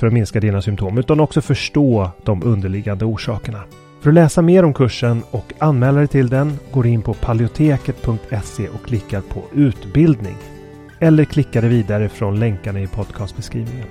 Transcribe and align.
för 0.00 0.06
att 0.06 0.12
minska 0.12 0.40
dina 0.40 0.62
symptom 0.62 0.98
utan 0.98 1.20
också 1.20 1.40
förstå 1.40 2.10
de 2.22 2.42
underliggande 2.42 3.04
orsakerna. 3.04 3.62
För 4.00 4.10
att 4.10 4.14
läsa 4.14 4.42
mer 4.42 4.64
om 4.64 4.74
kursen 4.74 5.22
och 5.30 5.52
anmäla 5.58 5.98
dig 5.98 6.08
till 6.08 6.28
den 6.28 6.58
går 6.72 6.86
in 6.86 7.02
på 7.02 7.14
paleoteket.se 7.14 8.68
och 8.68 8.86
klickar 8.86 9.20
på 9.20 9.42
utbildning. 9.52 10.36
Eller 11.00 11.24
klickar 11.24 11.60
dig 11.60 11.70
vidare 11.70 12.08
från 12.08 12.40
länkarna 12.40 12.80
i 12.80 12.86
podcastbeskrivningen. 12.86 13.86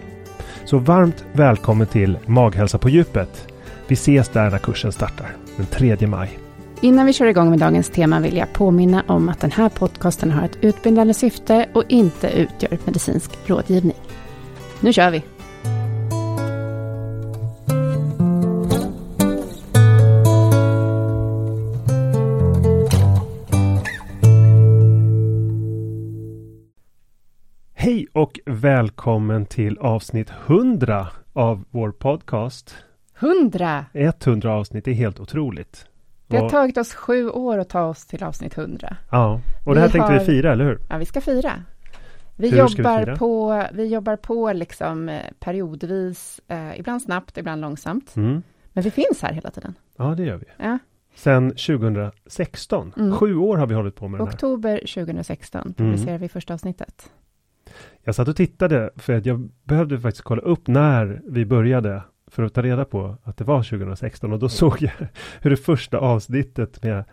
Så 0.66 0.78
varmt 0.78 1.26
välkommen 1.34 1.88
till 1.88 2.18
Maghälsa 2.26 2.78
på 2.78 2.90
djupet. 2.90 3.48
Vi 3.88 3.94
ses 3.94 4.30
där 4.30 4.50
när 4.50 4.58
kursen 4.58 4.92
startar 4.92 5.36
den 5.58 5.66
3 5.66 6.08
maj. 6.08 6.40
Innan 6.82 7.06
vi 7.06 7.14
kör 7.14 7.26
igång 7.26 7.50
med 7.50 7.60
dagens 7.60 7.90
tema 7.90 8.20
vill 8.20 8.38
jag 8.38 8.54
påminna 8.54 9.04
om 9.08 9.30
att 9.30 9.40
den 9.40 9.52
här 9.52 9.70
podcasten 9.70 10.32
har 10.32 10.46
ett 10.46 10.58
utbildande 10.62 11.14
syfte 11.14 11.70
och 11.74 11.84
inte 11.88 12.30
utgör 12.30 12.78
medicinsk 12.86 13.32
rådgivning. 13.46 13.98
Nu 14.80 14.94
kör 14.94 15.12
vi! 15.12 15.24
Och 28.14 28.40
välkommen 28.46 29.46
till 29.46 29.78
avsnitt 29.78 30.32
100 30.48 31.08
av 31.34 31.66
vår 31.72 31.92
podcast. 31.92 32.76
100! 33.20 33.86
100 33.94 34.54
avsnitt 34.54 34.88
är 34.88 34.92
helt 34.92 35.20
otroligt. 35.20 35.86
Det 36.28 36.38
har 36.38 36.46
Och- 36.46 36.52
tagit 36.52 36.78
oss 36.78 36.94
sju 36.94 37.30
år 37.30 37.58
att 37.58 37.70
ta 37.70 37.84
oss 37.84 38.06
till 38.06 38.24
avsnitt 38.24 38.58
100. 38.58 38.98
Ja, 39.12 39.42
och 39.66 39.74
det 39.76 39.82
här 39.82 39.88
Vi 39.88 39.92
tänkte 39.92 40.12
har- 40.14 40.20
vi 40.20 40.26
fira, 40.26 40.52
eller 40.54 40.66
hur? 40.66 40.80
Ja, 40.90 40.98
vi 40.98 41.06
ska 41.06 41.22
fira. 41.22 41.52
Vi, 42.38 42.50
Hur 42.50 42.68
ska 42.68 42.82
vi 42.82 42.84
jobbar, 42.90 43.00
fira? 43.06 43.16
på, 43.16 43.64
vi 43.74 43.86
jobbar 43.86 44.16
på 44.16 44.54
liksom 44.54 45.10
eh, 45.10 45.22
periodvis, 45.40 46.40
eh, 46.48 46.80
ibland 46.80 47.02
snabbt, 47.02 47.38
ibland 47.38 47.62
långsamt. 47.62 48.16
Mm. 48.16 48.42
Men 48.74 48.84
vi 48.84 48.92
finns 48.92 49.22
här 49.22 49.34
hela 49.34 49.52
tiden. 49.52 49.74
Ja, 49.98 50.04
det 50.18 50.24
gör 50.24 50.38
vi. 50.38 50.46
Ja. 50.58 50.78
Sen 51.16 51.50
2016. 51.52 52.94
Mm. 52.98 53.14
Sju 53.18 53.36
år 53.36 53.58
har 53.58 53.68
vi 53.68 53.76
hållit 53.76 53.96
på 53.96 54.08
med 54.08 54.20
den 54.20 54.28
här. 54.28 54.34
Oktober 54.36 54.78
2016 54.88 55.62
Mm. 55.62 55.74
publicerar 55.74 56.18
vi 56.18 56.30
första 56.30 56.54
avsntt. 56.54 56.82
Jag 58.04 58.16
satt 58.16 58.28
och 58.28 58.36
tittade 58.36 58.90
för 58.96 59.14
att 59.14 59.26
jag 59.26 59.50
behövde 59.64 60.00
faktiskt 60.00 60.24
kolla 60.24 60.42
upp 60.42 60.68
när 60.68 61.22
vi 61.28 61.46
började 61.46 62.04
för 62.28 62.44
att 62.44 62.54
ta 62.54 62.62
reda 62.62 62.86
på 62.86 63.18
att 63.24 63.38
det 63.38 63.44
var 63.44 63.64
2016 63.64 64.34
och 64.34 64.40
då 64.40 64.50
såg 64.50 64.76
jag 64.82 64.92
hur 65.42 65.50
det 65.50 65.58
första 65.58 65.98
avsnittet 65.98 66.84
med 66.84 67.04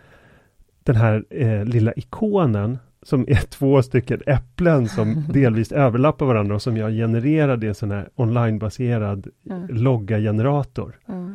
den 0.83 0.97
här 0.97 1.25
eh, 1.31 1.65
lilla 1.65 1.93
ikonen 1.93 2.79
som 3.03 3.25
är 3.29 3.47
två 3.51 3.83
stycken 3.83 4.21
äpplen 4.27 4.89
som 4.89 5.25
delvis 5.33 5.73
överlappar 5.73 6.27
varandra 6.27 6.55
och 6.55 6.63
som 6.63 6.77
jag 6.77 6.91
genererade 6.93 7.67
i 7.67 7.69
en 7.69 7.75
sån 7.75 7.91
här 7.91 8.09
onlinebaserad 8.15 9.27
Ja. 9.43 9.67
logga-generator. 9.69 10.99
Ja. 11.07 11.31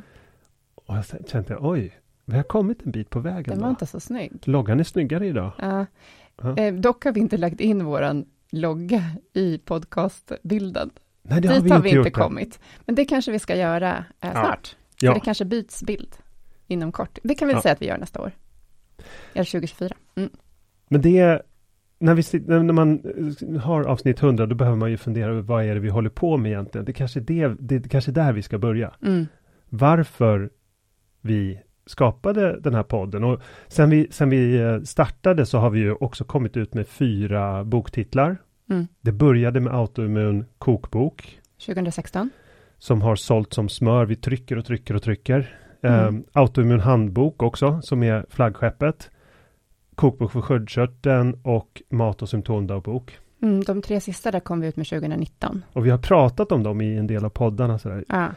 Och 0.75 0.96
jag 0.97 1.06
kände 1.30 1.53
jag, 1.53 1.66
oj, 1.66 1.94
vi 2.25 2.36
har 2.36 2.44
kommit 2.44 2.86
en 2.86 2.91
bit 2.91 3.09
på 3.09 3.20
vägen 3.20 3.44
Den 3.44 3.58
då. 3.58 3.62
var 3.64 3.70
inte 3.70 3.86
så 3.86 4.00
snygg. 4.00 4.31
Loggan 4.44 4.80
är 4.80 4.84
snyggare 4.84 5.28
idag. 5.28 5.52
Ja. 5.58 5.86
Ja. 6.41 6.58
Eh, 6.58 6.74
dock 6.74 7.03
har 7.06 7.12
vi 7.12 7.20
inte 7.20 7.38
lagt 7.38 7.59
in 7.59 7.86
våran 7.86 8.25
logga 8.52 9.04
i 9.34 9.58
podcastbilden. 9.58 10.90
Nej, 11.24 11.42
det 11.42 11.48
har 11.48 11.56
Dit 11.56 11.66
vi 11.66 11.70
har 11.70 11.78
inte 11.78 11.84
vi 11.84 11.90
inte 11.90 11.98
gjort. 11.98 12.08
än. 12.08 12.12
kommit. 12.24 12.60
Men 12.86 12.96
det 12.96 13.06
kanske 13.06 13.32
vi 13.32 13.40
ska 13.40 13.56
göra 13.56 13.98
eh, 13.98 14.04
Ja. 14.22 14.32
snart. 14.32 14.76
Ja. 15.02 15.12
För 15.12 15.20
det 15.20 15.26
kanske 15.26 15.46
byts 15.46 15.84
bild 15.84 16.16
inom 16.68 16.92
kort. 16.92 17.20
Det 17.24 17.36
kan 17.36 17.48
vi 17.48 17.54
Ja. 17.54 17.62
säga 17.62 17.74
att 17.74 17.82
vi 17.82 17.86
gör 17.86 17.98
nästa 17.98 18.22
år. 18.22 18.32
Eller 19.34 19.46
2024. 19.46 19.96
Mm. 20.16 20.30
Men 20.88 21.02
det 21.02 21.18
är, 21.20 21.44
när, 22.00 22.14
vi, 22.14 22.24
när 22.48 22.74
man 22.74 23.02
eh, 23.56 23.62
har 23.62 23.84
avsnitt 23.84 24.24
100, 24.24 24.46
då 24.46 24.56
behöver 24.56 24.78
man 24.78 24.92
ju 24.92 24.98
fundera 24.98 25.32
över 25.32 25.42
vad 25.42 25.64
är 25.66 25.74
det 25.74 25.80
vi 25.82 25.90
håller 25.90 26.10
på 26.10 26.38
med 26.38 26.52
egentligen. 26.52 26.86
Det 26.86 26.94
kanske 26.94 27.20
är 27.20 27.24
det, 27.60 27.78
det 27.80 27.90
kanske 27.90 28.12
är 28.12 28.14
där 28.14 28.34
vi 28.34 28.42
ska 28.42 28.58
börja. 28.58 28.94
Mm. 29.06 29.28
Varför 29.70 30.50
vi 31.22 31.60
skapade 31.91 32.59
den 32.59 32.74
här 32.75 32.84
podden. 32.84 33.24
Och 33.24 33.41
sen 33.68 33.90
vi, 33.90 34.07
sen 34.12 34.29
vi 34.29 34.59
eh, 34.59 34.81
startade 34.81 35.46
så 35.46 35.57
har 35.57 35.69
vi 35.69 35.79
ju 35.79 35.94
också 35.94 36.24
kommit 36.24 36.57
ut 36.57 36.74
med 36.74 36.88
fyra 36.88 37.63
boktitlar. 37.63 38.38
Mm. 38.69 38.88
Det 39.02 39.12
började 39.12 39.59
med 39.59 39.74
autoimmun 39.74 40.46
kokbok. 40.57 41.40
2016. 41.66 42.29
som 42.78 43.02
har 43.02 43.16
sålt 43.16 43.53
som 43.53 43.69
smör. 43.69 44.06
Vi 44.06 44.16
trycker 44.16 44.57
och 44.57 44.66
trycker 44.66 44.96
och 44.96 45.03
trycker. 45.03 45.56
Mm. 45.81 46.16
Eh, 46.16 46.22
autoimmun 46.34 46.79
handbok 46.79 47.44
också, 47.44 47.81
som 47.81 48.03
är 48.03 48.25
flaggskeppet. 48.29 49.09
Kokbok 49.96 50.31
för 50.31 50.41
sköldkörteln 50.41 51.40
och 51.44 51.81
mat 51.90 52.22
och 52.22 52.29
symptomdagbok. 52.29 53.19
Mm, 53.41 53.63
de 53.63 53.81
tre 53.81 54.02
sista 54.02 54.31
där 54.31 54.40
kom 54.40 54.62
vi 54.62 54.68
ut 54.68 54.75
med 54.75 54.88
2019. 54.88 55.63
Och 55.73 55.85
vi 55.85 55.90
har 55.90 55.97
pratat 55.97 56.52
om 56.52 56.63
dem 56.63 56.81
i 56.81 56.97
en 56.97 57.08
del 57.08 57.26
av 57.26 57.29
poddarna. 57.29 57.79
Sådär. 57.79 58.05
Ja. 58.08 58.28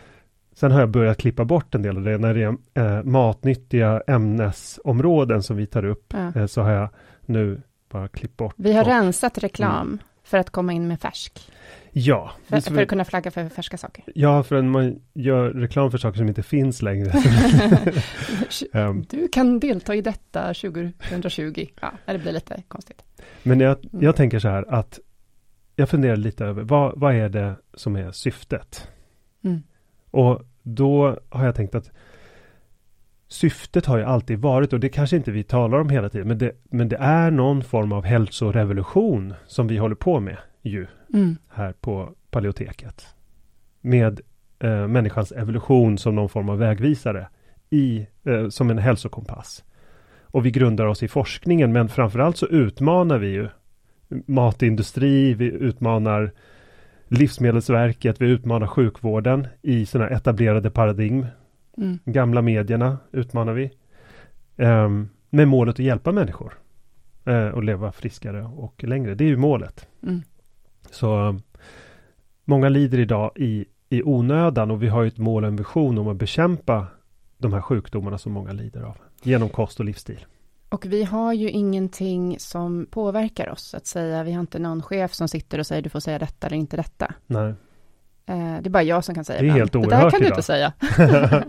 Sen 0.55 0.73
har 0.73 0.81
jag 0.81 0.89
börjat 0.91 1.19
klippa 1.19 1.45
bort 1.45 1.75
en 1.75 1.83
del 1.83 1.97
av 1.97 2.03
det. 2.05 2.19
När 2.19 2.35
det 2.35 2.43
är 2.75 2.97
eh, 2.99 3.03
matnyttiga 3.05 4.03
ämnesområden 4.07 5.43
som 5.43 5.57
vi 5.57 5.67
tar 5.67 5.85
upp 5.85 6.13
Ja. 6.17 6.41
eh, 6.41 6.47
så 6.47 6.63
har 6.63 6.71
jag 6.71 6.89
nu 7.27 7.63
bara 7.91 8.09
klippt 8.09 8.37
bort. 8.37 8.55
Vi 8.57 8.73
har 8.73 8.83
och- 8.83 8.89
rensat 8.89 9.39
reklam 9.39 9.99
för 10.25 10.39
att 10.39 10.51
komma 10.51 10.73
in 10.73 10.89
med 10.89 11.01
färsk. 11.01 11.51
Ja, 11.97 12.31
För, 12.47 12.61
för 12.61 12.83
att 12.83 12.89
kunna 12.89 13.05
flagga 13.05 13.31
för 13.31 13.49
färska 13.49 13.77
saker. 13.77 14.05
ja, 14.15 14.43
för 14.43 14.57
att 14.57 14.65
man 14.65 15.01
gör 15.15 15.51
reklam 15.51 15.91
för 15.91 15.99
saker 15.99 16.19
som 16.19 16.29
inte 16.29 16.43
finns 16.43 16.83
längre. 16.83 17.13
Ehm, 18.73 19.05
Du 19.11 19.29
kan 19.29 19.61
delta 19.61 19.95
i 19.95 20.01
detta 20.01 20.55
2020. 20.55 21.67
Ja, 21.81 21.93
det 22.07 22.19
blir 22.19 22.33
lite 22.33 22.63
konstigt. 22.69 23.03
Men 23.43 23.61
jag, 23.61 23.79
Mm. 23.93 24.05
jag 24.05 24.17
tänker 24.17 24.39
så 24.39 24.49
här 24.49 24.75
att 24.75 24.99
jag 25.77 25.89
funderar 25.89 26.17
lite 26.17 26.45
över 26.45 26.63
vad, 26.63 27.01
vad 27.01 27.15
är 27.15 27.29
det 27.29 27.55
som 27.75 27.97
är 27.97 28.13
syftet? 28.13 28.89
Mm. 29.45 29.63
Och 30.15 30.43
då 30.63 31.19
har 31.29 31.45
jag 31.45 31.55
tänkt 31.55 31.75
att 31.75 31.91
syftet 33.29 33.87
har 33.87 33.99
ju 33.99 34.05
alltid 34.05 34.39
varit, 34.39 34.73
och 34.73 34.81
det 34.81 34.89
kanske 34.89 35.17
inte 35.17 35.31
vi 35.31 35.43
talar 35.43 35.79
om 35.81 35.89
hela 35.89 36.09
tiden, 36.09 36.29
men 36.29 36.39
det, 36.39 36.53
men 36.65 36.89
det 36.89 36.97
är 36.97 37.31
någon 37.31 37.63
form 37.63 37.93
av 37.93 38.05
hälsorevolution 38.05 39.35
som 39.47 39.67
vi 39.67 39.77
håller 39.77 39.95
på 39.95 40.21
med 40.21 40.37
ju 40.63 40.87
Mm. 41.15 41.37
här 41.49 41.73
på 41.81 42.15
Paleoteket. 42.31 43.07
Med 43.81 44.21
eh, 44.59 44.89
människans 44.89 45.33
evolution 45.33 45.99
som 45.99 46.15
någon 46.15 46.29
form 46.29 46.49
av 46.49 46.59
vägvisare 46.59 47.29
i, 47.71 48.07
eh, 48.25 48.49
som 48.49 48.71
en 48.71 48.79
hälsokompass. 48.79 49.65
Och 50.23 50.47
vi 50.47 50.51
grundar 50.51 50.87
oss 50.87 51.03
i 51.03 51.09
forskningen 51.09 51.73
men 51.73 51.89
framförallt 51.89 52.37
så 52.37 52.47
utmanar 52.47 53.19
vi 53.19 53.29
ju 53.29 53.49
matindustri, 54.27 55.35
vi 55.35 55.45
utmanar 55.45 56.33
Livsmedelsverket, 57.09 58.21
vi 58.21 58.27
utmanar 58.27 58.67
sjukvården 58.67 59.47
i 59.63 59.87
sina 59.87 60.09
etablerade 60.09 60.71
paradigm. 60.71 61.27
Mm. 61.77 61.99
Gamla 62.05 62.43
medierna 62.43 62.99
utmanar 63.13 63.53
vi. 63.53 63.71
Ehm, 64.57 65.09
med 65.31 65.49
målet 65.49 65.75
att 65.75 65.79
hjälpa 65.79 66.13
människor. 66.13 66.55
Eh, 67.25 67.49
och 67.49 67.65
leva 67.65 67.93
friskare 67.93 68.43
och 68.43 68.85
längre. 68.85 69.15
Det 69.15 69.25
är 69.25 69.29
ju 69.29 69.37
målet. 69.37 69.89
Mm. 70.03 70.23
Så 70.91 71.29
eh, 71.29 71.35
många 72.45 72.69
lider 72.69 72.99
idag 72.99 73.31
i, 73.37 73.65
i 73.89 74.03
onödan 74.03 74.71
och 74.71 74.83
vi 74.83 74.89
har 74.89 75.03
ju 75.03 75.09
ett 75.09 75.19
mål 75.19 75.45
och 75.45 75.49
en 75.49 75.57
vision 75.57 75.99
om 75.99 76.09
att 76.09 76.17
bekämpa 76.17 76.87
de 77.39 77.53
här 77.53 77.61
sjukdomarna 77.61 78.19
som 78.19 78.33
många 78.33 78.53
lider 78.53 78.83
av. 78.83 78.97
Genom 79.23 79.49
kost 79.49 79.81
och 79.81 79.87
livsstil. 79.87 80.27
Och 80.75 80.85
vi 80.87 81.05
har 81.05 81.33
ju 81.33 81.51
ingenting 81.51 82.37
som 82.39 82.87
påverkar 82.91 83.49
oss, 83.51 83.75
att 83.75 83.87
säga. 83.87 84.23
Vi 84.23 84.33
har 84.33 84.41
inte 84.41 84.59
någon 84.59 84.83
chef 84.83 85.15
som 85.15 85.29
sitter 85.29 85.59
och 85.59 85.67
säger 85.67 85.83
du 85.83 85.89
får 85.89 86.01
säga 86.01 86.19
detta 86.19 86.47
eller 86.47 86.57
inte 86.57 86.77
detta. 86.77 87.15
Nej. 87.27 87.55
Eh, 88.27 88.55
det 88.63 88.69
är 88.69 88.71
bara 88.71 88.83
jag 88.83 89.05
som 89.05 89.15
kan 89.15 89.25
säga 89.25 89.39
Det 89.41 89.45
är 89.45 89.45
ibland. 89.47 89.59
helt 89.61 89.73
Det 89.73 89.79
där 89.79 89.87
oerhört 89.87 90.11
kan 90.13 90.21
du 90.21 90.27
idag." 90.27 90.37
inte 90.37 90.43
säga. 90.43 90.73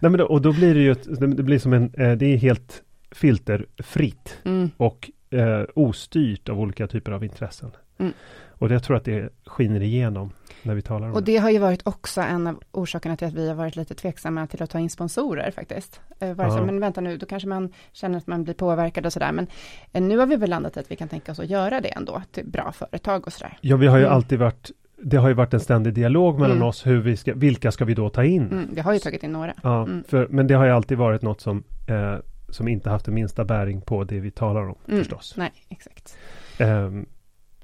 Nej 0.00 0.10
men 0.10 0.12
då, 0.12 0.24
och 0.24 0.42
då 0.42 0.52
blir 0.52 0.74
det 0.74 0.80
ju 0.80 0.92
ett, 0.92 1.20
det 1.36 1.42
blir 1.42 1.58
som 1.58 1.72
en, 1.72 1.94
eh, 1.94 2.12
det 2.12 2.26
är 2.26 2.36
helt 2.36 2.82
filterfritt 3.10 4.38
Mm. 4.44 4.70
och 4.76 5.10
eh, 5.30 5.62
ostyrt 5.74 6.48
av 6.48 6.60
olika 6.60 6.86
typer 6.86 7.12
av 7.12 7.24
intressen. 7.24 7.70
Mm. 7.98 8.12
Och 8.48 8.68
det, 8.68 8.74
jag 8.74 8.82
tror 8.82 8.96
att 8.96 9.04
det 9.04 9.32
skiner 9.46 9.82
igenom 9.82 10.32
när 10.62 10.74
vi 10.74 10.82
talar 10.82 11.06
om 11.08 11.14
Och 11.14 11.22
det. 11.22 11.32
det 11.32 11.38
har 11.38 11.50
ju 11.50 11.58
varit 11.58 11.86
också 11.86 12.20
en 12.20 12.46
av 12.46 12.60
orsakerna 12.72 13.16
till 13.16 13.26
att 13.28 13.34
vi 13.34 13.48
har 13.48 13.54
varit 13.54 13.76
lite 13.76 13.94
tveksamma 13.94 14.46
till 14.46 14.62
att 14.62 14.70
ta 14.70 14.78
in 14.78 14.90
sponsorer 14.90 15.50
faktiskt. 15.50 16.00
Eh, 16.20 16.32
Vare 16.34 16.50
sig, 16.50 16.62
men 16.64 16.80
vänta 16.80 17.00
nu, 17.00 17.16
då 17.16 17.26
kanske 17.26 17.48
man 17.48 17.72
känner 17.92 18.18
att 18.18 18.26
man 18.26 18.44
blir 18.44 18.54
påverkad 18.54 19.06
och 19.06 19.12
sådär. 19.12 19.32
Men 19.32 19.46
eh, 19.92 20.02
nu 20.02 20.18
har 20.18 20.26
vi 20.26 20.36
väl 20.36 20.50
landat 20.50 20.76
i 20.76 20.80
att 20.80 20.90
vi 20.90 20.96
kan 20.96 21.08
tänka 21.08 21.32
oss 21.32 21.40
att 21.40 21.50
göra 21.50 21.80
det 21.80 21.88
ändå 21.88 22.22
till 22.32 22.46
bra 22.46 22.72
företag 22.72 23.26
och 23.26 23.32
sådär. 23.32 23.58
Ja, 23.60 23.76
vi 23.76 23.86
har 23.86 23.96
ju 23.98 24.04
Mm. 24.04 24.14
alltid 24.16 24.38
varit 24.38 24.70
det 25.02 25.16
har 25.16 25.28
ju 25.28 25.34
varit 25.34 25.54
en 25.54 25.60
ständig 25.60 25.94
dialog 25.94 26.34
mellan 26.40 26.56
Mm. 26.56 26.68
oss 26.68 26.86
hur 26.86 27.00
vi 27.00 27.16
ska, 27.16 27.34
vilka 27.34 27.72
ska 27.72 27.84
vi 27.84 27.94
då 27.94 28.10
ta 28.10 28.24
in? 28.24 28.42
Mm, 28.42 28.68
vi 28.72 28.80
har 28.80 28.92
ju 28.92 28.98
tagit 28.98 29.22
in 29.22 29.32
några. 29.32 29.54
Ja, 29.62 29.82
Mm. 29.82 30.04
för, 30.08 30.26
men 30.30 30.46
det 30.46 30.54
har 30.54 30.64
ju 30.64 30.70
alltid 30.70 30.98
varit 30.98 31.22
något 31.22 31.40
som, 31.40 31.64
eh, 31.88 32.14
som 32.48 32.68
inte 32.68 32.90
haft 32.90 33.04
den 33.04 33.14
minsta 33.14 33.44
bäring 33.44 33.80
på 33.80 34.04
det 34.04 34.20
vi 34.20 34.30
talar 34.30 34.68
om 34.68 34.74
Mm. 34.88 34.98
förstås. 34.98 35.34
Nej, 35.36 35.52
exakt. 35.68 36.16
Ehm, 36.58 37.06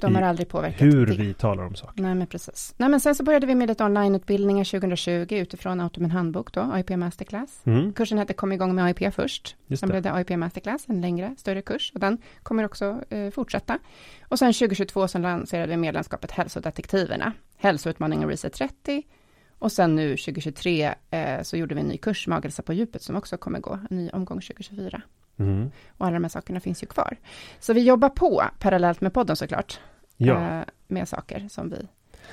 De 0.05 0.15
har 0.15 0.23
aldrig 0.23 0.49
påverkat 0.49 0.83
hur 0.83 1.07
det. 1.07 1.15
vi 1.15 1.35
talar 1.35 1.67
om 1.67 1.75
saker. 1.75 2.03
Nej, 2.03 2.15
men 2.15 2.27
precis. 2.27 2.75
Nej, 2.77 2.89
men 2.89 3.01
sen 3.01 3.15
så 3.15 3.23
började 3.23 3.47
vi 3.47 3.55
med 3.55 3.69
lite 3.69 3.85
onlineutbildningar 3.85 4.65
2020 4.65 5.27
utifrån 5.35 5.81
Automin 5.81 6.11
handbok 6.11 6.53
då, 6.53 6.61
AIP 6.61 6.91
Masterclass. 6.91 7.61
Mm, 7.65 7.93
Kursen 7.93 8.19
hette 8.19 8.33
Kom 8.33 8.53
igång 8.53 8.75
med 8.75 8.85
AIP 8.85 9.15
först. 9.15 9.57
just 9.67 9.81
Sen 9.81 9.89
det. 9.89 9.93
blev 9.93 10.03
det 10.03 10.13
AIP 10.13 10.31
Masterclass, 10.31 10.85
en 10.89 11.01
längre, 11.01 11.35
större 11.39 11.63
kurs. 11.63 11.91
Och 11.95 12.01
den 12.01 12.19
kommer 12.43 12.65
också 12.65 13.01
eh, 13.11 13.31
fortsätta. 13.31 13.79
Och 14.23 14.39
sen 14.39 14.53
2022 14.53 15.09
så 15.09 15.19
lanserade 15.19 15.71
vi 15.71 15.77
medlemskapet 15.77 16.31
Hälsodetektiverna. 16.31 17.33
Hälsoutmaningen 17.57 18.29
Reset 18.29 18.53
30. 18.53 19.03
Och 19.59 19.73
sen 19.73 19.95
nu 19.97 20.17
2023 20.17 20.95
eh, 21.11 21.43
så 21.43 21.57
gjorde 21.57 21.75
vi 21.75 21.81
en 21.81 21.87
ny 21.87 21.97
kurs, 21.97 22.27
Maghälsa 22.29 22.63
på 22.63 22.73
djupet, 22.73 23.03
som 23.03 23.17
också 23.17 23.37
kommer 23.37 23.59
gå, 23.61 23.79
en 23.91 23.97
ny 23.97 24.11
omgång 24.11 24.41
2024. 24.41 25.03
Mm. 25.39 25.71
Och 25.99 26.07
alla 26.07 26.15
de 26.15 26.25
här 26.25 26.29
sakerna 26.29 26.61
finns 26.61 26.83
ju 26.83 26.87
kvar. 26.87 27.17
Så 27.61 27.73
vi 27.73 27.81
jobbar 27.85 28.09
på 28.09 28.43
parallellt 28.61 29.01
med 29.01 29.13
podden 29.15 29.37
såklart. 29.37 29.81
Ja, 30.17 30.59
Eh, 30.59 30.65
med 30.89 31.09
saker 31.09 31.49
som 31.51 31.71
vi 31.71 31.77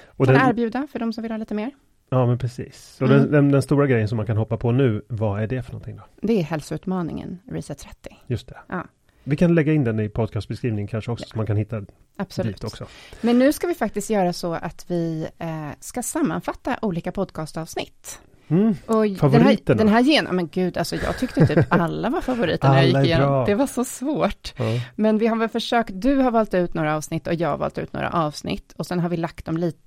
och 0.07 0.25
kan 0.25 0.35
den, 0.35 0.49
erbjuda 0.49 0.87
för 0.91 0.99
de 0.99 1.13
som 1.13 1.21
vill 1.21 1.31
ha 1.31 1.37
lite 1.37 1.53
mer. 1.53 1.71
ja 2.09 2.25
men 2.25 2.37
precis. 2.37 2.97
Och 3.01 3.07
Mm. 3.07 3.19
den, 3.21 3.31
den, 3.31 3.51
den 3.51 3.61
stora 3.61 3.87
grejen 3.87 4.07
som 4.07 4.17
man 4.17 4.25
kan 4.25 4.37
hoppa 4.37 4.57
på 4.57 4.71
nu, 4.71 5.01
vad 5.07 5.43
är 5.43 5.47
det 5.47 5.63
för 5.63 5.71
någonting 5.71 5.95
då? 5.95 6.03
Det 6.21 6.39
är 6.39 6.43
hälsoutmaningen 6.43 7.39
Reset 7.51 7.77
30. 7.77 8.17
Just 8.27 8.47
det. 8.47 8.57
Ja. 8.67 8.85
Vi 9.23 9.35
kan 9.37 9.55
lägga 9.55 9.73
in 9.73 9.83
den 9.83 9.99
i 9.99 10.09
podcastbeskrivningen 10.09 10.87
kanske 10.87 11.11
också, 11.11 11.25
Ja. 11.25 11.29
så 11.31 11.37
man 11.37 11.45
kan 11.45 11.57
hitta 11.57 11.85
Absolut. 12.17 12.55
dit 12.55 12.63
också. 12.63 12.85
Men 13.21 13.39
nu 13.39 13.53
ska 13.53 13.67
vi 13.67 13.73
faktiskt 13.75 14.09
göra 14.09 14.33
så 14.33 14.53
att 14.53 14.85
vi 14.87 15.27
eh, 15.37 15.69
ska 15.79 16.03
sammanfatta 16.03 16.77
olika 16.81 17.11
podcastavsnitt. 17.11 18.21
Mm. 18.51 18.75
Och 18.85 19.01
den 19.03 19.09
här, 19.11 19.15
Favoriterna? 19.15 19.77
den 19.77 19.87
här 19.87 20.01
gen, 20.01 20.27
men 20.31 20.47
gud, 20.47 20.77
alltså 20.77 20.95
jag 20.95 21.17
tyckte 21.19 21.47
typ 21.47 21.65
alla 21.69 22.09
var 22.09 22.21
favoriter 22.21 22.69
när 22.69 22.75
jag 22.75 22.85
gick 22.85 22.97
igenom. 22.97 23.27
bra. 23.27 23.45
Det 23.45 23.55
var 23.55 23.67
så 23.67 23.85
svårt. 23.85 24.53
Ja. 24.57 24.65
Men 24.95 25.17
vi 25.17 25.27
har 25.27 25.35
väl 25.37 25.49
försökt, 25.49 25.89
du 25.93 26.15
har 26.15 26.31
valt 26.31 26.53
ut 26.53 26.73
några 26.73 26.95
avsnitt 26.95 27.27
och 27.27 27.33
jag 27.33 27.49
har 27.49 27.57
valt 27.57 27.77
ut 27.77 27.93
några 27.93 28.09
avsnitt. 28.09 28.73
Och 28.77 28.85
sen 28.85 28.99
har 28.99 29.09
vi 29.09 29.17
lagt 29.17 29.45
dem 29.45 29.57
lite, 29.57 29.79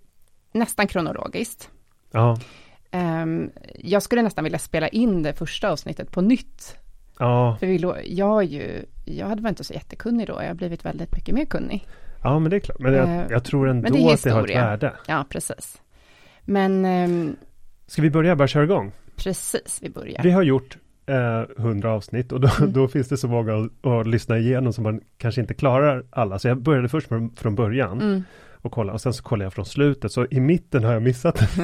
nästan 0.53 0.87
kronologiskt. 0.87 1.71
Ja. 2.13 2.39
Ehm, 2.91 3.51
jag 3.79 4.03
skulle 4.03 4.23
nästan 4.23 4.45
vilja 4.45 4.59
spela 4.59 4.89
in 4.89 5.23
det 5.23 5.33
första 5.33 5.71
avsnittet 5.71 6.11
på 6.11 6.21
nytt. 6.21 6.77
Ja. 7.19 7.57
För 7.61 7.67
vi, 7.67 7.79
lå- 7.79 8.03
jag, 8.07 8.45
ju, 8.45 8.85
jag 9.05 9.27
hade 9.27 9.43
varit 9.43 9.51
inte 9.51 9.65
så 9.65 9.73
jättekunnig 9.75 10.27
då, 10.27 10.33
jag 10.41 10.47
har 10.49 10.55
blivit 10.55 10.85
väldigt 10.85 11.13
mycket 11.17 11.35
mer 11.35 11.45
kunnig. 11.45 11.87
ja, 12.23 12.39
men 12.39 12.51
det 12.51 12.57
är 12.57 12.61
klart. 12.61 12.79
Men 12.79 12.93
jag, 12.95 13.09
Eh, 13.09 13.23
jag 13.31 13.45
tror 13.45 13.69
ändå 13.69 13.83
det 13.83 14.13
att 14.13 14.23
det 14.23 14.31
har 14.31 14.45
ett 14.45 14.51
värde. 14.57 14.93
Ja, 15.07 15.25
precis. 15.29 15.81
Men 16.45 16.85
ehm, 16.85 17.37
Ska 17.95 18.03
vi 18.03 18.11
börja 18.11 18.37
bara 18.37 18.49
köra 18.49 18.65
igång? 18.65 18.93
precis, 19.17 19.79
vi 19.83 19.91
börjar. 19.91 20.23
Vi 20.23 20.31
har 20.31 20.43
gjort 20.43 20.77
eh, 21.07 21.41
100 21.65 21.93
avsnitt 21.93 22.33
och 22.33 22.41
då, 22.41 22.49
Mm. 22.59 22.73
då 22.73 22.89
finns 22.89 23.09
det 23.09 23.17
så 23.17 23.29
många 23.29 23.55
att, 23.55 23.87
att 23.87 24.07
lyssna 24.07 24.39
igenom 24.39 24.73
som 24.73 24.83
man 24.85 25.01
kanske 25.19 25.41
inte 25.41 25.55
klarar 25.55 26.05
alla. 26.11 26.39
Så 26.39 26.49
jag 26.49 26.59
började 26.63 26.89
först 26.89 27.09
från, 27.09 27.31
från 27.37 27.55
början 27.55 28.01
Mm. 28.01 28.23
och 28.63 28.73
kolla 28.73 28.93
och 28.93 29.01
sen 29.01 29.13
så 29.15 29.23
kollade 29.23 29.45
jag 29.45 29.53
från 29.53 29.65
slutet. 29.67 30.13
Så 30.13 30.27
i 30.31 30.41
mitten 30.41 30.85
har 30.85 30.93
jag 30.93 31.03
missat. 31.03 31.41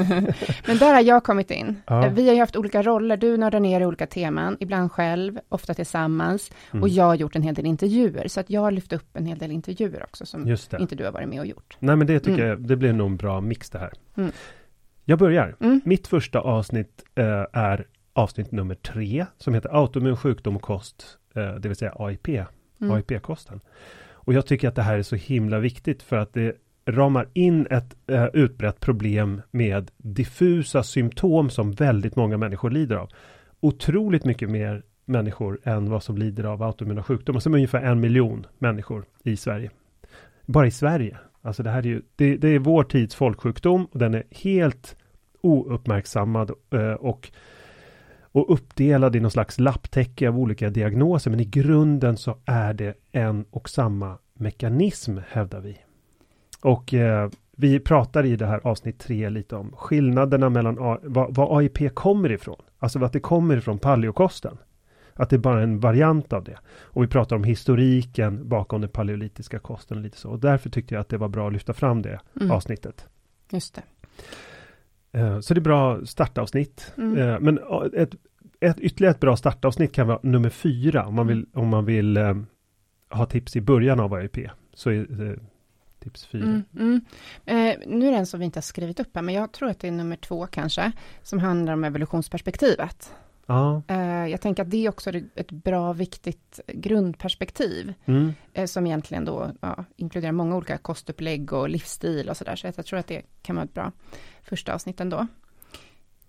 Men 0.66 0.78
där 0.78 0.94
har 0.94 1.00
jag 1.00 1.24
kommit 1.24 1.50
in. 1.50 1.76
Ja. 1.86 2.06
Eh, 2.06 2.12
Vi 2.12 2.26
har 2.28 2.34
ju 2.34 2.40
haft 2.40 2.56
olika 2.56 2.82
roller, 2.82 3.16
du 3.16 3.36
nördar 3.36 3.60
ner 3.60 3.80
i 3.80 3.86
olika 3.86 4.06
teman, 4.06 4.56
ibland 4.60 4.92
själv, 4.92 5.38
ofta 5.48 5.74
tillsammans. 5.74 6.50
Mm. 6.72 6.82
Och 6.82 6.88
jag 6.88 7.04
har 7.04 7.14
gjort 7.14 7.36
en 7.36 7.42
hel 7.42 7.54
del 7.54 7.66
intervjuer, 7.66 8.28
så 8.28 8.40
att 8.40 8.50
jag 8.50 8.60
har 8.60 8.70
lyft 8.70 8.92
upp 8.92 9.16
en 9.16 9.26
hel 9.26 9.38
del 9.38 9.50
intervjuer 9.50 10.02
också, 10.02 10.26
som 10.26 10.56
inte 10.80 10.94
du 10.96 11.04
har 11.04 11.12
varit 11.12 11.28
med 11.28 11.40
och 11.40 11.46
gjort. 11.46 11.76
Nej 11.78 11.96
men 11.96 12.06
det 12.06 12.18
tycker 12.20 12.38
Mm. 12.38 12.48
jag, 12.48 12.60
det 12.60 12.76
blir 12.76 12.92
nog 12.92 13.06
en 13.06 13.16
bra 13.16 13.40
mix 13.40 13.70
det 13.70 13.78
här. 13.78 13.90
Mm. 14.16 14.30
Jag 15.05 15.19
börjar. 15.19 15.56
Mm. 15.61 15.81
Mitt 15.85 16.06
första 16.06 16.41
avsnitt 16.41 17.05
eh, 17.14 17.44
är 17.52 17.87
avsnitt 18.12 18.52
nummer 18.52 18.75
tre 18.75 19.26
som 19.38 19.55
heter 19.55 19.76
Autoimmun 19.76 20.17
sjukdom 20.17 20.56
och 20.56 20.62
kost, 20.62 21.19
eh, 21.35 21.55
det 21.55 21.69
vill 21.69 21.76
säga 21.76 21.94
AIP, 21.99 22.29
Mm. 22.81 22.93
AIP-kosten. 22.97 23.61
Och 24.12 24.35
jag 24.35 24.47
tycker 24.47 24.69
att 24.69 24.75
det 24.75 24.82
här 24.82 24.99
är 24.99 25.02
så 25.02 25.17
himla 25.17 25.58
viktigt 25.58 26.02
för 26.02 26.17
att 26.17 26.35
det 26.35 26.56
ramar 26.87 27.29
in 27.32 27.67
ett 27.70 27.97
eh, 28.06 28.26
utbrett 28.32 28.81
problem 28.81 29.43
med 29.50 29.91
diffusa 29.97 30.82
symptom 30.82 31.50
som 31.50 31.73
väldigt 31.73 32.16
många 32.16 32.37
människor 32.37 32.71
lider 32.71 32.97
av. 32.97 33.11
Otroligt 33.61 34.25
mycket 34.25 34.50
mer 34.50 34.83
människor 35.04 35.61
än 35.64 35.90
vad 35.90 36.02
som 36.02 36.19
lider 36.19 36.45
av 36.45 36.62
autoimmuna 36.62 37.02
sjukdomar, 37.02 37.40
som 37.40 37.54
är 37.54 37.59
ungefär 37.59 37.83
en 37.83 38.00
miljon 38.00 38.47
människor 38.59 39.04
i 39.25 39.37
Sverige. 39.37 39.71
Bara 40.47 40.66
i 40.66 40.71
Sverige. 40.71 41.19
Alltså 41.42 41.62
det 41.62 41.70
här 41.70 41.78
är 41.78 41.87
ju, 41.87 42.02
det, 42.16 42.37
det 42.37 42.49
är 42.49 42.59
vår 42.59 42.85
tids 42.85 43.14
folksjukdom 43.14 43.85
och 43.85 43.99
den 43.99 44.14
är 44.14 44.25
helt 44.30 44.97
ouppmärksammad 45.40 46.50
eh, 46.70 46.92
och, 46.92 47.30
och 48.23 48.52
uppdelad 48.52 49.16
i 49.16 49.20
någon 49.20 49.30
slags 49.30 49.59
lapptäcke 49.59 50.28
av 50.28 50.38
olika 50.38 50.70
diagnoser. 50.70 51.30
Men 51.30 51.40
i 51.40 51.44
grunden 51.44 52.16
så 52.16 52.37
är 52.44 52.75
det 52.75 52.94
en 53.12 53.44
och 53.50 53.68
samma 53.68 54.18
mekanism, 54.35 55.18
hävdar 55.28 55.61
vi. 55.61 55.76
Och 56.62 56.94
eh, 56.94 57.30
vi 57.56 57.80
pratar 57.80 58.25
i 58.26 58.37
det 58.37 58.47
här 58.47 58.61
avsnitt 58.64 58.99
tre 58.99 59.30
lite 59.30 59.56
om 59.56 59.73
skillnaderna 59.76 60.49
mellan 60.49 60.76
A, 60.80 60.99
vad, 61.02 61.35
vad 61.35 61.59
AIP 61.59 61.94
kommer 61.94 62.32
ifrån. 62.32 62.62
Alltså 62.78 63.04
att 63.04 63.12
det 63.12 63.20
kommer 63.20 63.56
ifrån 63.56 63.78
paleokosten. 63.78 64.59
Att 65.20 65.30
det 65.30 65.36
är 65.36 65.40
bara 65.40 65.62
en 65.62 65.80
variant 65.80 66.32
av 66.32 66.44
det. 66.44 66.58
Och 66.82 67.02
vi 67.02 67.06
pratar 67.06 67.36
om 67.36 67.44
historiken 67.44 68.48
bakom 68.48 68.80
den 68.80 68.90
paleolitiska 68.90 69.58
kosten 69.58 69.96
och 69.96 70.02
lite 70.02 70.16
så. 70.18 70.30
Och 70.30 70.38
därför 70.40 70.70
tyckte 70.70 70.94
jag 70.94 71.00
att 71.00 71.08
det 71.08 71.16
var 71.18 71.28
bra 71.28 71.46
att 71.46 71.52
lyfta 71.52 71.72
fram 71.72 72.02
det 72.02 72.20
Mm. 72.40 72.50
avsnittet. 72.50 73.06
Just 73.50 73.74
det. 73.74 73.82
Eh, 75.18 75.40
Så 75.40 75.54
det 75.54 75.58
är 75.58 75.62
bra 75.62 76.06
startavsnitt. 76.06 76.92
Mm. 76.96 77.18
Eh, 77.18 77.40
Men 77.40 77.58
ett, 77.94 78.14
ett, 78.60 78.80
ytterligare 78.80 79.10
ett 79.14 79.20
bra 79.20 79.36
startavsnitt 79.36 79.92
kan 79.92 80.06
vara 80.06 80.20
nummer 80.22 80.50
fyra. 80.50 81.06
Om 81.06 81.14
man 81.14 81.26
vill, 81.26 81.46
om 81.54 81.68
man 81.68 81.84
vill 81.84 82.16
eh, 82.16 82.34
ha 83.10 83.26
tips 83.26 83.56
i 83.56 83.60
början 83.60 84.00
av 84.00 84.14
AIP. 84.14 84.36
Så 84.74 84.90
är 84.90 85.06
det 85.08 85.38
tips 85.98 86.26
fyra. 86.26 86.44
Mm, 86.44 86.62
mm. 86.78 87.00
Eh, 87.46 87.78
nu 87.86 88.06
är 88.06 88.10
det 88.12 88.18
en 88.18 88.26
som 88.26 88.40
vi 88.40 88.46
inte 88.46 88.56
har 88.56 88.62
skrivit 88.62 89.00
upp 89.00 89.10
här, 89.14 89.22
men 89.22 89.34
jag 89.34 89.52
tror 89.52 89.68
att 89.70 89.80
det 89.80 89.88
är 89.88 89.92
nummer 89.92 90.16
två 90.16 90.46
kanske, 90.46 90.92
som 91.22 91.38
handlar 91.38 91.72
om 91.72 91.84
evolutionsperspektivet. 91.84 93.12
Ja. 93.47 93.82
Eh, 93.88 94.26
jag 94.26 94.40
tänker 94.40 94.62
att 94.62 94.70
det 94.70 94.87
är 94.87 94.88
också 94.88 95.11
ett 95.35 95.50
bra, 95.50 95.92
viktigt 95.92 96.61
grundperspektiv, 96.66 97.94
Mm. 98.04 98.32
eh, 98.52 98.66
som 98.66 98.87
egentligen 98.87 99.25
då 99.25 99.50
ja, 99.61 99.85
inkluderar 99.97 100.32
många 100.32 100.56
olika 100.56 100.78
kostupplägg 100.78 101.52
och 101.52 101.68
livsstil 101.68 102.28
och 102.28 102.37
sådär, 102.37 102.56
så 102.56 102.73
jag 102.76 102.87
tror 102.87 102.99
att 102.99 103.06
det 103.06 103.23
kan 103.42 103.56
vara 103.56 103.64
ett 103.64 103.75
bra 103.75 103.92
första 104.42 104.75
avsnitt 104.75 105.00
ändå. 105.00 105.26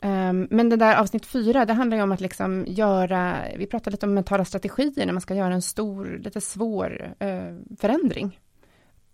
Um, 0.04 0.48
men 0.52 0.70
det 0.70 0.76
där 0.76 0.96
avsnitt 0.96 1.26
fyra, 1.26 1.66
det 1.66 1.74
handlar 1.74 1.98
ju 1.98 2.04
om 2.04 2.12
att 2.12 2.22
liksom 2.22 2.66
göra, 2.68 3.38
vi 3.58 3.68
pratar 3.68 3.92
lite 3.92 4.06
om 4.06 4.14
mentala 4.14 4.46
strategier 4.46 5.06
när 5.06 5.14
man 5.14 5.22
ska 5.22 5.36
göra 5.36 5.54
en 5.54 5.62
stor, 5.62 6.20
lite 6.24 6.42
svår 6.42 7.16
eh, 7.20 7.56
förändring. 7.80 8.40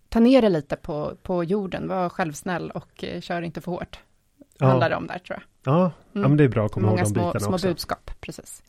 ta 0.08 0.20
ner 0.20 0.42
det 0.42 0.48
lite 0.48 0.76
på, 0.76 1.16
på 1.22 1.44
jorden, 1.44 1.88
var 1.88 2.08
självsnäll 2.08 2.70
och 2.70 3.04
kör 3.20 3.42
inte 3.42 3.60
för 3.60 3.72
hårt. 3.72 3.98
Ja. 4.58 4.66
Handlar 4.66 4.90
det 4.90 4.96
om 4.96 5.06
där 5.06 5.18
tror 5.18 5.38
jag. 5.64 5.72
Ja, 5.74 5.90
ja 6.12 6.20
men 6.28 6.36
det 6.36 6.44
är 6.44 6.48
bra 6.48 6.66
att 6.66 6.72
komma 6.72 6.86
Många 6.86 6.98
ihåg 7.00 7.06
de 7.08 7.14
små, 7.14 7.26
bitarna 7.26 7.40
små 7.40 7.54
också. 7.54 7.66
budskap, 7.68 8.10
precis. 8.20 8.62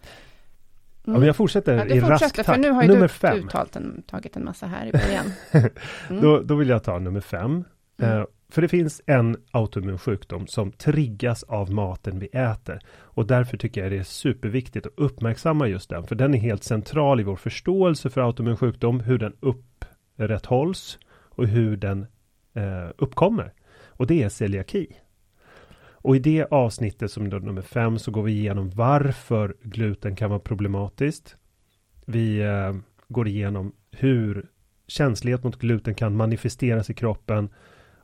Ja, 1.03 1.11
men 1.11 1.23
jag 1.23 1.35
fortsätter 1.35 1.77
Ja, 1.77 1.85
i 1.85 1.99
rask 1.99 2.23
fortsätter, 2.23 2.43
för 2.43 2.51
takt. 2.53 2.59
nu 2.61 2.71
har 2.71 2.81
ju 2.81 2.87
Nummer 2.87 3.01
du 3.01 3.07
fem. 3.07 3.37
uttalt 3.37 3.75
en, 3.75 4.01
tagit 4.07 4.35
en 4.35 4.45
massa 4.45 4.65
här 4.67 4.85
i 4.85 4.91
början. 4.91 5.25
Mm. 6.09 6.21
Då, 6.21 6.39
då 6.41 6.55
vill 6.55 6.69
jag 6.69 6.83
ta 6.83 6.99
nummer 6.99 7.21
fem. 7.21 7.63
Mm. 8.01 8.17
Eh, 8.19 8.25
för 8.51 8.61
det 8.61 8.67
finns 8.67 9.01
en 9.05 9.37
autoimmun 9.51 9.97
sjukdom 9.97 10.47
som 10.47 10.71
triggas 10.71 11.43
av 11.43 11.71
maten 11.71 12.19
vi 12.19 12.25
äter. 12.27 12.79
Och 12.97 13.25
därför 13.27 13.57
tycker 13.57 13.81
jag 13.83 13.91
det 13.91 13.97
är 13.97 14.03
superviktigt 14.03 14.85
att 14.85 14.93
uppmärksamma 14.97 15.67
just 15.67 15.89
den. 15.89 16.03
För 16.07 16.15
den 16.15 16.33
är 16.35 16.39
helt 16.39 16.63
central 16.63 17.19
i 17.19 17.23
vår 17.23 17.35
förståelse 17.35 18.09
för 18.09 18.21
autoimmun 18.21 18.57
sjukdom, 18.57 18.99
hur 18.99 19.17
den 19.17 19.33
upprätthålls 19.39 20.99
och 21.29 21.47
hur 21.47 21.77
den 21.77 22.07
eh, 22.53 22.89
uppkommer. 22.97 23.53
Och 23.87 24.07
det 24.07 24.23
är 24.23 24.29
celiaki. 24.29 24.87
Och 26.01 26.15
i 26.15 26.19
det 26.19 26.45
avsnittet 26.51 27.11
som 27.11 27.25
är 27.25 27.39
nummer 27.39 27.61
fem 27.61 27.99
så 27.99 28.11
går 28.11 28.23
vi 28.23 28.31
igenom 28.31 28.69
varför 28.69 29.55
gluten 29.61 30.15
kan 30.15 30.29
vara 30.29 30.39
problematiskt. 30.39 31.35
Vi 32.05 32.41
eh, 32.41 32.75
går 33.07 33.27
igenom 33.27 33.71
hur 33.91 34.45
känslighet 34.87 35.43
mot 35.43 35.59
gluten 35.59 35.95
kan 35.95 36.15
manifesteras 36.15 36.89
i 36.89 36.93
kroppen 36.93 37.49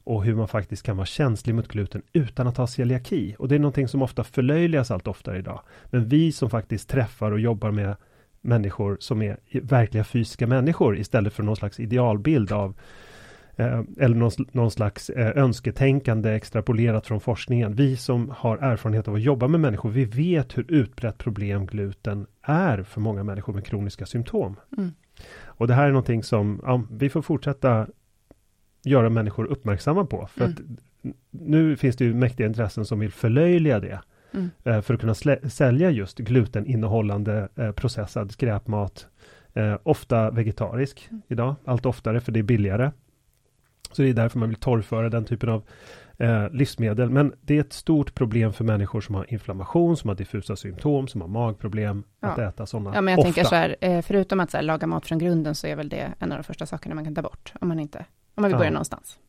och 0.04 0.24
hur 0.24 0.36
man 0.36 0.48
faktiskt 0.48 0.84
kan 0.84 0.98
vara 0.98 1.06
känslig 1.06 1.56
mot 1.56 1.68
gluten 1.68 2.02
utan 2.14 2.48
att 2.48 2.58
ha 2.58 2.68
celiaki. 2.68 3.36
Och 3.40 3.48
det 3.48 3.56
är 3.56 3.60
någonting 3.60 3.88
som 3.88 4.02
ofta 4.02 4.24
förlöjligas 4.24 4.92
allt 4.92 5.08
oftare 5.08 5.38
idag. 5.38 5.62
Men 5.86 6.08
vi 6.08 6.32
som 6.32 6.50
faktiskt 6.50 6.90
träffar 6.90 7.32
och 7.32 7.40
jobbar 7.40 7.72
med 7.72 7.96
människor 8.42 8.98
som 9.00 9.22
är 9.22 9.38
verkliga 9.62 10.04
fysiska 10.04 10.48
människor 10.48 10.98
istället 10.98 11.34
för 11.34 11.44
någon 11.44 11.56
slags 11.56 11.80
idealbild 11.80 12.52
av 12.52 12.76
eh, 13.56 13.82
eller 14.00 14.16
någon, 14.16 14.32
någon 14.52 14.72
slags 14.72 15.10
eh, 15.10 15.38
önsketänkande 15.44 16.30
extrapolerat 16.32 17.08
från 17.08 17.20
forskningen. 17.20 17.76
Vi 17.76 17.98
som 17.98 18.34
har 18.38 18.58
erfarenhet 18.58 19.08
av 19.08 19.16
att 19.16 19.22
jobba 19.22 19.48
med 19.48 19.60
människor, 19.60 19.90
vi 19.90 20.06
vet 20.06 20.58
hur 20.58 20.72
utbrett 20.72 21.18
problem 21.18 21.66
gluten 21.66 22.28
är 22.42 22.84
för 22.84 23.02
många 23.02 23.24
människor 23.24 23.54
med 23.54 23.66
kroniska 23.66 24.06
symptom. 24.06 24.56
Mm. 24.78 24.92
Och 25.46 25.68
det 25.68 25.74
här 25.74 25.86
är 25.86 25.90
någonting 25.92 26.24
som 26.24 26.62
ja, 26.64 26.84
vi 26.92 27.10
får 27.10 27.22
fortsätta 27.22 27.88
göra 28.84 29.10
människor 29.10 29.46
uppmärksamma 29.46 30.06
på. 30.06 30.28
För 30.28 30.46
Mm. 30.46 30.54
att 30.54 30.62
nu 31.32 31.76
finns 31.78 31.96
det 31.96 32.06
ju 32.06 32.14
mäktiga 32.14 32.48
intressen 32.48 32.86
som 32.86 33.00
vill 33.00 33.12
förlöjliga 33.12 33.80
det. 33.80 34.00
Mm. 34.34 34.50
eh, 34.64 34.82
För 34.82 34.94
att 34.94 35.00
kunna 35.00 35.16
sälja 35.50 35.90
just 35.92 36.18
gluteninnehållande 36.18 37.50
eh, 37.56 37.72
processad 37.72 38.32
skräpmat. 38.32 39.08
Eh, 39.54 39.78
ofta 39.84 40.32
vegetarisk 40.32 41.08
Mm. 41.10 41.22
idag, 41.28 41.56
allt 41.66 41.86
oftare 41.86 42.20
för 42.20 42.32
det 42.32 42.40
är 42.40 42.44
billigare. 42.44 42.92
Så 43.96 44.02
det 44.02 44.10
är 44.10 44.14
därför 44.14 44.40
man 44.40 44.50
vill 44.50 44.58
torgföra 44.58 45.10
den 45.10 45.26
typen 45.26 45.50
av 45.50 45.64
eh, 46.18 46.50
livsmedel. 46.50 47.10
Men 47.10 47.34
det 47.42 47.56
är 47.58 47.62
ett 47.62 47.74
stort 47.74 48.16
problem 48.16 48.54
för 48.54 48.64
människor 48.64 49.02
som 49.02 49.16
har 49.16 49.34
inflammation, 49.34 49.98
som 49.98 50.08
har 50.08 50.16
diffusa 50.16 50.56
symptom, 50.56 51.08
som 51.08 51.22
har 51.22 51.28
magproblem, 51.28 52.04
att 52.20 52.38
Ja. 52.38 52.44
äta 52.44 52.66
sådana 52.66 52.96
Ja, 52.96 53.02
men 53.02 53.12
jag 53.12 53.20
ofta. 53.20 53.34
tänker 53.34 53.50
så 53.50 53.56
här, 53.56 53.76
eh, 53.82 54.02
förutom 54.02 54.40
att 54.40 54.52
så 54.52 54.58
här, 54.58 54.62
laga 54.64 54.88
mat 54.88 55.08
från 55.08 55.18
grunden, 55.20 55.56
så 55.56 55.68
är 55.68 55.76
väl 55.76 55.90
det 55.90 56.14
en 56.20 56.32
av 56.32 56.38
de 56.38 56.44
första 56.44 56.66
sakerna 56.66 56.96
man 56.96 57.04
kan 57.06 57.16
ta 57.16 57.22
bort, 57.22 57.54
om 57.62 57.68
man 57.68 57.80
inte, 57.80 57.98
om 58.00 58.42
man 58.42 58.44
vill 58.44 58.52
Ja. 58.54 58.58
börja 58.58 58.72
någonstans. 58.72 59.20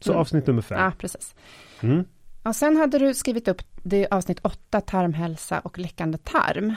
Så 0.00 0.10
Mm. 0.12 0.20
avsnitt 0.20 0.46
nummer 0.46 0.62
fem. 0.62 0.78
Ja, 0.80 0.92
precis. 0.98 1.34
Mm. 1.80 2.04
Ja, 2.44 2.52
sen 2.52 2.76
hade 2.76 2.98
du 2.98 3.14
skrivit 3.14 3.48
upp 3.48 3.62
det 3.82 4.08
avsnitt 4.10 4.40
8, 4.42 4.80
tarmhälsa 4.80 5.58
och 5.60 5.78
läckande 5.78 6.18
tarm. 6.18 6.74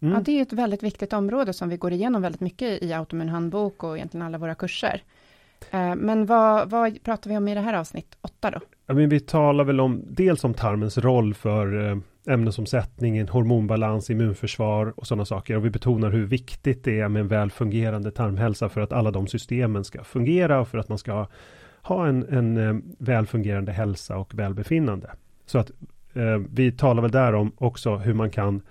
Mm. 0.00 0.14
Ja, 0.14 0.20
det 0.20 0.32
är 0.38 0.42
ett 0.42 0.52
väldigt 0.52 0.82
viktigt 0.82 1.12
område 1.12 1.52
som 1.52 1.68
vi 1.68 1.76
går 1.76 1.92
igenom 1.92 2.22
väldigt 2.22 2.40
mycket 2.40 2.82
i 2.82 2.92
Autoimmun 2.92 3.28
handbok 3.28 3.84
och 3.84 3.96
egentligen 3.96 4.26
alla 4.26 4.38
våra 4.38 4.54
kurser. 4.54 5.02
Eh, 5.70 5.94
men 5.94 6.26
vad, 6.26 6.70
vad 6.70 7.02
pratar 7.02 7.30
vi 7.30 7.36
om 7.36 7.48
i 7.48 7.54
det 7.54 7.60
här 7.60 7.74
avsnitt 7.74 8.16
8 8.20 8.50
då? 8.50 8.60
Ja, 8.86 8.94
men 8.94 9.08
vi 9.08 9.20
talar 9.20 9.64
väl 9.64 9.80
om 9.80 10.02
dels 10.06 10.44
om 10.44 10.54
tarmens 10.54 10.98
roll 10.98 11.34
för 11.34 11.90
eh, 11.90 11.96
ämnesomsättningen, 12.26 13.28
hormonbalans, 13.28 14.10
immunförsvar 14.10 14.94
och 14.96 15.06
sådana 15.06 15.24
saker. 15.24 15.56
Och 15.56 15.64
vi 15.64 15.70
betonar 15.70 16.10
hur 16.10 16.26
viktigt 16.26 16.84
det 16.84 17.00
är 17.00 17.08
med 17.08 17.20
en 17.20 17.28
väl 17.28 17.50
fungerande 17.50 18.10
tarmhälsa 18.10 18.68
för 18.68 18.80
att 18.80 18.92
alla 18.92 19.10
de 19.10 19.26
systemen 19.26 19.84
ska 19.84 20.04
fungera 20.04 20.60
och 20.60 20.68
för 20.68 20.78
att 20.78 20.88
man 20.88 20.98
ska 20.98 21.26
ha 21.82 22.06
en, 22.06 22.26
en 22.28 22.56
eh, 22.56 22.76
väl 22.98 23.26
fungerande 23.26 23.72
hälsa 23.72 24.16
och 24.16 24.34
välbefinnande. 24.34 25.10
Så 25.46 25.58
att 25.58 25.70
eh, 26.14 26.38
vi 26.50 26.72
talar 26.72 27.02
väl 27.02 27.10
där 27.10 27.34
om 27.34 27.52
också 27.58 27.96
hur 27.96 28.14
man 28.14 28.30
kan 28.30 28.62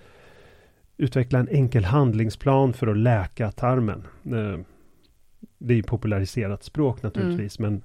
utveckla 0.98 1.40
en 1.40 1.50
enkel 1.50 1.86
handlingsplan 1.86 2.74
för 2.74 2.88
att 2.88 2.98
läka 2.98 3.52
tarmen. 3.52 4.08
Eh, 4.26 4.60
det 5.58 5.74
är 5.74 5.76
ju 5.76 5.84
populariserat 5.84 6.64
språk 6.64 7.04
naturligtvis, 7.04 7.60
men 7.60 7.84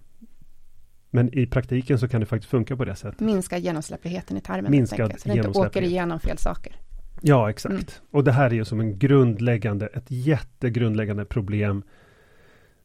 men 1.10 1.38
i 1.38 1.46
praktiken 1.46 1.98
så 1.98 2.08
kan 2.08 2.20
det 2.20 2.26
faktiskt 2.26 2.50
funka 2.50 2.76
på 2.76 2.84
det 2.84 2.94
sättet. 2.94 3.20
Minska 3.20 3.58
genomsläppligheten 3.58 4.36
i 4.36 4.40
tarmen, 4.40 4.72
enkelt, 4.74 5.20
så 5.20 5.28
det 5.28 5.36
inte 5.36 5.48
åker 5.48 5.82
igenom 5.82 6.20
fel 6.20 6.38
saker. 6.38 6.76
Ja, 7.20 7.50
exakt. 7.50 7.72
Mm. 7.72 7.84
Och 8.10 8.24
det 8.24 8.32
här 8.32 8.50
är 8.50 8.54
ju 8.54 8.64
som 8.64 8.80
en 8.80 8.98
grundläggande, 8.98 9.86
ett 9.86 10.10
jättegrundläggande 10.10 11.24
problem 11.24 11.82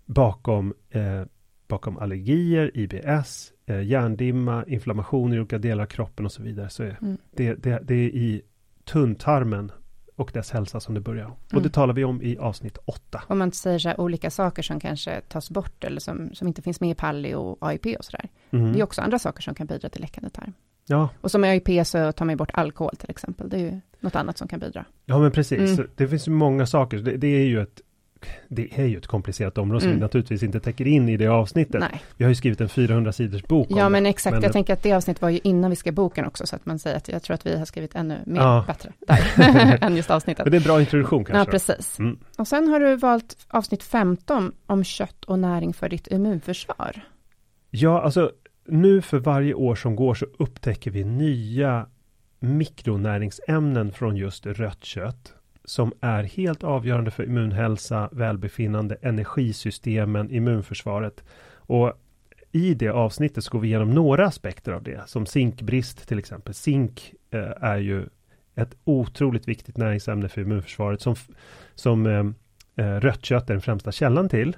bakom, 0.05 0.73
eh, 0.89 1.21
bakom 1.67 1.97
allergier, 1.97 2.71
IBS, 2.73 3.53
eh, 3.65 3.81
hjärndimma, 3.81 4.65
inflammation 4.67 5.33
i 5.33 5.39
olika 5.39 5.57
delar 5.57 5.83
av 5.83 5.87
kroppen 5.87 6.25
och 6.25 6.31
så 6.31 6.43
vidare. 6.43 6.69
Så 6.69 6.83
är 6.83 6.97
Mm. 7.01 7.17
det, 7.31 7.53
det, 7.53 7.79
det 7.83 7.95
är 7.95 8.09
i 8.09 8.41
tunntarmen 8.83 9.71
och 10.15 10.31
dess 10.33 10.51
hälsa 10.51 10.79
som 10.79 10.93
det 10.93 10.99
börjar. 11.01 11.25
Och 11.25 11.53
Mm. 11.53 11.63
det 11.63 11.69
talar 11.69 11.93
vi 11.93 12.03
om 12.03 12.21
i 12.21 12.37
avsnitt 12.37 12.77
8. 12.85 13.23
Om 13.27 13.37
man 13.39 13.51
säger 13.51 13.79
så 13.79 13.89
här, 13.89 13.99
olika 14.01 14.29
saker 14.31 14.63
som 14.63 14.79
kanske 14.79 15.21
tas 15.21 15.49
bort 15.49 15.83
eller 15.83 15.99
som, 15.99 16.29
som 16.33 16.47
inte 16.47 16.61
finns 16.61 16.81
med 16.81 16.89
i 16.89 16.95
PALI 16.95 17.33
och 17.33 17.57
AIP 17.61 17.85
och 17.99 18.05
sådär. 18.05 18.29
Mm. 18.51 18.73
Det 18.73 18.79
är 18.79 18.83
också 18.83 19.01
andra 19.01 19.19
saker 19.19 19.41
som 19.41 19.55
kan 19.55 19.67
bidra 19.67 19.89
till 19.89 20.01
läckande 20.01 20.29
tarm. 20.29 20.53
Ja, 20.87 21.09
Och 21.21 21.31
som 21.31 21.45
i 21.45 21.47
AIP 21.47 21.87
så 21.87 22.11
tar 22.11 22.25
man 22.25 22.37
bort 22.37 22.51
alkohol 22.53 22.95
till 22.95 23.09
exempel. 23.09 23.49
Det 23.49 23.57
är 23.57 23.61
ju 23.61 23.79
något 23.99 24.15
annat 24.15 24.37
som 24.37 24.47
kan 24.47 24.59
bidra. 24.59 24.85
ja, 25.05 25.19
men 25.19 25.31
precis. 25.31 25.79
Mm. 25.79 25.89
Det 25.95 26.07
finns 26.07 26.27
ju 26.27 26.31
många 26.31 26.65
saker. 26.65 26.97
Det, 26.97 27.17
det 27.17 27.27
är 27.27 27.45
ju 27.45 27.61
ett 27.61 27.81
det 28.47 28.79
är 28.79 28.85
ju 28.85 28.97
ett 28.97 29.07
komplicerat 29.07 29.57
område 29.57 29.81
som 29.81 29.87
Mm. 29.89 29.99
vi 29.99 30.01
naturligtvis 30.01 30.43
inte 30.43 30.59
täcker 30.59 30.87
in 30.87 31.09
i 31.09 31.17
det 31.17 31.27
avsnittet. 31.27 31.79
Nej. 31.81 32.01
Vi 32.17 32.23
har 32.23 32.29
ju 32.29 32.35
skrivit 32.35 32.61
en 32.61 32.69
400 32.69 33.11
sidors 33.11 33.43
bok 33.43 33.67
Ja, 33.69 33.89
men 33.89 34.05
exakt. 34.05 34.33
Men- 34.33 34.43
jag 34.43 34.53
tänker 34.53 34.73
att 34.73 34.83
det 34.83 34.93
avsnittet 34.93 35.21
var 35.21 35.29
ju 35.29 35.39
innan 35.43 35.69
vi 35.69 35.75
skrev 35.75 35.93
boken 35.93 36.25
också, 36.25 36.47
så 36.47 36.55
att 36.55 36.65
man 36.65 36.79
säger 36.79 36.97
att 36.97 37.07
jag 37.07 37.23
tror 37.23 37.33
att 37.33 37.45
vi 37.45 37.57
har 37.57 37.65
skrivit 37.65 37.95
ännu 37.95 38.17
mer 38.25 38.41
Ja. 38.41 38.63
bättre 38.67 38.91
där, 39.07 39.77
än 39.83 39.95
just 39.95 40.11
avsnittet. 40.11 40.45
Men 40.45 40.51
det 40.51 40.57
är 40.57 40.59
en 40.61 40.63
bra 40.63 40.79
introduktion 40.79 41.25
Ja, 41.27 41.33
kanske. 41.33 41.51
precis. 41.51 41.99
Mm. 41.99 42.17
Och 42.37 42.47
sen 42.47 42.67
har 42.67 42.79
du 42.79 42.95
valt 42.95 43.37
avsnitt 43.47 43.83
15 43.83 44.51
om 44.65 44.83
kött 44.83 45.25
och 45.25 45.39
näring 45.39 45.73
för 45.73 45.89
ditt 45.89 46.07
immunförsvar. 46.07 47.01
Ja, 47.69 48.01
alltså 48.01 48.31
nu 48.67 49.01
för 49.01 49.19
varje 49.19 49.53
år 49.53 49.75
som 49.75 49.95
går 49.95 50.13
så 50.13 50.25
upptäcker 50.39 50.91
vi 50.91 51.03
nya 51.03 51.85
mikronäringsämnen 52.39 53.91
från 53.91 54.15
just 54.17 54.45
rött 54.45 54.83
kött 54.83 55.33
som 55.65 55.93
är 56.01 56.23
helt 56.23 56.63
avgörande 56.63 57.11
för 57.11 57.23
immunhälsa, 57.23 58.09
välbefinnande, 58.11 58.97
energisystemen, 59.01 60.31
immunförsvaret. 60.31 61.23
Och 61.55 61.93
i 62.51 62.73
det 62.73 62.89
avsnittet 62.89 63.43
så 63.43 63.51
går 63.51 63.59
vi 63.59 63.67
igenom 63.67 63.93
några 63.93 64.25
aspekter 64.27 64.71
av 64.71 64.83
det, 64.83 65.01
som 65.05 65.25
zinkbrist 65.25 66.07
till 66.07 66.19
exempel. 66.19 66.53
Zink 66.53 67.13
eh, 67.31 67.51
är 67.61 67.77
ju 67.77 68.05
ett 68.55 68.75
otroligt 68.83 69.47
viktigt 69.47 69.77
näringsämne 69.77 70.29
för 70.29 70.41
immunförsvaret 70.41 71.01
som, 71.01 71.15
som 71.75 72.05
eh, 72.05 72.85
eh, 72.85 72.99
rött 72.99 73.25
kött 73.25 73.49
är 73.49 73.53
den 73.53 73.61
främsta 73.61 73.91
källan 73.91 74.29
till. 74.29 74.57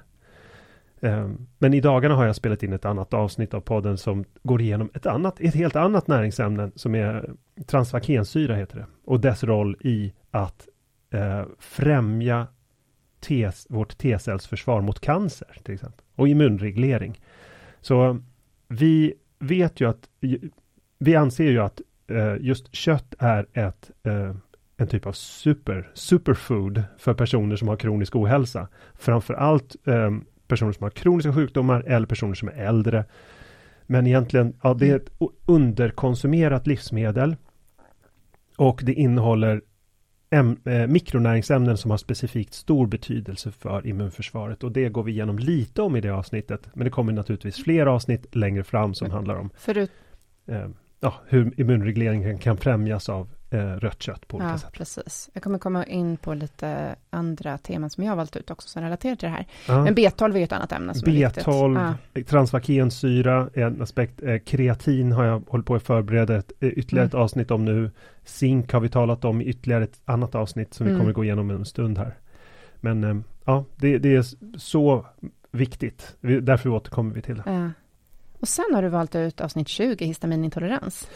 Eh, 1.00 1.30
Men 1.58 1.74
i 1.74 1.80
dagarna 1.80 2.14
har 2.14 2.26
jag 2.26 2.36
spelat 2.36 2.62
in 2.62 2.72
ett 2.72 2.84
annat 2.84 3.14
avsnitt 3.14 3.54
av 3.54 3.60
podden 3.60 3.98
som 3.98 4.24
går 4.42 4.60
igenom 4.60 4.90
ett 4.94 5.06
annat, 5.06 5.40
ett 5.40 5.54
helt 5.54 5.76
annat 5.76 6.06
näringsämne 6.06 6.70
som 6.74 6.94
är 6.94 7.30
transvakensyra 7.66 8.54
heter 8.54 8.76
det. 8.76 8.86
Och 9.04 9.20
dess 9.20 9.44
roll 9.44 9.76
i 9.80 10.12
att 10.30 10.68
eh, 11.10 11.42
främja 11.58 12.46
T, 13.20 13.50
vårt 13.68 13.98
T-cellsförsvar 13.98 14.80
mot 14.80 15.00
cancer 15.00 15.56
till 15.62 15.74
exempel. 15.74 16.04
Och 16.14 16.28
immunreglering. 16.28 17.20
Så 17.80 18.20
vi 18.68 19.14
vet 19.38 19.80
ju 19.80 19.88
att, 19.88 20.08
vi 20.98 21.16
anser 21.16 21.44
ju 21.44 21.58
att 21.58 21.80
eh, 22.06 22.36
just 22.40 22.74
kött 22.74 23.14
är 23.18 23.46
ett 23.52 23.90
eh, 24.02 24.34
en 24.80 24.88
typ 24.88 25.06
av 25.06 25.12
super, 25.12 25.90
superfood 25.94 26.82
för 26.98 27.14
personer 27.14 27.56
som 27.56 27.68
har 27.68 27.76
kronisk 27.76 28.16
ohälsa. 28.16 28.68
Framförallt 28.94 29.76
eh, 29.86 30.10
personer 30.46 30.72
som 30.72 30.82
har 30.82 30.90
kroniska 30.90 31.32
sjukdomar 31.32 31.80
eller 31.86 32.06
personer 32.06 32.34
som 32.34 32.48
är 32.48 32.52
äldre. 32.52 33.04
Men 33.86 34.06
egentligen, 34.06 34.54
ja, 34.62 34.74
det 34.74 34.90
är 34.90 34.96
ett 34.96 35.10
underkonsumerat 35.46 36.66
livsmedel. 36.66 37.36
Och 38.56 38.80
det 38.84 38.94
innehåller 38.94 39.62
äm, 40.30 40.56
eh, 40.64 40.86
mikronäringsämnen 40.86 41.76
som 41.76 41.90
har 41.90 41.98
specifikt 41.98 42.54
stor 42.54 42.86
betydelse 42.86 43.52
för 43.52 43.86
immunförsvaret. 43.86 44.64
Och 44.64 44.72
det 44.72 44.88
går 44.88 45.02
vi 45.02 45.12
igenom 45.12 45.38
lite 45.38 45.82
om 45.82 45.96
i 45.96 46.00
det 46.00 46.10
avsnittet. 46.10 46.68
Men 46.74 46.84
det 46.84 46.90
kommer 46.90 47.12
naturligtvis 47.12 47.62
fler 47.64 47.86
avsnitt 47.86 48.36
längre 48.36 48.64
fram 48.64 48.94
som 48.94 49.10
handlar 49.10 49.34
om 49.34 49.50
Förut, 49.56 49.90
eh, 50.46 50.68
ja, 51.00 51.14
hur 51.28 51.60
immunregleringen 51.60 52.38
kan 52.38 52.56
främjas 52.56 53.08
av 53.08 53.28
rött 53.56 54.02
kött 54.02 54.28
på 54.28 54.36
olika 54.36 54.50
ja, 54.50 54.58
sätt. 54.58 54.72
precis. 54.72 55.30
Jag 55.32 55.42
kommer 55.42 55.58
komma 55.58 55.84
in 55.86 56.16
på 56.16 56.34
lite 56.34 56.96
andra 57.10 57.58
teman 57.58 57.90
som 57.90 58.04
jag 58.04 58.10
har 58.10 58.16
valt 58.16 58.36
ut 58.36 58.50
också 58.50 58.68
som 58.68 58.82
relaterar 58.82 59.16
till 59.16 59.28
det 59.28 59.34
här. 59.34 59.46
Ja. 59.68 59.84
Men 59.84 59.94
B12 59.94 60.34
är 60.34 60.38
ju 60.38 60.44
ett 60.44 60.52
annat 60.52 60.72
ämne 60.72 60.94
som 60.94 61.08
är 61.08 61.12
viktigt. 61.12 61.44
B12, 61.44 61.96
Ja. 62.14 62.22
transvakensyra 62.24 63.50
är 63.54 63.62
en 63.62 63.82
aspekt. 63.82 64.22
Eh, 64.22 64.38
kreatin 64.38 65.12
har 65.12 65.24
jag 65.24 65.42
hållit 65.48 65.66
på 65.66 65.74
att 65.74 65.82
förbereda 65.82 66.36
ett, 66.36 66.52
eh, 66.60 66.68
ytterligare 66.68 67.06
ett 67.06 67.14
Mm. 67.14 67.24
avsnitt 67.24 67.50
om 67.50 67.64
nu. 67.64 67.90
Zink 68.24 68.72
har 68.72 68.80
vi 68.80 68.88
talat 68.88 69.24
om 69.24 69.40
i 69.40 69.44
ytterligare 69.44 69.84
ett 69.84 70.00
annat 70.04 70.34
avsnitt 70.34 70.74
som 70.74 70.86
vi 70.86 70.92
Mm. 70.92 71.00
kommer 71.00 71.12
gå 71.12 71.24
igenom 71.24 71.50
en 71.50 71.64
stund 71.64 71.98
här. 71.98 72.14
Men 72.80 73.04
eh, 73.04 73.16
ja, 73.44 73.64
det, 73.76 73.98
det 73.98 74.16
är 74.16 74.24
så 74.58 75.06
viktigt. 75.50 76.16
Vi, 76.20 76.40
därför 76.40 76.68
återkommer 76.70 77.14
vi 77.14 77.22
till 77.22 77.36
det. 77.36 77.42
Ja. 77.46 77.70
Och 78.40 78.48
sen 78.48 78.64
har 78.74 78.82
du 78.82 78.88
valt 78.88 79.14
ut 79.14 79.40
avsnitt 79.40 79.68
20, 79.68 80.04
histaminintolerans. 80.04 81.08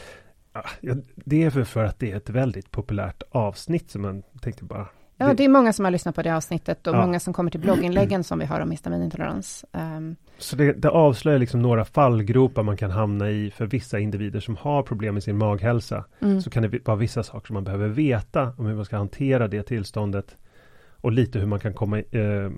Ja, 0.81 0.95
det 1.15 1.43
är 1.43 1.51
för, 1.51 1.65
för 1.65 1.85
att 1.85 1.99
det 1.99 2.13
är 2.13 2.17
ett 2.17 2.31
väldigt 2.31 2.71
populärt 2.71 3.23
avsnitt 3.31 3.91
som 3.91 4.03
man 4.03 4.23
tänkte 4.41 4.65
bara. 4.65 4.87
Ja, 5.17 5.35
det- 5.35 5.45
är 5.45 5.49
många 5.49 5.73
som 5.73 5.85
har 5.85 5.93
lyssnat 5.93 6.15
på 6.15 6.23
det 6.23 6.37
avsnittet 6.37 6.87
och 6.87 6.95
Ja. 6.95 7.01
många 7.07 7.21
som 7.21 7.33
kommer 7.33 7.51
till 7.51 7.61
blogginläggen 7.61 8.25
som 8.25 8.39
vi 8.39 8.45
har 8.45 8.61
om 8.61 8.71
histaminintolerans. 8.71 9.65
Um, 9.73 10.17
Så 10.39 10.57
det, 10.57 10.73
det 10.73 10.89
avslöjar 10.91 11.39
liksom 11.39 11.63
några 11.63 11.85
fallgropar 11.85 12.63
man 12.63 12.77
kan 12.77 12.91
hamna 12.91 13.31
i 13.31 13.51
för 13.51 13.67
vissa 13.67 13.99
individer 13.99 14.41
som 14.41 14.57
har 14.57 14.83
problem 14.83 15.15
med 15.15 15.23
sin 15.23 15.39
maghälsa. 15.39 16.05
mm. 16.21 16.41
Så 16.41 16.51
kan 16.51 16.63
det 16.63 16.87
vara 16.87 16.97
vissa 16.97 17.23
saker 17.23 17.47
som 17.47 17.55
man 17.55 17.65
behöver 17.65 17.89
veta 17.89 18.53
om 18.59 18.67
hur 18.67 18.75
man 18.75 18.85
ska 18.85 18.97
hantera 18.97 19.49
det 19.49 19.63
tillståndet. 19.63 20.37
Och 20.91 21.13
lite 21.13 21.39
hur 21.39 21.47
man 21.47 21.61
kan 21.61 21.75
komma, 21.75 21.99
eh, 21.99 22.51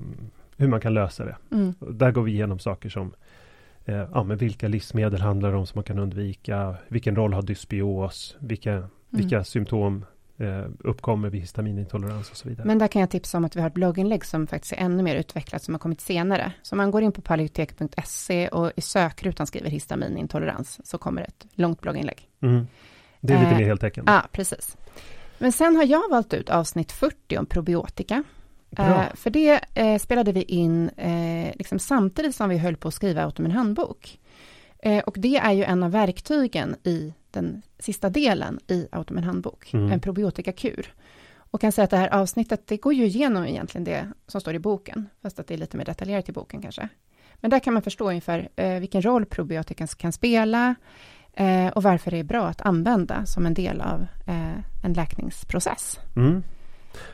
hur 0.56 0.68
man 0.68 0.80
kan 0.80 0.94
lösa 0.94 1.24
det. 1.24 1.36
Mm. 1.52 1.74
Där 1.80 2.10
går 2.12 2.22
vi 2.22 2.32
igenom 2.32 2.58
saker 2.58 2.88
som 2.88 3.12
eh, 3.84 3.94
ja, 4.12 4.22
men 4.22 4.36
vilka 4.36 4.68
livsmedel 4.68 5.20
handlar 5.20 5.50
det 5.52 5.56
om 5.56 5.66
som 5.66 5.78
man 5.78 5.84
kan 5.84 5.98
undvika? 5.98 6.74
Vilken 6.88 7.16
roll 7.16 7.32
har 7.32 7.42
dysbios? 7.42 8.36
Vilka, 8.38 8.72
Mm. 8.72 8.88
vilka 9.10 9.44
symptom 9.44 10.04
eh, 10.38 10.64
uppkommer 10.78 11.30
vid 11.30 11.40
histaminintolerans 11.40 12.30
och 12.30 12.36
så 12.36 12.48
vidare. 12.48 12.66
Men 12.66 12.78
där 12.78 12.88
kan 12.88 13.00
jag 13.00 13.10
tipsa 13.10 13.38
om 13.38 13.44
att 13.44 13.56
vi 13.56 13.60
har 13.60 13.68
ett 13.68 13.74
blogginlägg 13.74 14.24
som 14.24 14.46
faktiskt 14.46 14.72
är 14.72 14.76
ännu 14.76 15.02
mer 15.02 15.16
utvecklat, 15.16 15.62
som 15.62 15.74
har 15.74 15.78
kommit 15.78 16.00
senare. 16.00 16.52
Så 16.62 16.76
man 16.76 16.90
går 16.90 17.02
in 17.02 17.12
på 17.12 17.20
paleotek.se 17.22 18.48
och 18.48 18.72
i 18.76 18.80
sökrutan 18.80 19.46
skriver 19.46 19.70
histaminintolerans, 19.70 20.80
så 20.84 20.98
kommer 20.98 21.22
ett 21.22 21.46
långt 21.54 21.80
blogginlägg. 21.80 22.28
Mm. 22.40 22.66
Det 23.20 23.32
är 23.32 23.38
lite 23.38 23.50
Eh, 23.50 23.58
mer 23.58 23.64
heltäckande. 23.66 24.12
Ja, 24.12 24.22
precis. 24.32 24.76
Men 25.38 25.52
sen 25.52 25.76
har 25.76 25.84
jag 25.84 26.10
valt 26.10 26.34
ut 26.34 26.50
avsnitt 26.50 26.92
40 26.92 27.38
om 27.38 27.46
probiotika. 27.46 28.22
Bra. 28.74 29.02
Eh, 29.02 29.14
för 29.14 29.30
det 29.30 29.60
eh, 29.74 29.98
spelade 29.98 30.32
vi 30.32 30.42
in 30.42 30.88
eh, 30.88 31.52
liksom 31.56 31.78
samtidigt 31.78 32.34
som 32.34 32.48
vi 32.48 32.58
höll 32.58 32.76
på 32.76 32.88
att 32.88 32.94
skriva 32.94 33.22
Automin 33.24 33.50
handbok. 33.52 34.18
Eh, 34.78 34.98
och 34.98 35.16
det 35.18 35.36
är 35.36 35.52
ju 35.52 35.64
en 35.64 35.82
av 35.82 35.90
verktygen 35.90 36.76
i 36.82 37.14
den 37.30 37.62
sista 37.78 38.10
delen 38.10 38.60
i 38.66 38.88
Automin 38.92 39.24
handbok, 39.24 39.74
Mm. 39.74 39.92
en 39.92 40.00
probiotikakur. 40.00 40.94
Och 41.36 41.60
kan 41.60 41.72
säga 41.72 41.84
att 41.84 41.90
det 41.90 41.96
här 41.96 42.14
avsnittet, 42.14 42.66
det 42.66 42.76
går 42.76 42.94
ju 42.94 43.04
igenom 43.04 43.44
egentligen 43.46 43.84
det 43.84 44.08
som 44.26 44.40
står 44.40 44.54
i 44.54 44.58
boken, 44.58 45.08
fast 45.22 45.38
att 45.38 45.46
det 45.46 45.54
är 45.54 45.58
lite 45.58 45.76
mer 45.76 45.84
detaljerat 45.84 46.28
i 46.28 46.32
boken 46.32 46.62
kanske. 46.62 46.88
Men 47.34 47.50
där 47.50 47.58
kan 47.60 47.72
man 47.74 47.82
förstå 47.82 48.08
ungefär 48.08 48.48
eh, 48.56 48.80
vilken 48.80 49.02
roll 49.02 49.26
probiotika 49.26 49.86
kan 49.86 50.12
spela 50.12 50.74
eh, 51.32 51.68
och 51.68 51.82
varför 51.82 52.10
det 52.10 52.18
är 52.18 52.24
bra 52.24 52.46
att 52.46 52.60
använda 52.60 53.26
som 53.26 53.46
en 53.46 53.54
del 53.54 53.80
av 53.80 54.06
eh, 54.26 54.84
en 54.84 54.92
läkningsprocess. 54.92 56.00
Mm. 56.16 56.42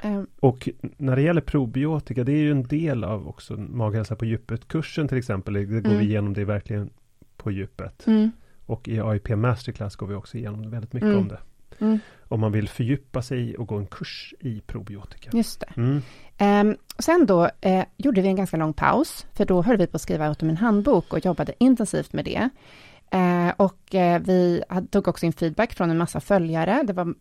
Eh, 0.02 0.22
Och 0.40 0.68
när 0.96 1.16
det 1.16 1.22
gäller 1.22 1.40
probiotika, 1.40 2.24
det 2.24 2.32
är 2.32 2.36
ju 2.36 2.50
en 2.50 2.62
del 2.62 3.04
av 3.04 3.28
också 3.28 3.56
maghälsa 3.56 4.16
på 4.16 4.24
djupet-kursen 4.24 5.08
till 5.08 5.18
exempel. 5.18 5.54
Det 5.54 5.64
går 5.64 5.78
Mm. 5.86 5.98
vi 5.98 6.04
igenom 6.04 6.32
det 6.34 6.44
verkligen 6.44 6.90
på 7.36 7.50
djupet. 7.50 8.06
mm, 8.06 8.30
Och 8.66 8.88
i 8.88 9.00
AIP 9.00 9.28
Masterclass 9.36 9.96
går 9.96 10.06
vi 10.06 10.14
också 10.14 10.36
igenom 10.38 10.70
väldigt 10.70 10.92
mycket 10.92 11.06
Mm. 11.08 11.18
om 11.18 11.28
det. 11.28 11.38
mm, 11.78 11.98
Om 12.28 12.40
man 12.40 12.52
vill 12.52 12.68
fördjupa 12.68 13.22
sig 13.22 13.56
och 13.56 13.66
gå 13.66 13.76
en 13.76 13.86
kurs 13.86 14.34
i 14.40 14.60
probiotika. 14.66 15.30
just 15.32 15.60
det. 15.60 16.00
Ehm, 16.38 16.76
och 16.96 17.04
sen 17.04 17.26
då 17.26 17.50
eh, 17.60 17.84
gjorde 17.96 18.20
vi 18.20 18.28
en 18.28 18.36
ganska 18.36 18.56
lång 18.56 18.72
paus, 18.72 19.26
för 19.32 19.44
då 19.44 19.62
höll 19.62 19.76
vi 19.76 19.86
på 19.86 19.96
att 19.96 20.02
skriva 20.02 20.26
Automin 20.28 20.56
handbok 20.56 21.12
och 21.12 21.24
jobbade 21.24 21.52
intensivt 21.58 22.12
med 22.12 22.24
det. 22.24 22.48
Eh, 23.10 23.52
och 23.56 23.94
eh, 23.94 24.20
vi 24.22 24.62
tog 24.90 25.08
också 25.08 25.26
in 25.26 25.32
feedback 25.32 25.74
från 25.74 25.90
en 25.90 25.98
massa 25.98 26.20
följare. 26.20 26.82
Det 26.86 26.92
var 26.92 27.14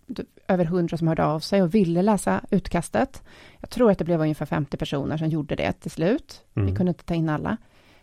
över 0.48 0.66
hundra 0.66 0.98
som 0.98 1.08
hörde 1.08 1.26
av 1.26 1.40
sig 1.40 1.62
och 1.62 1.76
ville 1.76 2.02
läsa 2.02 2.42
utkastet. 2.52 3.24
Jag 3.60 3.70
tror 3.70 3.92
att 3.92 3.98
det 3.98 4.06
blev 4.06 4.22
ungefär 4.22 4.46
50 4.46 4.78
personer 4.78 5.18
som 5.18 5.28
gjorde 5.28 5.56
det 5.56 5.72
till 5.74 5.92
slut. 5.92 6.42
Vi 6.54 6.62
Mm. 6.62 6.76
kunde 6.76 6.90
inte 6.90 7.04
ta 7.04 7.14
in 7.14 7.30
alla. 7.30 7.58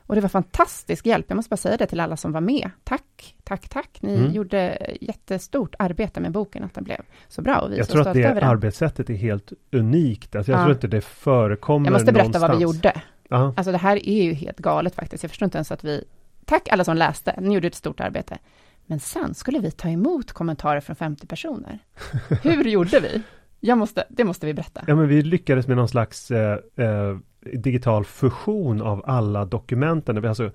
Och 0.08 0.14
det 0.14 0.20
var 0.20 0.28
fantastisk 0.28 1.06
hjälp. 1.06 1.26
Jag 1.28 1.36
måste 1.36 1.48
bara 1.50 1.56
säga 1.56 1.76
det 1.76 1.86
till 1.86 2.00
alla 2.00 2.16
som 2.16 2.32
var 2.32 2.40
med. 2.40 2.70
Tack, 2.84 3.34
tack, 3.44 3.68
tack. 3.68 3.98
Ni 4.02 4.14
Mm. 4.14 4.32
gjorde 4.32 4.78
jättestort 5.00 5.74
arbete 5.78 6.20
med 6.20 6.32
boken, 6.32 6.64
att 6.64 6.74
den 6.74 6.84
blev 6.84 7.00
så 7.28 7.42
bra. 7.42 7.58
Och 7.58 7.72
vi 7.72 7.76
Jag 7.76 7.86
så 7.86 7.92
tror 7.92 8.06
att 8.08 8.14
det 8.14 8.24
över 8.24 8.40
den. 8.40 8.50
arbetssättet 8.50 9.10
är 9.10 9.14
helt 9.14 9.52
unikt. 9.72 10.36
Alltså 10.36 10.52
jag 10.52 10.58
Ja. 10.60 10.64
tror 10.64 10.74
inte 10.74 10.86
det 10.88 11.00
förekommer 11.00 11.86
Jag 11.86 11.92
måste 11.92 12.12
berätta 12.12 12.38
vad 12.38 12.50
vi 12.50 12.62
någonstans. 12.64 12.94
gjorde. 12.94 13.02
Ja. 13.28 13.54
Alltså 13.56 13.72
det 13.72 13.78
här 13.78 14.08
är 14.08 14.22
ju 14.22 14.32
helt 14.32 14.58
galet 14.58 14.94
faktiskt. 14.94 15.22
Jag 15.24 15.30
förstår 15.30 15.46
inte 15.46 15.58
ens 15.58 15.72
att 15.72 15.84
vi... 15.84 16.04
Tack 16.46 16.68
alla 16.68 16.84
som 16.84 16.96
läste, 16.96 17.34
ni 17.40 17.54
gjorde 17.54 17.66
ett 17.66 17.74
stort 17.74 18.00
arbete. 18.00 18.38
Men 18.86 19.00
sen 19.00 19.34
skulle 19.34 19.58
vi 19.58 19.70
ta 19.70 19.88
emot 19.88 20.32
kommentarer 20.32 20.80
från 20.80 20.96
50 20.96 21.26
personer. 21.26 21.78
Hur 22.42 22.64
gjorde 22.64 23.00
vi? 23.00 23.22
Jag 23.60 23.78
måste, 23.78 24.04
det 24.08 24.24
måste 24.24 24.46
vi 24.46 24.54
berätta. 24.54 24.84
ja, 24.86 24.94
men 24.94 25.08
vi 25.08 25.22
lyckades 25.22 25.66
med 25.66 25.76
någon 25.76 25.88
slags 25.88 26.30
eh, 26.30 26.58
eh, 26.76 27.16
digital 27.40 28.04
fusion 28.04 28.82
av 28.82 29.02
alla 29.06 29.44
dokumenten. 29.44 30.20
Vi 30.20 30.28
alltså 30.28 30.50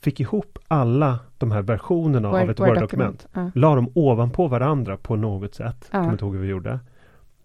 fick 0.00 0.20
ihop 0.20 0.58
alla 0.68 1.18
de 1.38 1.50
här 1.50 1.62
versionerna 1.62 2.28
av 2.28 2.50
ett 2.50 2.60
Word-dokument. 2.60 3.26
Ja. 3.32 3.50
La 3.54 3.74
dem 3.74 3.92
ovanpå 3.94 4.48
varandra 4.48 4.96
på 4.96 5.16
något 5.16 5.54
sätt. 5.54 5.88
Ja. 5.90 5.98
Kommer 5.98 6.12
inte 6.12 6.24
ihåg 6.24 6.34
hur 6.34 6.42
vi 6.42 6.48
gjorde. 6.48 6.78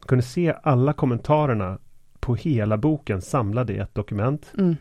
Kunde 0.07 0.23
se 0.23 0.55
alla 0.63 0.93
kommentarerna 0.93 1.79
på 2.19 2.35
hela 2.35 2.77
boken 2.77 3.21
samlade 3.21 3.73
i 3.73 3.77
ett 3.77 3.95
dokument. 3.95 4.53
Mm. 4.57 4.75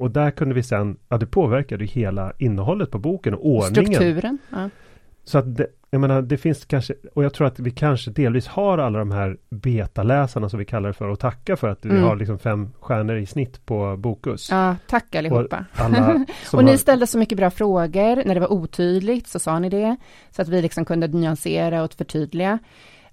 Och 0.00 0.10
där 0.10 0.30
kunde 0.30 0.54
vi 0.54 0.62
sen, 0.62 0.96
ja 1.08 1.18
det 1.18 1.26
påverkade 1.26 1.84
hela 1.84 2.32
innehållet 2.38 2.90
på 2.90 2.98
boken 2.98 3.34
och 3.34 3.46
ordningen. 3.46 3.86
Strukturen. 3.94 4.38
Ja. 4.50 4.70
Så 5.24 5.38
att 5.38 5.56
det, 5.56 5.66
jag 5.90 6.00
menar, 6.00 6.22
det 6.22 6.36
finns 6.36 6.64
kanske, 6.64 6.94
och 7.14 7.24
jag 7.24 7.34
tror 7.34 7.46
att 7.46 7.58
vi 7.58 7.70
kanske 7.70 8.10
delvis 8.10 8.46
har 8.46 8.78
alla 8.78 8.98
de 8.98 9.10
här 9.10 9.36
betaläsarna 9.50 10.48
som 10.48 10.58
vi 10.58 10.64
kallar 10.64 10.88
det 10.88 10.92
för 10.92 11.08
och 11.08 11.18
tacka 11.18 11.56
för 11.56 11.68
att 11.68 11.84
vi 11.84 11.90
Mm. 11.90 12.02
har 12.02 12.16
liksom 12.16 12.38
fem 12.38 12.68
stjärnor 12.80 13.16
i 13.16 13.26
snitt 13.26 13.66
på 13.66 13.96
Bokus. 13.96 14.50
ja, 14.50 14.76
tack 14.86 15.14
allihopa. 15.14 15.64
Alla 15.74 16.24
som 16.44 16.58
och 16.58 16.64
ni 16.64 16.70
har, 16.70 16.78
ställde 16.78 17.06
så 17.06 17.18
mycket 17.18 17.38
bra 17.38 17.50
frågor. 17.50 18.26
När 18.26 18.34
det 18.34 18.40
var 18.40 18.52
otydligt 18.52 19.26
så 19.28 19.38
sa 19.38 19.58
ni 19.58 19.68
det. 19.68 19.96
Så 20.30 20.42
att 20.42 20.48
vi 20.48 20.62
liksom 20.62 20.84
kunde 20.84 21.08
nyansera 21.08 21.82
och 21.82 21.94
förtydliga. 21.94 22.58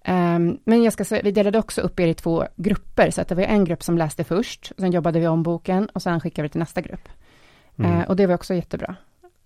Ehm, 0.09 0.57
men 0.63 0.83
jag 0.83 0.93
ska 0.93 1.05
säga, 1.05 1.21
vi 1.23 1.31
delade 1.31 1.59
också 1.59 1.81
upp 1.81 1.99
er 1.99 2.07
i 2.07 2.13
två 2.13 2.45
grupper. 2.55 3.11
Så 3.11 3.21
att 3.21 3.27
det 3.27 3.35
var 3.35 3.43
en 3.43 3.65
grupp 3.65 3.83
som 3.83 3.97
läste 3.97 4.23
först. 4.23 4.71
Sen 4.77 4.91
jobbade 4.91 5.19
vi 5.19 5.27
om 5.27 5.43
boken 5.43 5.89
och 5.93 6.01
sen 6.01 6.19
skickade 6.19 6.43
vi 6.47 6.49
till 6.49 6.59
nästa 6.59 6.81
grupp. 6.81 7.09
mm. 7.79 7.91
Eh, 8.01 8.07
och 8.07 8.15
det 8.15 8.25
var 8.27 8.35
också 8.35 8.53
jättebra. 8.53 8.95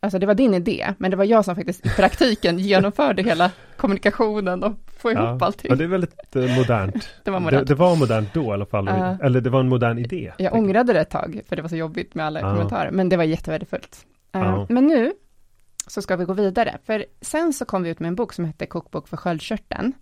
Alltså 0.04 0.20
det 0.20 0.26
var 0.26 0.34
din 0.34 0.54
idé, 0.54 0.94
men 0.98 1.12
det 1.12 1.18
var 1.18 1.26
jag 1.26 1.46
som 1.46 1.56
faktiskt 1.56 1.86
i 1.86 1.90
praktiken 1.90 2.60
genomförde 2.70 3.24
hela 3.24 3.52
kommunikationen 3.78 4.64
och 4.64 4.74
få 4.98 5.12
ihop 5.12 5.24
ja, 5.42 5.46
allting. 5.46 5.70
ja, 5.70 5.76
det 5.76 5.84
är 5.84 5.88
väldigt 5.88 6.36
eh, 6.36 6.56
modernt. 6.58 7.10
Det 7.24 7.32
var 7.32 7.40
Det, 7.40 7.44
modernt. 7.44 7.68
det 7.68 7.76
var 7.76 7.96
modernt 7.96 8.34
då 8.34 8.44
i 8.44 8.50
alla 8.52 8.66
fall. 8.66 8.86
Ja. 8.88 9.18
Eller 9.24 9.42
det 9.42 9.50
var 9.50 9.60
en 9.60 9.70
modern 9.70 9.98
idé. 9.98 10.32
Jag 10.38 10.54
ångrade 10.54 10.94
det 10.94 11.00
ett 11.00 11.10
tag, 11.10 11.42
för 11.50 11.56
det 11.56 11.62
var 11.62 11.70
så 11.70 11.76
jobbigt 11.76 12.16
med 12.16 12.26
alla 12.26 12.40
Ja. 12.40 12.52
kommentarer, 12.54 12.92
men 12.92 13.10
det 13.10 13.18
var 13.18 13.24
jättevärdefullt. 13.24 14.06
Eh, 14.32 14.42
Ja. 14.42 14.66
Men 14.70 14.88
nu 14.88 15.14
så 15.88 16.02
ska 16.02 16.16
vi 16.16 16.26
gå 16.26 16.34
vidare, 16.34 16.78
för 16.86 17.06
sen 17.22 17.54
så 17.54 17.66
kom 17.66 17.84
vi 17.84 17.90
ut 17.90 18.00
med 18.00 18.08
en 18.08 18.16
bok 18.16 18.34
som 18.34 18.46
hette 18.46 18.66
Kokbok 18.66 19.08
för 19.08 19.18
sköldkörteln, 19.18 19.94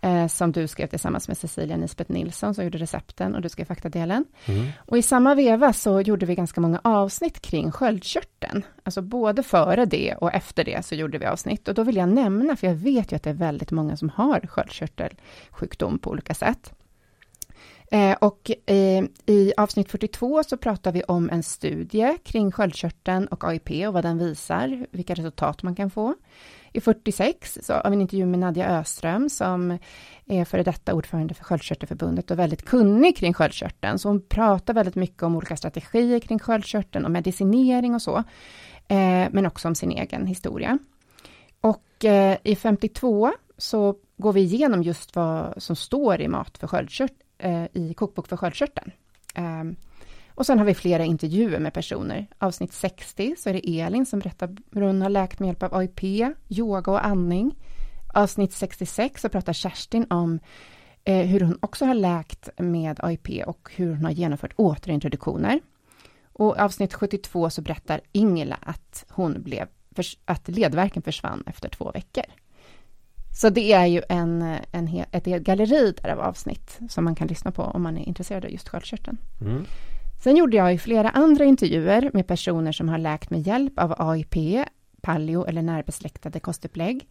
eh, 0.00 0.26
som 0.26 0.52
du 0.52 0.68
skrev 0.68 0.86
tillsammans 0.86 1.28
med 1.28 1.38
Cecilia 1.38 1.76
Nisbet 1.76 2.08
Nilsson, 2.08 2.54
som 2.54 2.64
gjorde 2.64 2.78
recepten, 2.78 3.34
och 3.34 3.42
du 3.42 3.48
skrev 3.48 3.64
faktadelen. 3.64 4.24
Mm. 4.46 4.66
Och 4.86 4.98
i 4.98 5.02
samma 5.02 5.34
veva 5.34 5.72
så 5.72 6.00
gjorde 6.00 6.26
vi 6.26 6.34
ganska 6.34 6.60
många 6.60 6.80
avsnitt 6.84 7.40
kring 7.40 7.70
sköldkörteln. 7.70 8.62
Alltså 8.82 9.02
både 9.02 9.42
före 9.42 9.84
det 9.84 10.14
och 10.14 10.34
efter 10.34 10.64
det 10.64 10.86
så 10.86 10.94
gjorde 10.94 11.18
vi 11.18 11.26
avsnitt. 11.26 11.68
Och 11.68 11.74
då 11.74 11.82
vill 11.82 11.96
jag 11.96 12.08
nämna, 12.08 12.56
för 12.56 12.66
jag 12.66 12.74
vet 12.74 13.12
ju 13.12 13.16
att 13.16 13.22
det 13.22 13.30
är 13.30 13.34
väldigt 13.34 13.70
många 13.70 13.96
som 13.96 14.08
har 14.08 14.40
sköldkörtelsjukdom 14.40 15.98
på 15.98 16.10
olika 16.10 16.34
sätt. 16.34 16.72
Eh, 17.92 18.16
och 18.20 18.50
eh, 18.66 19.04
i 19.26 19.52
avsnitt 19.56 19.90
42 19.90 20.42
så 20.44 20.56
pratar 20.56 20.92
vi 20.92 21.02
om 21.02 21.30
en 21.30 21.42
studie 21.42 22.18
kring 22.24 22.52
sköldkörteln 22.52 23.26
och 23.26 23.44
AIP 23.44 23.70
och 23.86 23.92
vad 23.92 24.04
den 24.04 24.18
visar, 24.18 24.86
vilka 24.90 25.14
resultat 25.14 25.62
man 25.62 25.74
kan 25.74 25.90
få. 25.90 26.14
I 26.72 26.80
46 26.80 27.58
så 27.62 27.72
av 27.72 27.92
en 27.92 28.00
intervju 28.00 28.26
med 28.26 28.38
Nadja 28.38 28.78
Öström 28.78 29.28
som 29.28 29.78
är 30.26 30.44
före 30.44 30.62
detta 30.62 30.94
ordförande 30.94 31.34
för 31.34 31.44
Sköldkörtelförbundet 31.44 32.30
och 32.30 32.38
väldigt 32.38 32.64
kunnig 32.64 33.16
kring 33.16 33.34
sköldkörteln. 33.34 33.98
Så 33.98 34.08
hon 34.08 34.20
pratar 34.20 34.74
väldigt 34.74 34.94
mycket 34.94 35.22
om 35.22 35.36
olika 35.36 35.56
strategier 35.56 36.20
kring 36.20 36.38
sköldkörteln 36.38 37.04
och 37.04 37.10
medicinering 37.10 37.94
och 37.94 38.02
så. 38.02 38.16
Eh, 38.88 39.28
men 39.30 39.46
också 39.46 39.68
om 39.68 39.74
sin 39.74 39.90
egen 39.90 40.26
historia. 40.26 40.78
Och 41.60 42.04
eh, 42.04 42.38
i 42.42 42.56
52 42.56 43.32
så 43.58 43.94
går 44.16 44.32
vi 44.32 44.40
igenom 44.40 44.82
just 44.82 45.16
vad 45.16 45.62
som 45.62 45.76
står 45.76 46.20
i 46.20 46.28
mat 46.28 46.58
för 46.58 46.66
sköldkört, 46.66 47.12
eh, 47.38 47.64
i 47.72 47.94
kokbok 47.94 48.28
för 48.28 48.36
sköldkörteln. 48.36 48.90
Ehm, 49.34 49.76
och 50.40 50.46
sen 50.46 50.58
har 50.58 50.66
vi 50.66 50.74
flera 50.74 51.04
intervjuer 51.04 51.58
med 51.58 51.74
personer. 51.74 52.26
Avsnitt 52.38 52.72
60 52.72 53.34
så 53.38 53.48
är 53.48 53.52
det 53.52 53.80
Elin 53.80 54.06
som 54.06 54.18
berättar 54.18 54.56
hur 54.72 54.82
hon 54.82 55.02
har 55.02 55.08
läkt 55.08 55.38
med 55.38 55.46
hjälp 55.46 55.62
av 55.62 55.74
AIP, 55.74 56.04
yoga 56.48 56.92
och 56.92 57.06
andning. 57.06 57.54
avsnitt 58.14 58.52
66 58.52 59.22
så 59.22 59.28
pratar 59.28 59.52
Kerstin 59.52 60.06
om 60.10 60.38
eh, 61.04 61.26
hur 61.26 61.40
hon 61.40 61.58
också 61.62 61.84
har 61.84 61.94
läkt 61.94 62.48
med 62.58 63.00
AIP 63.00 63.46
och 63.46 63.70
hur 63.76 63.94
hon 63.94 64.04
har 64.04 64.12
genomfört 64.12 64.52
återintroduktioner. 64.56 65.60
Och 66.32 66.58
avsnitt 66.58 66.94
72 66.94 67.50
så 67.50 67.62
berättar 67.62 68.00
Ingela 68.12 68.58
att 68.62 69.04
hon 69.08 69.42
blev, 69.42 69.68
att 70.24 70.48
ledverken 70.48 71.02
försvann 71.02 71.42
efter 71.46 71.68
två 71.68 71.90
veckor. 71.90 72.24
Så 73.40 73.50
det 73.50 73.72
är 73.72 73.86
ju 73.86 74.02
en, 74.08 74.56
en, 74.72 75.04
ett 75.12 75.24
galleri 75.24 75.94
där 76.02 76.08
av 76.08 76.20
avsnitt 76.20 76.78
som 76.88 77.04
man 77.04 77.14
kan 77.14 77.28
lyssna 77.28 77.50
på 77.50 77.62
om 77.62 77.82
man 77.82 77.98
är 77.98 78.08
intresserad 78.08 78.44
av 78.44 78.50
just 78.50 78.68
sköldkörteln. 78.68 79.18
Mm. 79.40 79.64
Sen 80.22 80.36
gjorde 80.36 80.56
jag 80.56 80.80
flera 80.80 81.10
andra 81.10 81.44
intervjuer 81.44 82.10
med 82.14 82.26
personer 82.26 82.72
som 82.72 82.88
har 82.88 82.98
läkt 82.98 83.30
med 83.30 83.40
hjälp 83.40 83.78
av 83.78 83.94
AIP, 83.98 84.64
paleo 85.00 85.44
eller 85.44 85.62
närbesläktade 85.62 86.40
kostupplägg. 86.40 87.08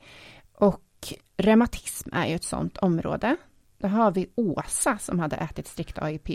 Och 0.53 1.13
reumatism 1.37 2.09
är 2.13 2.27
ju 2.27 2.35
ett 2.35 2.43
sådant 2.43 2.77
område. 2.77 3.35
Då 3.77 3.87
har 3.87 4.11
vi 4.11 4.29
Åsa 4.35 4.97
som 4.97 5.19
hade 5.19 5.35
ätit 5.35 5.67
strikt 5.67 5.99
AIP 5.99 6.29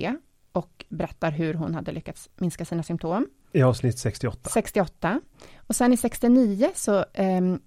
och 0.53 0.85
berättar 0.89 1.31
hur 1.31 1.55
hon 1.55 1.75
hade 1.75 1.93
lyckats 1.93 2.31
minska 2.37 2.65
sina 2.65 2.83
symptom. 2.83 3.29
I 3.53 3.63
avsnitt 3.63 3.99
68. 3.99 4.51
68. 4.51 5.21
Och 5.57 5.77
sen 5.77 5.93
i 5.93 5.97
69 5.97 6.71
så 6.75 7.05
um, 7.19 7.61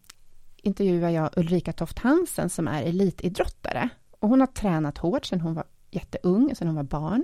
intervjuar 0.57 1.09
jag 1.09 1.29
Ulrika 1.35 1.73
Toft 1.73 1.99
Hansen 1.99 2.49
som 2.49 2.67
är 2.67 2.83
elitidrottare. 2.83 3.89
Och 4.19 4.29
hon 4.29 4.39
har 4.39 4.47
tränat 4.47 4.97
hårt 4.97 5.25
sedan 5.25 5.41
hon 5.41 5.53
var 5.53 5.65
jätteung, 5.91 6.55
sedan 6.55 6.67
hon 6.67 6.75
var 6.75 6.83
barn. 6.83 7.23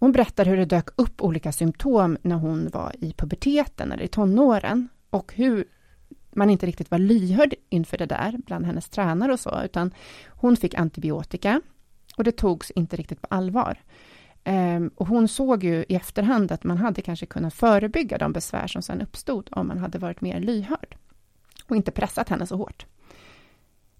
Hon 0.00 0.12
berättar 0.12 0.44
hur 0.44 0.56
det 0.56 0.64
dök 0.64 0.88
upp 0.96 1.22
olika 1.22 1.52
symptom 1.52 2.18
när 2.22 2.36
hon 2.36 2.68
var 2.72 2.92
i 2.98 3.12
puberteten 3.12 3.92
eller 3.92 4.02
i 4.02 4.08
tonåren 4.08 4.88
och 5.10 5.34
hur 5.34 5.64
man 6.32 6.50
inte 6.50 6.66
riktigt 6.66 6.90
var 6.90 6.98
lyhörd 6.98 7.54
inför 7.68 7.98
det 7.98 8.06
där 8.06 8.38
bland 8.46 8.66
hennes 8.66 8.88
tränare 8.88 9.32
och 9.32 9.40
så, 9.40 9.62
utan 9.64 9.94
hon 10.28 10.56
fick 10.56 10.74
antibiotika 10.74 11.60
och 12.16 12.24
det 12.24 12.32
togs 12.32 12.70
inte 12.70 12.96
riktigt 12.96 13.22
på 13.22 13.26
allvar. 13.30 13.78
Ehm, 14.44 14.90
och 14.94 15.06
hon 15.06 15.28
såg 15.28 15.64
ju 15.64 15.84
i 15.88 15.94
efterhand 15.94 16.52
att 16.52 16.64
man 16.64 16.78
hade 16.78 17.02
kanske 17.02 17.26
kunnat 17.26 17.54
förebygga 17.54 18.18
de 18.18 18.32
besvär 18.32 18.66
som 18.66 18.82
sedan 18.82 19.02
uppstod 19.02 19.48
om 19.52 19.66
man 19.66 19.78
hade 19.78 19.98
varit 19.98 20.20
mer 20.20 20.40
lyhörd 20.40 20.96
och 21.68 21.76
inte 21.76 21.90
pressat 21.90 22.28
henne 22.28 22.46
så 22.46 22.56
hårt. 22.56 22.86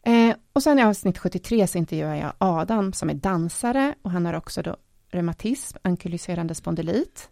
Ehm, 0.03 0.35
och 0.53 0.63
sen 0.63 0.79
i 0.79 0.83
avsnitt 0.83 1.19
73 1.19 1.67
så 1.67 1.79
intervjuar 1.79 2.15
jag 2.15 2.33
Adam 2.39 2.93
som 2.93 3.11
är 3.11 3.15
dansare 3.15 3.95
och 4.03 4.11
han 4.11 4.27
har 4.27 4.35
också 4.35 4.63
då 4.63 4.77
reumatism, 5.11 5.79
ankyliserande 5.83 6.55
spondylit. 6.55 7.31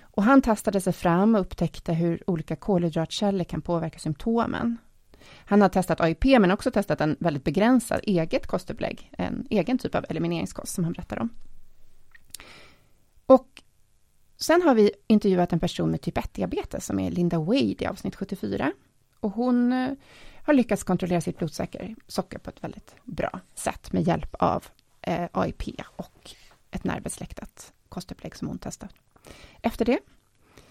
Och 0.00 0.22
han 0.22 0.42
testade 0.42 0.80
sig 0.80 0.92
fram 0.92 1.34
och 1.34 1.40
upptäckte 1.40 1.92
hur 1.92 2.30
olika 2.30 2.56
kolhydratkällor 2.56 3.44
kan 3.44 3.62
påverka 3.62 3.98
symptomen. 3.98 4.76
Han 5.44 5.62
har 5.62 5.68
testat 5.68 6.00
AIP 6.00 6.24
men 6.24 6.50
också 6.50 6.70
testat 6.70 7.00
en 7.00 7.16
väldigt 7.20 7.44
begränsad 7.44 8.00
eget 8.02 8.46
kostupplägg, 8.46 9.10
en 9.18 9.46
egen 9.50 9.78
typ 9.78 9.94
av 9.94 10.04
elimineringskost 10.08 10.74
som 10.74 10.84
han 10.84 10.92
berättar 10.92 11.18
om. 11.18 11.28
Och 13.26 13.62
sen 14.36 14.62
har 14.62 14.74
vi 14.74 14.90
intervjuat 15.06 15.52
en 15.52 15.60
person 15.60 15.90
med 15.90 16.00
typ 16.00 16.18
1-diabetes 16.18 16.80
som 16.80 16.98
är 16.98 17.10
Linda 17.10 17.38
Wade 17.38 17.76
i 17.78 17.86
avsnitt 17.86 18.16
74. 18.16 18.72
Och 19.20 19.30
hon 19.30 19.72
eh, 19.72 19.92
har 20.42 20.54
lyckats 20.54 20.84
kontrollera 20.84 21.20
sitt 21.20 21.38
blodsocker 21.38 22.38
på 22.42 22.50
ett 22.50 22.64
väldigt 22.64 22.94
bra 23.04 23.40
sätt 23.54 23.92
med 23.92 24.02
hjälp 24.02 24.34
av 24.38 24.64
eh, 25.02 25.28
AIP 25.32 25.62
och 25.96 26.34
ett 26.70 26.84
närbesläktat 26.84 27.72
kostupplägg 27.88 28.36
som 28.36 28.48
hon 28.48 28.58
testat. 28.58 28.90
Efter 29.62 29.84
det. 29.84 29.98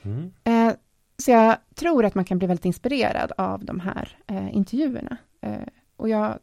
Mm. 0.02 0.32
Eh, 0.44 0.76
så 1.18 1.32
jag 1.32 1.58
tror 1.76 2.06
att 2.06 2.16
man 2.16 2.26
kan 2.26 2.38
bli 2.38 2.48
väldigt 2.48 2.66
inspirerad 2.66 3.32
av 3.38 3.66
de 3.66 3.80
här 3.80 4.18
eh, 4.28 4.56
intervjuerna. 4.56 5.18
Eh, 5.42 5.68
och 5.96 6.10
jag 6.10 6.40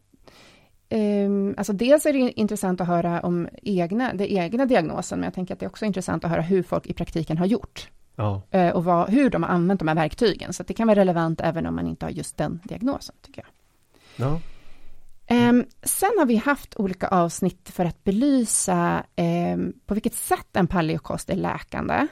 Um, 0.89 1.55
alltså 1.57 1.73
dels 1.73 2.07
är 2.07 2.13
det 2.13 2.41
intressant 2.41 2.81
att 2.81 2.87
höra 2.87 3.21
om 3.21 3.49
egna, 3.63 4.15
det 4.15 4.33
egna 4.33 4.67
diagnosen, 4.67 5.19
men 5.19 5.25
jag 5.25 5.35
tänker 5.35 5.55
att 5.55 5.61
det 5.61 5.67
är 5.67 5.71
också 5.71 5.85
intressant 5.85 6.25
att 6.25 6.31
höra 6.31 6.41
hur 6.41 6.63
folk 6.63 6.87
i 6.87 6.93
praktiken 6.93 7.39
har 7.39 7.47
gjort. 7.47 7.91
Ja. 8.17 8.43
Och 8.75 8.85
vad, 8.85 9.11
hur 9.11 9.31
de 9.31 9.43
har 9.43 9.51
använt 9.51 9.81
de 9.81 9.89
här 9.89 9.95
verktygen, 9.95 10.53
så 10.53 10.63
det 10.63 10.75
kan 10.75 10.87
vara 10.87 11.01
relevant 11.01 11.41
även 11.41 11.67
om 11.67 11.75
man 11.75 11.87
inte 11.87 12.07
har 12.07 12.11
just 12.11 12.37
den 12.37 12.61
diagnosen, 12.65 13.17
tycker 13.23 13.43
jag. 13.43 13.51
Ja. 14.29 14.41
Um, 15.31 15.65
sen 15.83 16.11
har 16.19 16.27
vi 16.27 16.37
haft 16.37 16.77
olika 16.77 17.09
avsnitt 17.09 17.69
för 17.69 17.85
att 17.85 18.05
belysa 18.05 19.05
um, 19.55 19.73
på 19.87 19.95
vilket 19.95 20.15
sätt 20.15 20.57
en 20.57 20.67
paleokost 20.67 21.31
är 21.31 21.37
läkande. 21.37 22.07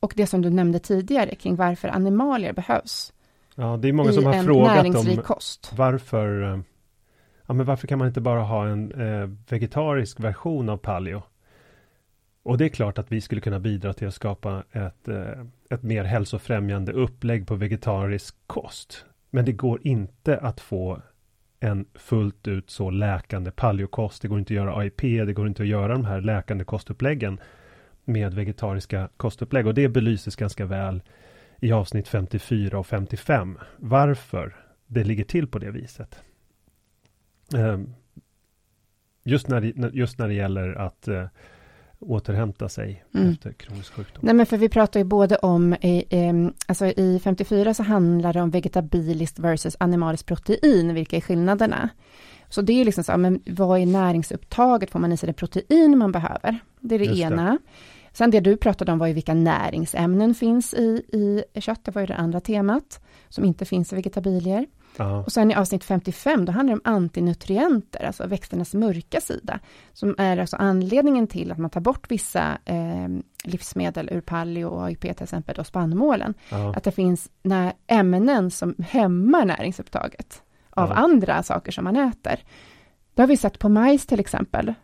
Och 0.00 0.12
det 0.16 0.26
som 0.26 0.42
du 0.42 0.50
nämnde 0.50 0.78
tidigare 0.78 1.34
kring 1.34 1.56
varför 1.56 1.88
animalier 1.88 2.52
behövs. 2.52 3.12
Ja, 3.54 3.76
det 3.76 3.88
är 3.88 3.92
många 3.92 4.12
som 4.12 4.24
har 4.24 4.42
frågat 4.42 4.96
om 4.96 5.22
kost. 5.22 5.72
varför 5.76 6.42
eh, 6.42 6.58
ja, 7.46 7.54
men 7.54 7.66
varför 7.66 7.86
kan 7.86 7.98
man 7.98 8.08
inte 8.08 8.20
bara 8.20 8.40
ha 8.40 8.66
en 8.66 8.92
eh, 8.92 9.30
vegetarisk 9.48 10.20
version 10.20 10.68
av 10.68 10.76
paleo? 10.76 11.22
Och 12.42 12.58
det 12.58 12.64
är 12.64 12.68
klart 12.68 12.98
att 12.98 13.12
vi 13.12 13.20
skulle 13.20 13.40
kunna 13.40 13.60
bidra 13.60 13.92
till 13.92 14.08
att 14.08 14.14
skapa 14.14 14.64
ett, 14.72 15.08
eh, 15.08 15.44
ett 15.70 15.82
mer 15.82 16.04
hälsofrämjande 16.04 16.92
upplägg 16.92 17.46
på 17.46 17.54
vegetarisk 17.54 18.36
kost. 18.46 19.04
Men 19.30 19.44
det 19.44 19.52
går 19.52 19.86
inte 19.86 20.38
att 20.38 20.60
få 20.60 21.02
en 21.60 21.86
fullt 21.94 22.48
ut 22.48 22.70
så 22.70 22.90
läkande 22.90 23.50
paleokost. 23.50 24.22
Det 24.22 24.28
går 24.28 24.38
inte 24.38 24.52
att 24.52 24.56
göra 24.56 24.76
AIP, 24.76 25.00
det 25.00 25.32
går 25.32 25.46
inte 25.46 25.62
att 25.62 25.68
göra 25.68 25.92
de 25.92 26.04
här 26.04 26.20
läkande 26.20 26.64
kostuppläggen 26.64 27.40
med 28.04 28.34
vegetariska 28.34 29.08
kostupplägg. 29.16 29.66
Och 29.66 29.74
det 29.74 29.88
belyses 29.88 30.36
ganska 30.36 30.66
väl 30.66 31.02
i 31.60 31.72
avsnitt 31.72 32.08
54 32.08 32.78
och 32.78 32.86
55. 32.86 33.58
Varför 33.76 34.56
det 34.86 35.04
ligger 35.04 35.24
till 35.24 35.46
på 35.46 35.58
det 35.58 35.70
viset. 35.70 36.22
Ehm, 37.54 37.94
just 39.22 39.48
när, 39.48 39.60
det, 39.60 39.94
just 39.94 40.18
när 40.18 40.28
det 40.28 40.34
gäller 40.34 40.74
att 40.74 41.08
eh, 41.08 41.26
återhämta 42.00 42.68
sig 42.68 43.04
mm. 43.14 43.30
efter 43.30 43.52
kronisk 43.52 43.92
sjukdom. 43.92 44.20
Nej, 44.24 44.34
men 44.34 44.46
för 44.46 44.56
vi 44.56 44.68
pratar 44.68 45.00
ju 45.00 45.04
både 45.04 45.36
om, 45.36 45.74
i, 45.74 46.04
um, 46.30 46.54
alltså 46.66 46.86
i 46.86 47.20
54 47.24 47.74
så 47.74 47.82
handlar 47.82 48.32
det 48.32 48.42
om 48.42 48.50
vegetabiliskt 48.50 49.38
versus 49.38 49.76
animaliskt 49.80 50.26
protein, 50.26 50.94
vilka 50.94 51.16
är 51.16 51.20
skillnaderna? 51.20 51.88
Så 52.48 52.62
det 52.62 52.80
är 52.80 52.84
liksom 52.84 53.04
så, 53.04 53.16
men 53.16 53.40
vad 53.46 53.80
är 53.80 53.86
näringsupptaget? 53.86 54.90
Får 54.90 54.98
man 54.98 55.12
i 55.12 55.16
sig 55.16 55.26
det 55.26 55.32
protein 55.32 55.98
man 55.98 56.12
behöver? 56.12 56.58
Det 56.80 56.94
är 56.94 56.98
det 56.98 57.04
just 57.04 57.22
ena. 57.22 57.50
Det. 57.50 57.58
Sen 58.12 58.30
det 58.30 58.40
du 58.40 58.56
pratade 58.56 58.92
om 58.92 58.98
var 58.98 59.06
ju 59.06 59.12
vilka 59.12 59.34
näringsämnen 59.34 60.34
finns 60.34 60.74
i, 60.74 61.02
i 61.12 61.60
kött, 61.60 61.84
det 61.84 61.94
var 61.94 62.00
ju 62.00 62.06
det 62.06 62.14
andra 62.14 62.40
temat, 62.40 63.00
som 63.28 63.44
inte 63.44 63.64
finns 63.64 63.92
i 63.92 63.96
vegetabilier. 63.96 64.66
Och 65.04 65.32
sen 65.32 65.50
i 65.50 65.54
avsnitt 65.54 65.84
55, 65.84 66.44
då 66.44 66.52
handlar 66.52 66.74
det 66.74 66.80
om 66.84 66.92
antinutrienter, 66.92 68.04
alltså 68.04 68.26
växternas 68.26 68.74
mörka 68.74 69.20
sida, 69.20 69.60
som 69.92 70.14
är 70.18 70.38
alltså 70.38 70.56
anledningen 70.56 71.26
till 71.26 71.52
att 71.52 71.58
man 71.58 71.70
tar 71.70 71.80
bort 71.80 72.10
vissa 72.10 72.58
eh, 72.64 73.08
livsmedel 73.44 74.08
ur 74.12 74.20
paleo 74.20 74.68
och 74.68 74.84
AIP, 74.84 75.00
till 75.00 75.22
exempel 75.22 75.54
då 75.54 75.64
spannmålen. 75.64 76.34
Ja. 76.48 76.74
Att 76.76 76.84
det 76.84 76.92
finns 76.92 77.30
ämnen 77.86 78.50
som 78.50 78.74
hämmar 78.78 79.44
näringsupptaget 79.44 80.42
av 80.70 80.88
ja. 80.88 80.94
andra 80.94 81.42
saker 81.42 81.72
som 81.72 81.84
man 81.84 81.96
äter. 81.96 82.40
Det 83.14 83.22
har 83.22 83.26
vi 83.26 83.36
sett 83.36 83.58
på 83.58 83.68
majs 83.68 84.06
till 84.06 84.20
exempel. 84.20 84.74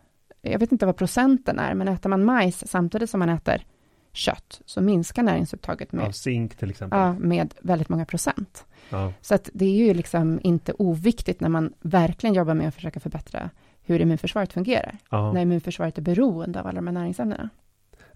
Jag 0.42 0.58
vet 0.58 0.72
inte 0.72 0.86
vad 0.86 0.96
procenten 0.96 1.58
är, 1.58 1.74
men 1.74 1.88
äter 1.88 2.10
man 2.10 2.24
majs 2.24 2.64
samtidigt 2.66 3.10
som 3.10 3.20
man 3.20 3.28
äter 3.28 3.66
kött, 4.12 4.60
så 4.64 4.80
minskar 4.80 5.22
näringsupptaget 5.22 5.92
med, 5.92 6.04
av 6.04 6.10
zink 6.10 6.56
till 6.56 6.70
exempel. 6.70 6.98
Ja, 6.98 7.12
med 7.12 7.54
väldigt 7.60 7.88
många 7.88 8.04
procent. 8.04 8.66
Ja. 8.90 9.12
Så 9.20 9.34
att 9.34 9.50
det 9.52 9.64
är 9.64 9.86
ju 9.86 9.94
liksom 9.94 10.40
inte 10.42 10.72
oviktigt 10.72 11.40
när 11.40 11.48
man 11.48 11.72
verkligen 11.80 12.34
jobbar 12.34 12.54
med 12.54 12.68
att 12.68 12.74
försöka 12.74 13.00
förbättra 13.00 13.50
hur 13.82 14.00
immunförsvaret 14.00 14.52
fungerar. 14.52 14.98
Ja. 15.10 15.32
När 15.32 15.40
immunförsvaret 15.40 15.98
är 15.98 16.02
beroende 16.02 16.60
av 16.60 16.66
alla 16.66 16.76
de 16.76 16.86
här 16.86 16.94
näringsämnena. 16.94 17.48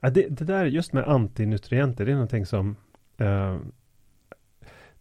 Ja, 0.00 0.10
det, 0.10 0.28
det 0.28 0.44
där 0.44 0.64
just 0.64 0.92
med 0.92 1.08
antinutrienter, 1.08 2.06
det 2.06 2.10
är 2.10 2.14
någonting 2.14 2.46
som 2.46 2.76
eh, 3.16 3.56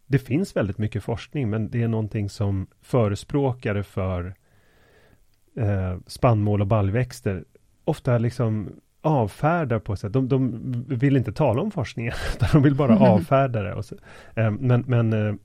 det 0.05 0.19
finns 0.19 0.55
väldigt 0.55 0.77
mycket 0.77 1.03
forskning, 1.03 1.49
men 1.49 1.69
det 1.69 1.83
är 1.83 1.87
någonting 1.87 2.29
som 2.29 2.67
förespråkare 2.81 3.83
för 3.83 4.35
eh, 5.55 5.97
spannmål 6.07 6.61
och 6.61 6.67
baljväxter 6.67 7.45
ofta 7.85 8.17
liksom 8.17 8.79
avfärdar 9.05 9.79
på 9.79 9.95
sätt. 9.95 10.13
De, 10.13 10.27
de 10.27 10.61
vill 10.87 11.17
inte 11.17 11.31
tala 11.31 11.61
om 11.61 11.71
forskningen, 11.71 12.13
utan 12.35 12.49
de 12.51 12.61
vill 12.61 12.75
bara 12.75 12.99
avfärda 12.99 13.61
det. 13.61 13.83
Så, 13.83 13.95
eh, 14.35 14.51
men 14.51 14.83
men 14.87 15.13
eh, 15.13 15.35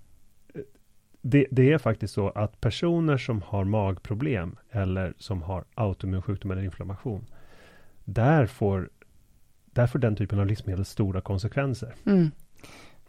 det, 1.23 1.47
det, 1.51 1.73
är 1.73 1.79
faktiskt 1.79 2.15
så 2.15 2.29
att 2.29 2.61
personer 2.61 3.17
som 3.17 3.43
har 3.43 3.65
magproblem 3.65 4.57
eller 4.71 5.15
som 5.19 5.43
har 5.43 5.65
autoimmun 5.75 6.23
sjukdom 6.23 6.51
eller 6.51 6.63
inflammation, 6.63 7.27
där 8.05 8.47
får, 8.47 8.91
där 9.65 9.87
får 9.87 9.99
den 9.99 10.17
typen 10.17 10.41
av 10.41 10.47
livsmedel 10.47 10.85
stora 10.85 11.21
konsekvenser. 11.21 11.95
Mm. 12.07 12.31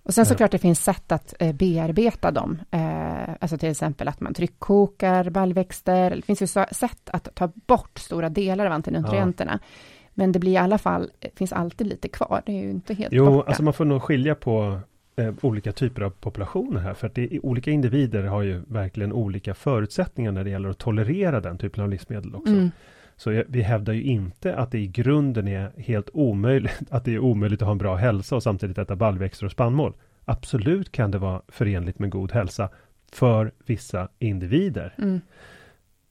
Och 0.03 0.13
sen 0.13 0.25
såklart 0.25 0.51
det 0.51 0.57
finns 0.57 0.83
sätt 0.83 1.11
att 1.11 1.33
eh, 1.39 1.53
bearbeta 1.53 2.31
dem. 2.31 2.59
Eh, 2.71 3.29
alltså 3.39 3.57
till 3.57 3.69
exempel 3.69 4.07
att 4.07 4.19
man 4.19 4.33
tryckkokar 4.33 5.29
baljväxter. 5.29 6.15
Det 6.15 6.21
finns 6.21 6.41
ju 6.41 6.47
sätt 6.47 7.09
att 7.13 7.35
ta 7.35 7.47
bort 7.47 7.99
stora 7.99 8.29
delar 8.29 8.65
av 8.65 8.71
antinutrienterna. 8.71 9.59
Ja. 9.61 9.67
Men 10.13 10.31
det 10.31 10.39
blir 10.39 10.51
i 10.51 10.57
alla 10.57 10.77
fall, 10.77 11.11
finns 11.35 11.53
alltid 11.53 11.87
lite 11.87 12.07
kvar. 12.07 12.41
Det 12.45 12.51
är 12.51 12.63
ju 12.63 12.69
inte 12.69 12.93
helt 12.93 13.13
Jo, 13.13 13.25
borta. 13.25 13.47
alltså 13.47 13.63
man 13.63 13.73
får 13.73 13.85
nog 13.85 14.01
skilja 14.01 14.35
på 14.35 14.79
eh, 15.15 15.33
olika 15.41 15.71
typer 15.71 16.01
av 16.01 16.09
populationer 16.09 16.79
här. 16.79 16.93
För 16.93 17.07
att 17.07 17.15
det, 17.15 17.39
olika 17.39 17.71
individer 17.71 18.23
har 18.23 18.41
ju 18.41 18.61
verkligen 18.67 19.13
olika 19.13 19.53
förutsättningar 19.53 20.31
när 20.31 20.43
det 20.43 20.49
gäller 20.49 20.69
att 20.69 20.77
tolerera 20.77 21.41
den 21.41 21.57
typen 21.57 21.83
av 21.83 21.89
livsmedel 21.89 22.35
också. 22.35 22.53
Mm. 22.53 22.71
Så 23.15 23.43
vi 23.47 23.61
hävdar 23.61 23.93
ju 23.93 24.03
inte 24.03 24.55
att 24.55 24.71
det 24.71 24.79
i 24.79 24.87
grunden 24.87 25.47
är 25.47 25.71
helt 25.77 26.09
omöjligt, 26.13 26.79
att 26.89 27.05
det 27.05 27.13
är 27.13 27.19
omöjligt 27.19 27.61
att 27.61 27.65
ha 27.65 27.71
en 27.71 27.77
bra 27.77 27.95
hälsa 27.95 28.35
och 28.35 28.43
samtidigt 28.43 28.77
äta 28.77 28.95
baljväxter 28.95 29.45
och 29.45 29.51
spannmål. 29.51 29.93
Absolut 30.25 30.91
kan 30.91 31.11
det 31.11 31.17
vara 31.17 31.41
förenligt 31.47 31.99
med 31.99 32.09
god 32.09 32.31
hälsa 32.31 32.69
för 33.11 33.51
vissa 33.65 34.07
individer. 34.19 34.93
Mm. 34.97 35.21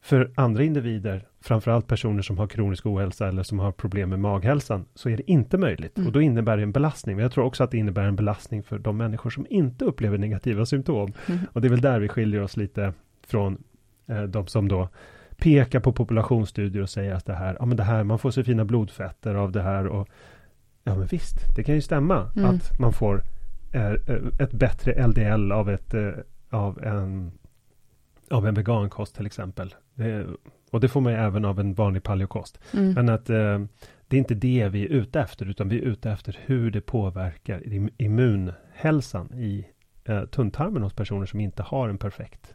För 0.02 0.30
andra 0.34 0.62
individer, 0.62 1.26
framförallt 1.40 1.86
personer 1.86 2.22
som 2.22 2.38
har 2.38 2.46
kronisk 2.46 2.86
ohälsa 2.86 3.28
eller 3.28 3.42
som 3.42 3.58
har 3.58 3.72
problem 3.72 4.08
med 4.08 4.20
maghälsan, 4.20 4.84
så 4.94 5.08
är 5.08 5.16
det 5.16 5.30
inte 5.30 5.58
möjligt. 5.58 5.98
Mm. 5.98 6.06
Och 6.06 6.12
då 6.12 6.20
innebär 6.20 6.56
det 6.56 6.62
en 6.62 6.72
belastning. 6.72 7.16
Men 7.16 7.22
jag 7.22 7.32
tror 7.32 7.44
också 7.44 7.64
att 7.64 7.70
det 7.70 7.78
innebär 7.78 8.04
en 8.04 8.16
belastning 8.16 8.62
för 8.62 8.78
de 8.78 8.96
människor 8.96 9.30
som 9.30 9.46
inte 9.50 9.84
upplever 9.84 10.18
negativa 10.18 10.66
symptom. 10.66 11.12
Mm. 11.26 11.40
Och 11.52 11.60
det 11.60 11.68
är 11.68 11.70
väl 11.70 11.80
där 11.80 12.00
vi 12.00 12.08
skiljer 12.08 12.42
oss 12.42 12.56
lite 12.56 12.92
från 13.26 13.62
eh, 14.06 14.22
de 14.22 14.46
som 14.46 14.68
då 14.68 14.88
pekar 15.36 15.80
på 15.80 15.92
populationsstudier 15.92 16.82
och 16.82 16.90
säger 16.90 17.14
att 17.14 17.26
det 17.26 17.34
här, 17.34 17.56
ja 17.58 17.66
men 17.66 17.76
det 17.76 17.84
här, 17.84 18.04
man 18.04 18.18
får 18.18 18.30
så 18.30 18.44
fina 18.44 18.64
blodfetter 18.64 19.34
av 19.34 19.52
det 19.52 19.62
här 19.62 19.86
och 19.86 20.08
ja 20.84 20.96
men 20.96 21.06
visst, 21.06 21.56
det 21.56 21.64
kan 21.64 21.74
ju 21.74 21.80
stämma 21.80 22.30
Mm. 22.36 22.50
att 22.50 22.78
man 22.78 22.92
får 22.92 23.22
eh, 23.72 23.92
ett 24.38 24.52
bättre 24.52 25.06
LDL 25.06 25.52
av 25.52 25.70
ett 25.70 25.94
eh, 25.94 26.10
av 26.50 26.84
en 26.84 27.32
av 28.30 28.46
en 28.46 28.54
vegankost 28.54 29.16
till 29.16 29.26
exempel. 29.26 29.74
Det, 29.94 30.26
och 30.70 30.80
det 30.80 30.88
får 30.88 31.00
man 31.00 31.12
ju 31.12 31.18
även 31.18 31.44
av 31.44 31.60
en 31.60 31.74
vanlig 31.74 32.02
paleokost. 32.02 32.60
Mm. 32.72 32.92
Men 32.92 33.08
att 33.08 33.30
eh, 33.30 33.58
det 34.08 34.16
är 34.16 34.18
inte 34.18 34.34
det 34.34 34.68
vi 34.68 34.84
är 34.84 34.88
ute 34.88 35.20
efter, 35.20 35.46
utan 35.50 35.68
vi 35.68 35.78
är 35.78 35.82
ute 35.82 36.10
efter 36.10 36.38
hur 36.44 36.70
det 36.70 36.80
påverkar 36.80 37.60
im- 37.60 37.90
immunhälsan 37.96 39.34
i 39.34 39.66
eh, 40.04 40.24
tunntarmen 40.24 40.82
hos 40.82 40.92
personer 40.92 41.26
som 41.26 41.40
inte 41.40 41.62
har 41.62 41.88
en 41.88 41.98
perfekt 41.98 42.54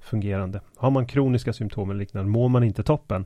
fungerande. 0.00 0.60
Har 0.76 0.90
man 0.90 1.06
kroniska 1.06 1.52
symptom 1.52 1.90
eller 1.90 2.00
liknande, 2.00 2.30
mår 2.30 2.48
man 2.48 2.64
inte 2.64 2.82
toppen, 2.82 3.24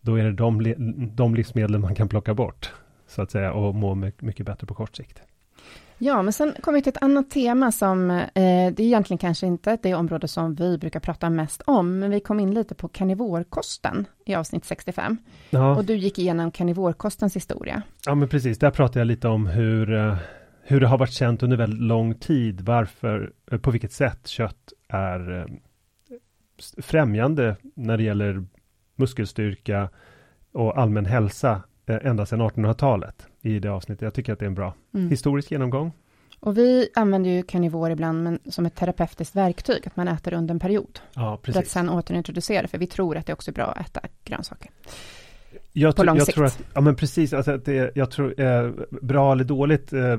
då 0.00 0.14
är 0.18 0.24
det 0.24 0.32
de, 0.32 0.74
de 1.14 1.34
livsmedel 1.34 1.78
man 1.78 1.94
kan 1.94 2.08
plocka 2.08 2.34
bort, 2.34 2.72
så 3.06 3.22
att 3.22 3.30
säga, 3.30 3.52
och 3.52 3.74
må 3.74 3.94
my- 3.94 4.12
mycket 4.18 4.46
bättre 4.46 4.66
på 4.66 4.74
kort 4.74 4.96
sikt. 4.96 5.22
Ja, 5.98 6.22
men 6.22 6.32
sen 6.32 6.54
kommer 6.60 6.78
vi 6.78 6.82
till 6.82 6.90
ett 6.90 7.02
annat 7.02 7.30
tema 7.30 7.72
som, 7.72 8.10
eh, 8.10 8.24
det 8.34 8.80
är 8.80 8.80
egentligen 8.80 9.18
kanske 9.18 9.46
inte 9.46 9.78
det 9.82 9.94
område 9.94 10.28
som 10.28 10.54
vi 10.54 10.78
brukar 10.78 11.00
prata 11.00 11.30
mest 11.30 11.62
om, 11.66 11.98
men 11.98 12.10
vi 12.10 12.20
kom 12.20 12.40
in 12.40 12.54
lite 12.54 12.74
på 12.74 12.88
karnivorkosten 12.88 14.06
i 14.24 14.34
avsnitt 14.34 14.64
65. 14.64 15.16
Ja. 15.50 15.76
Och 15.76 15.84
du 15.84 15.96
gick 15.96 16.18
igenom 16.18 16.50
karnivorkostens 16.50 17.36
historia. 17.36 17.82
Ja 18.06 18.14
men 18.14 18.28
precis, 18.28 18.58
där 18.58 18.70
pratar 18.70 19.00
jag 19.00 19.06
lite 19.06 19.28
om 19.28 19.46
hur, 19.46 19.94
eh, 19.94 20.16
hur 20.62 20.80
det 20.80 20.86
har 20.86 20.98
varit 20.98 21.12
känt 21.12 21.42
under 21.42 21.56
väldigt 21.56 21.80
lång 21.80 22.14
tid, 22.14 22.60
varför, 22.60 23.32
eh, 23.50 23.58
på 23.58 23.70
vilket 23.70 23.92
sätt 23.92 24.26
kött 24.26 24.72
är 24.88 25.40
eh, 25.40 25.46
främjande 26.78 27.56
när 27.74 27.96
det 27.96 28.02
gäller 28.02 28.46
muskelstyrka 28.96 29.88
och 30.52 30.78
allmän 30.78 31.06
hälsa 31.06 31.62
ända 31.86 32.26
sedan 32.26 32.40
1800-talet 32.40 33.26
i 33.46 33.58
det 33.58 33.68
avsnittet. 33.68 34.02
Jag 34.02 34.14
tycker 34.14 34.32
att 34.32 34.38
det 34.38 34.44
är 34.44 34.48
en 34.48 34.54
bra 34.54 34.74
Mm. 34.94 35.10
historisk 35.10 35.50
genomgång. 35.50 35.92
Och 36.40 36.58
vi 36.58 36.88
använder 36.94 37.30
ju 37.30 37.42
karnivor 37.42 37.90
ibland 37.90 38.22
men 38.24 38.38
som 38.44 38.66
ett 38.66 38.74
terapeutiskt 38.74 39.36
verktyg, 39.36 39.86
att 39.86 39.96
man 39.96 40.08
äter 40.08 40.34
under 40.34 40.54
en 40.54 40.60
period. 40.60 40.98
Ja, 41.14 41.20
För 41.22 41.32
att 41.32 41.42
precis. 41.42 41.72
sen 41.72 41.88
återintroducera 41.90 42.68
för 42.68 42.78
vi 42.78 42.86
tror 42.86 43.16
att 43.16 43.26
det 43.26 43.32
också 43.32 43.50
är 43.50 43.54
bra 43.54 43.64
att 43.64 43.86
äta 43.96 44.00
grönsaker. 44.24 44.70
Jag, 45.72 45.96
på 45.96 46.04
lång 46.04 46.16
jag 46.16 46.26
sikt. 46.26 46.34
tror 46.34 46.44
att, 46.46 46.60
ja 46.74 46.80
men 46.80 46.94
precis, 46.96 47.32
alltså 47.32 47.50
att 47.52 47.64
det, 47.64 47.92
jag 47.94 48.10
tror, 48.10 48.40
eh, 48.40 48.70
bra 49.02 49.32
eller 49.32 49.44
dåligt 49.44 49.92
eh, 49.92 50.12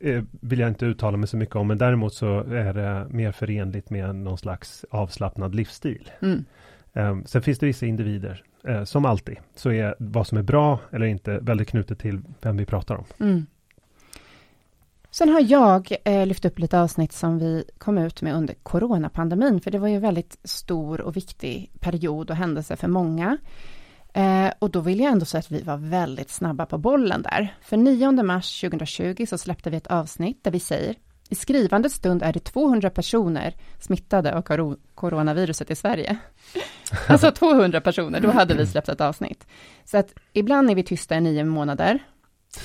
eh, 0.00 0.22
vill 0.40 0.58
jag 0.58 0.68
inte 0.68 0.86
uttala 0.86 1.16
mig 1.16 1.28
så 1.28 1.36
mycket 1.36 1.56
om, 1.56 1.66
men 1.68 1.78
däremot 1.78 2.14
så 2.14 2.40
är 2.40 2.72
det 2.74 3.06
mer 3.10 3.32
förenligt 3.32 3.90
med 3.90 4.14
någon 4.14 4.38
slags 4.38 4.84
avslappnad 4.90 5.54
livsstil. 5.54 6.10
Mm. 6.22 6.44
Eh, 6.92 7.18
sen 7.24 7.42
finns 7.42 7.58
det 7.58 7.66
vissa 7.66 7.86
individer, 7.86 8.42
eh, 8.68 8.84
som 8.84 9.04
alltid, 9.04 9.36
så 9.54 9.72
är 9.72 9.94
vad 9.98 10.26
som 10.26 10.38
är 10.38 10.42
bra 10.42 10.78
eller 10.92 11.06
inte 11.06 11.38
väldigt 11.38 11.68
knutet 11.68 11.98
till 11.98 12.20
vem 12.40 12.56
vi 12.56 12.66
pratar 12.66 12.94
om. 12.94 13.04
Mm. 13.20 13.46
Sen 15.10 15.28
har 15.28 15.40
jag 15.40 15.96
eh, 16.04 16.26
lyft 16.26 16.44
upp 16.44 16.58
lite 16.58 16.80
avsnitt 16.80 17.12
som 17.12 17.38
vi 17.38 17.64
kom 17.78 17.98
ut 17.98 18.22
med 18.22 18.34
under 18.34 18.54
coronapandemin, 18.62 19.60
för 19.60 19.70
det 19.70 19.78
var 19.78 19.88
ju 19.88 19.94
en 19.94 20.00
väldigt 20.00 20.38
stor 20.44 21.00
och 21.00 21.16
viktig 21.16 21.70
period 21.80 22.30
och 22.30 22.36
händelse 22.36 22.76
för 22.76 22.88
många. 22.88 23.38
Eh, 24.14 24.50
och 24.58 24.70
då 24.70 24.80
vill 24.80 25.00
jag 25.00 25.12
ändå 25.12 25.24
säga 25.24 25.38
att 25.38 25.50
vi 25.50 25.62
var 25.62 25.76
väldigt 25.76 26.30
snabba 26.30 26.66
på 26.66 26.78
bollen 26.78 27.22
där. 27.22 27.54
För 27.62 27.76
9 27.76 28.22
mars 28.22 28.60
2020 28.60 29.26
så 29.28 29.38
släppte 29.38 29.70
vi 29.70 29.76
ett 29.76 29.86
avsnitt 29.86 30.44
där 30.44 30.50
vi 30.50 30.60
säger 30.60 30.94
i 31.32 31.34
skrivande 31.34 31.90
stund 31.90 32.22
är 32.22 32.32
det 32.32 32.40
200 32.40 32.90
personer 32.90 33.54
smittade 33.80 34.34
av 34.34 34.42
coronaviruset 34.94 35.70
i 35.70 35.74
Sverige. 35.74 36.16
Alltså 37.08 37.30
200 37.30 37.80
personer, 37.80 38.20
då 38.20 38.30
hade 38.30 38.54
vi 38.54 38.66
släppt 38.66 38.88
ett 38.88 39.00
avsnitt. 39.00 39.46
Så 39.84 39.98
att 39.98 40.14
ibland 40.32 40.70
är 40.70 40.74
vi 40.74 40.82
tysta 40.82 41.16
i 41.16 41.20
nio 41.20 41.44
månader, 41.44 41.98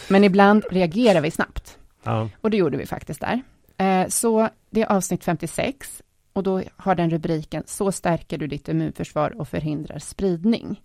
men 0.10 0.24
ibland 0.24 0.66
reagerar 0.72 1.22
vi 1.22 1.32
snabbt. 1.32 1.78
Ja, 2.04 2.30
Och 2.42 2.50
det 2.50 2.58
gjorde 2.58 2.78
vi 2.78 2.86
faktiskt 2.86 3.22
där. 3.22 3.42
Eh, 3.78 4.08
så 4.08 4.50
det 4.70 4.82
är 4.82 4.92
avsnitt 4.92 5.24
56 5.24 6.04
och 6.34 6.44
då 6.44 6.62
har 6.78 6.96
den 6.96 7.10
rubriken 7.10 7.64
Så 7.66 7.92
stärker 7.92 8.38
du 8.38 8.48
ditt 8.48 8.70
immunförsvar 8.70 9.42
och 9.42 9.48
förhindrar 9.48 10.00
spridning. 10.00 10.82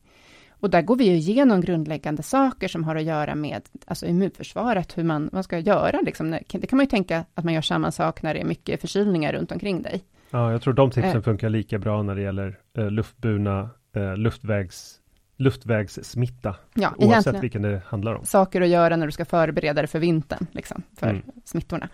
Och 0.63 0.71
där 0.71 0.83
går 0.83 0.97
vi 0.97 1.05
igenom 1.05 1.61
grundläggande 1.61 2.23
saker 2.23 2.69
som 2.69 2.85
har 2.85 2.97
att 2.97 3.03
göra 3.05 3.35
med 3.35 3.63
alltså 3.87 4.07
immunförsvaret, 4.07 4.99
hur 4.99 5.05
man, 5.05 5.31
man 5.33 5.43
ska 5.45 5.59
göra. 5.59 6.01
Liksom. 6.01 6.31
Det 6.31 6.67
kan 6.67 6.77
man 6.77 6.85
ju 6.85 6.91
tänka 6.91 7.25
att 7.35 7.45
man 7.45 7.55
gör 7.55 7.61
samma 7.61 7.91
sak 7.91 8.23
när 8.23 8.35
det 8.35 8.41
är 8.41 8.45
mycket 8.45 8.81
förkylningar 8.81 9.33
runt 9.33 9.53
omkring 9.53 9.83
dig. 9.83 10.03
ja, 10.31 10.53
jag 10.53 10.63
tror 10.63 10.75
de 10.75 10.91
tipsen 10.91 11.17
Eh. 11.17 11.23
funkar 11.23 11.49
lika 11.49 11.79
bra 11.79 12.03
när 12.03 12.15
det 12.15 12.23
gäller 12.23 12.59
eh, 12.79 12.91
luftburna 12.91 13.71
eh, 13.97 14.17
luftvägs, 14.17 14.99
luftvägssmitta, 15.37 16.55
Ja, 16.75 16.95
oavsett 16.97 17.43
vilken 17.43 17.63
det 17.63 17.83
handlar 17.87 18.15
om. 18.15 18.25
saker 18.25 18.61
att 18.61 18.69
göra 18.69 18.97
när 18.97 19.07
du 19.07 19.13
ska 19.13 19.25
förbereda 19.25 19.83
dig 19.83 19.87
för 19.89 19.99
vintern, 19.99 20.47
liksom, 20.53 20.83
för 20.97 21.07
Mm. 21.11 21.23
smittorna. 21.45 21.89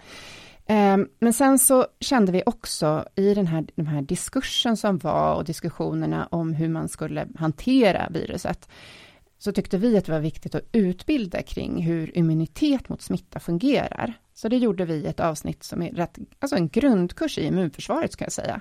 Ehm, 0.70 1.09
men 1.18 1.33
sen 1.33 1.59
så 1.59 1.87
kände 2.00 2.33
vi 2.33 2.42
också 2.46 3.04
i 3.14 3.35
den 3.35 3.46
här, 3.46 3.66
den 3.74 3.87
här 3.87 4.02
diskursen 4.02 4.76
som 4.76 4.98
var 4.98 5.35
och 5.35 5.44
diskussionerna 5.44 6.28
om 6.31 6.52
hur 6.52 6.68
man 6.68 6.88
skulle 6.88 7.28
hantera 7.37 8.09
viruset, 8.11 8.68
så 9.38 9.52
tyckte 9.52 9.78
vi 9.78 9.98
att 9.98 10.04
det 10.04 10.12
var 10.12 10.20
viktigt 10.20 10.54
att 10.54 10.68
utbilda 10.72 11.42
kring 11.42 11.83
hur 11.83 12.18
immunitet 12.18 12.88
mot 12.88 13.02
smitta 13.02 13.40
fungerar. 13.40 14.14
Så 14.35 14.48
det 14.48 14.57
gjorde 14.57 14.85
vi 14.85 14.94
i 14.94 15.07
ett 15.07 15.20
avsnitt 15.20 15.64
som 15.64 15.83
är 15.83 15.90
rätt, 15.90 16.18
alltså 16.38 16.57
en 16.57 16.68
grundkurs 16.68 17.38
i 17.38 17.46
immunförsvaret 17.46 18.12
ska 18.12 18.24
jag 18.24 18.33
säga. 18.33 18.61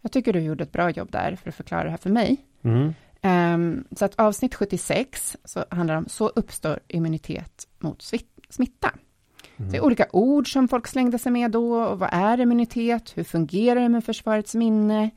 Jag 0.00 0.12
tycker 0.12 0.32
du 0.32 0.40
gjorde 0.40 0.64
ett 0.64 0.72
bra 0.72 0.90
jobb 0.90 1.10
där 1.10 1.36
för 1.36 1.48
att 1.48 1.54
förklara 1.54 1.84
det 1.84 1.90
här 1.90 1.96
för 1.96 2.10
mig. 2.10 2.36
Mm. 2.62 2.94
Ehm, 3.20 3.84
så 3.96 4.04
att 4.04 4.20
avsnitt 4.20 4.54
76 4.54 5.36
så 5.44 5.64
handlar 5.70 5.96
om 5.96 6.08
så 6.08 6.28
uppstår 6.28 6.80
immunitet 6.88 7.68
mot 7.78 8.02
smitta. 8.48 8.92
Mm. 9.58 9.70
Det 9.70 9.76
är 9.76 9.84
olika 9.84 10.06
ord 10.12 10.52
som 10.52 10.68
folk 10.68 10.86
slängde 10.86 11.18
sig 11.18 11.32
med 11.32 11.50
då. 11.50 11.82
Och 11.82 11.98
vad 11.98 12.08
är 12.12 12.40
immunitet? 12.40 13.12
Hur 13.16 13.24
fungerar 13.24 13.80
immunförsvarets 13.80 14.54
minne? 14.54 15.10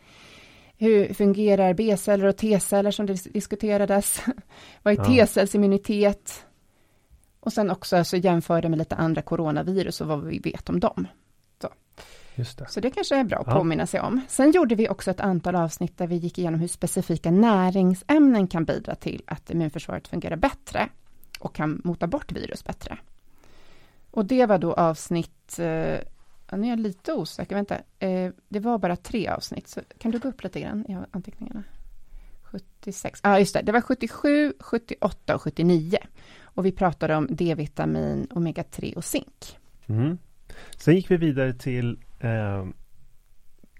Hur 0.77 1.13
fungerar 1.13 1.73
B-celler 1.73 2.25
och 2.25 2.37
T-celler 2.37 2.91
som 2.91 3.05
dis- 3.07 3.31
diskuterades? 3.33 4.21
vad 4.83 4.99
är. 4.99 5.03
T-cellsimmunitet? 5.05 6.45
Och 7.39 7.53
sen 7.53 7.71
också 7.71 8.03
så 8.03 8.17
jämför 8.17 8.61
det 8.61 8.69
med 8.69 8.79
lite 8.79 8.95
andra 8.95 9.21
coronavirus 9.21 10.01
och 10.01 10.07
vad 10.07 10.23
vi 10.23 10.39
vet 10.39 10.69
om 10.69 10.79
dem. 10.79 11.07
Just 12.35 12.57
det. 12.57 12.65
Så 12.69 12.79
det 12.79 12.91
kanske 12.91 13.15
är 13.15 13.23
bra 13.23 13.37
att 13.37 13.47
Ja. 13.47 13.53
påminna 13.53 13.87
sig 13.87 13.99
om. 14.01 14.21
Sen 14.27 14.51
gjorde 14.51 14.75
vi 14.75 14.89
också 14.89 15.11
ett 15.11 15.19
antal 15.19 15.55
avsnitt 15.55 15.97
där 15.97 16.07
vi 16.07 16.15
gick 16.15 16.37
igenom 16.37 16.59
hur 16.59 16.67
specifika 16.67 17.31
näringsämnen 17.31 18.47
kan 18.47 18.65
bidra 18.65 18.95
till 18.95 19.23
att 19.27 19.49
immunförsvaret 19.49 20.07
fungerar 20.07 20.35
bättre 20.35 20.89
och 21.39 21.55
kan 21.55 21.81
mota 21.83 22.07
bort 22.07 22.31
virus 22.31 22.63
bättre. 22.63 22.97
Och 24.11 24.25
det 24.25 24.45
var 24.45 24.57
då 24.57 24.73
avsnitt, 24.73 25.59
eh, 25.59 25.99
nu 26.57 26.65
är 26.65 26.69
jag 26.69 26.79
lite 26.79 27.13
osäker, 27.13 27.55
vänta, 27.55 27.77
eh, 27.99 28.31
det 28.49 28.59
var 28.59 28.77
bara 28.77 28.95
tre 28.95 29.27
avsnitt, 29.27 29.67
så 29.67 29.81
kan 29.97 30.11
du 30.11 30.19
gå 30.19 30.27
upp 30.29 30.43
lite 30.43 30.59
grann 30.61 30.85
i 30.89 30.97
anteckningarna? 31.11 31.63
76, 32.43 33.19
ja 33.23 33.29
ah, 33.29 33.39
just 33.39 33.53
det, 33.53 33.61
det 33.61 33.71
var 33.71 33.81
77, 33.81 34.53
78 34.59 35.35
och 35.35 35.41
79. 35.41 35.97
Och 36.43 36.65
vi 36.65 36.71
pratade 36.71 37.15
om 37.15 37.27
D-vitamin, 37.29 38.27
omega-3 38.31 38.95
och 38.95 39.05
zink. 39.05 39.57
Mm. 39.87 40.17
Sen 40.77 40.95
gick 40.95 41.11
vi 41.11 41.17
vidare 41.17 41.53
till 41.53 41.99
eh, 42.19 42.65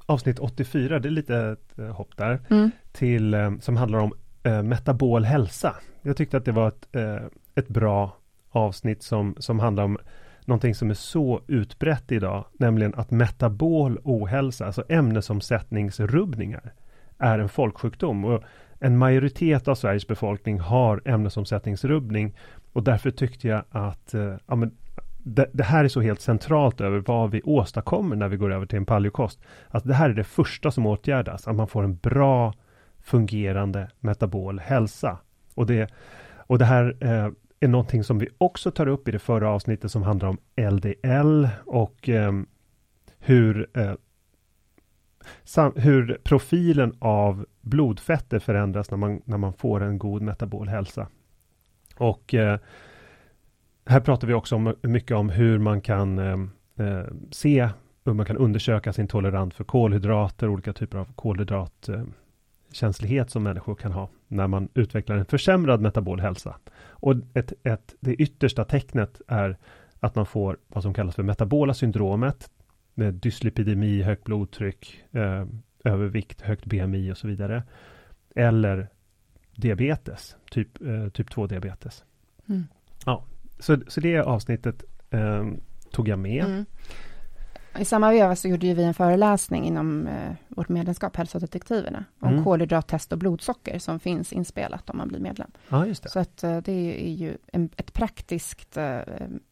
avsnitt 0.06 0.40
84, 0.40 1.00
det 1.00 1.10
är 1.10 1.12
lite 1.12 1.38
ett 1.38 1.80
eh, 1.80 1.86
hopp 1.86 2.18
där, 2.18 2.40
Mm. 2.50 2.72
till, 2.92 3.34
eh, 3.34 3.58
som 3.60 3.78
handlar 3.78 4.00
om 4.00 4.14
eh, 4.44 4.64
metabol 4.64 5.24
hälsa. 5.24 5.76
Jag 6.02 6.18
tyckte 6.18 6.38
att 6.38 6.46
det 6.46 6.52
var 6.52 6.68
ett, 6.68 6.96
eh, 6.96 7.26
ett 7.56 7.68
bra 7.68 8.18
avsnitt 8.52 9.04
som, 9.04 9.36
som 9.40 9.60
handlar 9.60 9.84
om 9.84 9.98
någonting 10.46 10.76
som 10.76 10.90
är 10.90 10.94
så 10.94 11.42
utbrett 11.48 12.12
idag, 12.12 12.46
nämligen 12.54 12.94
att 12.96 13.12
metabol 13.12 14.00
ohälsa, 14.04 14.66
alltså 14.66 14.84
ämnesomsättningsrubbningar, 14.90 16.74
är 17.18 17.40
en 17.40 17.50
folksjukdom. 17.50 18.26
Och 18.26 18.44
en 18.80 18.98
majoritet 18.98 19.68
av 19.68 19.76
Sveriges 19.76 20.08
befolkning 20.08 20.60
har 20.60 21.02
ämnesomsättningsrubbning 21.06 22.36
och 22.74 22.84
därför 22.84 23.12
tyckte 23.12 23.48
jag 23.48 23.64
att 23.70 24.14
eh, 24.14 24.36
ja, 24.48 24.56
men, 24.56 24.78
det, 25.24 25.50
det, 25.54 25.64
här 25.64 25.84
är 25.84 25.88
så 25.88 26.02
helt 26.02 26.22
centralt 26.22 26.82
över 26.82 27.00
vad 27.00 27.32
vi 27.32 27.42
åstadkommer 27.42 28.16
när 28.16 28.28
vi 28.28 28.38
går 28.38 28.54
över 28.54 28.66
till 28.66 28.78
en 28.78 28.86
paleokost. 28.86 29.40
Att 29.68 29.84
det 29.84 29.94
här 29.94 30.10
är 30.10 30.14
det 30.14 30.24
första 30.24 30.72
som 30.72 30.86
åtgärdas, 30.86 31.48
att 31.48 31.56
man 31.56 31.68
får 31.68 31.84
en 31.84 31.96
bra 31.96 32.54
fungerande 33.00 33.90
metabol 34.00 34.60
hälsa. 34.60 35.18
Och 35.56 35.66
det, 35.66 35.92
och 36.38 36.60
det 36.60 36.66
här 36.66 36.98
eh, 37.00 37.32
är 37.64 37.68
någonting 37.68 38.04
som 38.04 38.20
vi 38.20 38.28
också 38.38 38.72
tar 38.72 38.88
upp 38.88 39.08
i 39.08 39.12
det 39.12 39.20
förra 39.20 39.50
avsnittet 39.50 39.92
som 39.92 40.04
handlar 40.04 40.30
om 40.30 40.38
LDL 40.72 41.48
och 41.66 42.10
eh, 42.10 42.34
hur, 43.20 43.70
eh, 43.74 43.94
sam, 45.44 45.74
hur 45.76 46.20
profilen 46.24 46.96
av 47.00 47.46
blodfetter 47.62 48.40
förändras 48.40 48.92
när 48.92 48.98
man, 48.98 49.22
när 49.26 49.38
man 49.38 49.54
får 49.54 49.84
en 49.84 49.98
god 49.98 50.22
metabol 50.22 50.68
hälsa. 50.68 51.08
Och 51.98 52.34
eh, 52.34 52.60
här 53.86 54.00
pratar 54.00 54.28
vi 54.28 54.34
också 54.34 54.56
om, 54.56 54.76
mycket 54.82 55.18
om 55.18 55.30
hur 55.30 55.60
man 55.60 55.82
kan 55.82 56.20
ehm, 56.20 56.52
eh, 56.76 57.04
se 57.32 57.70
hur 58.06 58.14
man 58.14 58.26
kan 58.26 58.38
undersöka 58.38 58.94
sin 58.94 59.08
tolerans 59.08 59.56
för 59.56 59.64
kolhydrater, 59.64 60.48
olika 60.48 60.74
typer 60.74 60.98
av 60.98 61.14
kolhydratkänslighet 61.16 63.30
som 63.30 63.44
människor 63.44 63.76
kan 63.76 63.92
ha 63.92 64.10
när 64.32 64.48
man 64.48 64.70
utvecklar 64.74 65.16
en 65.16 65.26
försämrad 65.26 65.82
metabol 65.82 66.20
hälsa. 66.20 66.56
Och 66.90 67.16
ett, 67.34 67.54
ett, 67.64 67.96
det 68.00 68.14
yttersta 68.14 68.64
tecknet 68.64 69.22
är 69.28 69.58
att 70.00 70.16
man 70.16 70.26
får 70.26 70.58
vad 70.68 70.84
som 70.84 70.94
kallas 70.94 71.16
för 71.16 71.24
metabola 71.24 71.74
syndromet, 71.74 72.50
med 72.94 73.14
dyslipidemi, 73.14 74.02
högt 74.02 74.24
blodtryck, 74.24 75.04
eh, 75.12 75.46
övervikt, 75.84 76.42
högt 76.42 76.66
BMI 76.66 77.12
och 77.12 77.18
så 77.18 77.28
vidare. 77.28 77.64
Eller 78.36 78.88
diabetes, 79.56 80.36
typ, 80.52 80.82
eh, 80.82 81.10
typ 81.10 81.30
2 81.32 81.48
diabetes. 81.48 82.04
Mm. 82.50 82.64
Ja, 83.06 83.24
så, 83.60 83.78
så 83.88 84.00
det 84.00 84.20
avsnittet 84.20 84.84
eh, 85.10 85.48
tog 85.92 86.08
jag 86.08 86.20
med. 86.20 86.46
Mm. 86.46 86.66
I 87.80 87.86
samma 87.86 88.12
veva 88.12 88.36
så 88.36 88.48
gjorde 88.48 88.74
vi 88.74 88.84
en 88.84 88.94
föreläsning 88.94 89.66
inom 89.66 90.08
eh, 90.08 90.32
vårt 90.48 90.70
medlemskap 90.70 91.16
Hälsodetektiverna 91.16 92.06
om 92.20 92.30
mm. 92.30 92.44
kolhydrattest 92.44 93.12
och 93.12 93.18
blodsocker 93.18 93.80
som 93.80 94.00
finns 94.00 94.34
inspelat 94.34 94.90
om 94.90 94.98
man 94.98 95.08
blir 95.08 95.20
medlem. 95.20 95.52
Ja, 95.70 95.86
just 95.86 96.04
det. 96.04 96.10
Så 96.10 96.20
att 96.20 96.44
eh, 96.44 96.58
det 96.58 97.08
är 97.08 97.12
ju 97.12 97.38
en, 97.48 97.70
ett 97.78 97.94
praktiskt, 97.94 98.78
eh, 98.78 99.00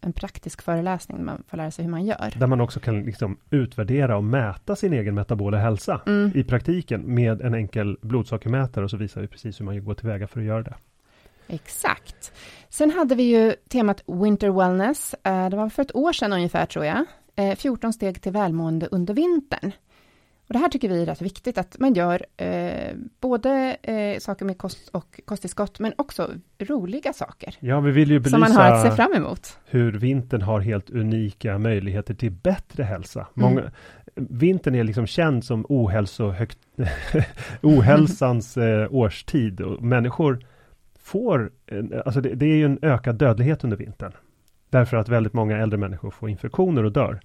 en 0.01 0.13
praktisk 0.13 0.61
föreläsning 0.61 1.25
man 1.25 1.43
får 1.47 1.57
lära 1.57 1.71
sig 1.71 1.85
hur 1.85 1.91
man 1.91 2.05
gör. 2.05 2.33
Där 2.39 2.47
man 2.47 2.61
också 2.61 2.79
kan 2.79 3.03
liksom 3.03 3.37
utvärdera 3.49 4.17
och 4.17 4.23
mäta 4.23 4.75
sin 4.75 4.93
egen 4.93 5.15
metabola 5.15 5.57
hälsa 5.57 6.01
mm. 6.05 6.31
i 6.35 6.43
praktiken 6.43 7.13
med 7.13 7.41
en 7.41 7.53
enkel 7.53 7.97
blodsockermätare 8.01 8.83
och 8.83 8.89
så 8.91 8.97
visar 8.97 9.21
vi 9.21 9.27
precis 9.27 9.59
hur 9.59 9.65
man 9.65 9.85
går 9.85 9.93
tillväga 9.93 10.27
för 10.27 10.39
att 10.39 10.45
göra 10.45 10.63
det. 10.63 10.75
Exakt. 11.47 12.33
Sen 12.69 12.91
hade 12.91 13.15
vi 13.15 13.23
ju 13.23 13.55
temat 13.69 14.03
Winter 14.07 14.49
Wellness. 14.49 15.15
Eh, 15.23 15.49
det 15.49 15.57
var 15.57 15.69
för 15.69 15.81
ett 15.81 15.95
år 15.95 16.13
sedan 16.13 16.33
ungefär 16.33 16.65
tror 16.65 16.85
jag. 16.85 17.05
14 17.57 17.87
eh, 17.87 17.91
steg 17.91 18.21
till 18.21 18.31
välmående 18.31 18.87
under 18.91 19.13
vintern. 19.13 19.71
Och 20.49 20.53
det 20.53 20.59
här 20.59 20.69
tycker 20.69 20.89
vi 20.89 21.01
är 21.01 21.05
rätt 21.05 21.21
viktigt 21.21 21.57
att 21.57 21.79
man 21.79 21.93
gör 21.93 22.25
eh, 22.37 22.95
både 23.19 23.77
eh, 23.81 24.19
saker 24.19 24.45
med 24.45 24.57
kost 24.57 24.89
och 24.89 25.21
kosttillskott, 25.25 25.79
men 25.79 25.93
också 25.97 26.31
roliga 26.59 27.13
saker. 27.13 27.55
Ja, 27.59 27.79
vi 27.79 27.91
vill 27.91 28.11
ju 28.11 28.19
belysa 28.19 28.29
som 28.29 28.39
man 28.39 28.51
har 28.51 28.71
att 28.71 28.81
se 28.81 28.91
fram 28.91 29.13
emot. 29.13 29.57
hur 29.65 29.91
vintern 29.91 30.41
har 30.41 30.59
helt 30.59 30.89
unika 30.89 31.57
möjligheter 31.57 32.13
till 32.13 32.31
bättre 32.31 32.83
hälsa. 32.83 33.19
Mm. 33.19 33.29
Många, 33.33 33.61
mm. 33.61 33.71
Vintern 34.15 34.75
är 34.75 34.83
liksom 34.83 35.07
känd 35.07 35.45
som 35.45 35.65
ohälsohögt, 35.69 36.59
ohälsans 37.61 38.57
eh, 38.57 38.87
årstid 38.93 39.61
och 39.61 39.83
människor 39.83 40.45
får, 40.99 41.51
alltså 42.05 42.21
det, 42.21 42.35
det 42.35 42.45
är 42.45 42.55
ju 42.55 42.65
en 42.65 42.79
ökad 42.81 43.15
dödlighet 43.15 43.63
under 43.63 43.77
vintern. 43.77 44.11
Därför 44.69 44.97
att 44.97 45.09
väldigt 45.09 45.33
många 45.33 45.57
äldre 45.57 45.77
människor 45.77 46.11
får 46.11 46.29
infektioner 46.29 46.83
och 46.83 46.91
dör. 46.91 47.19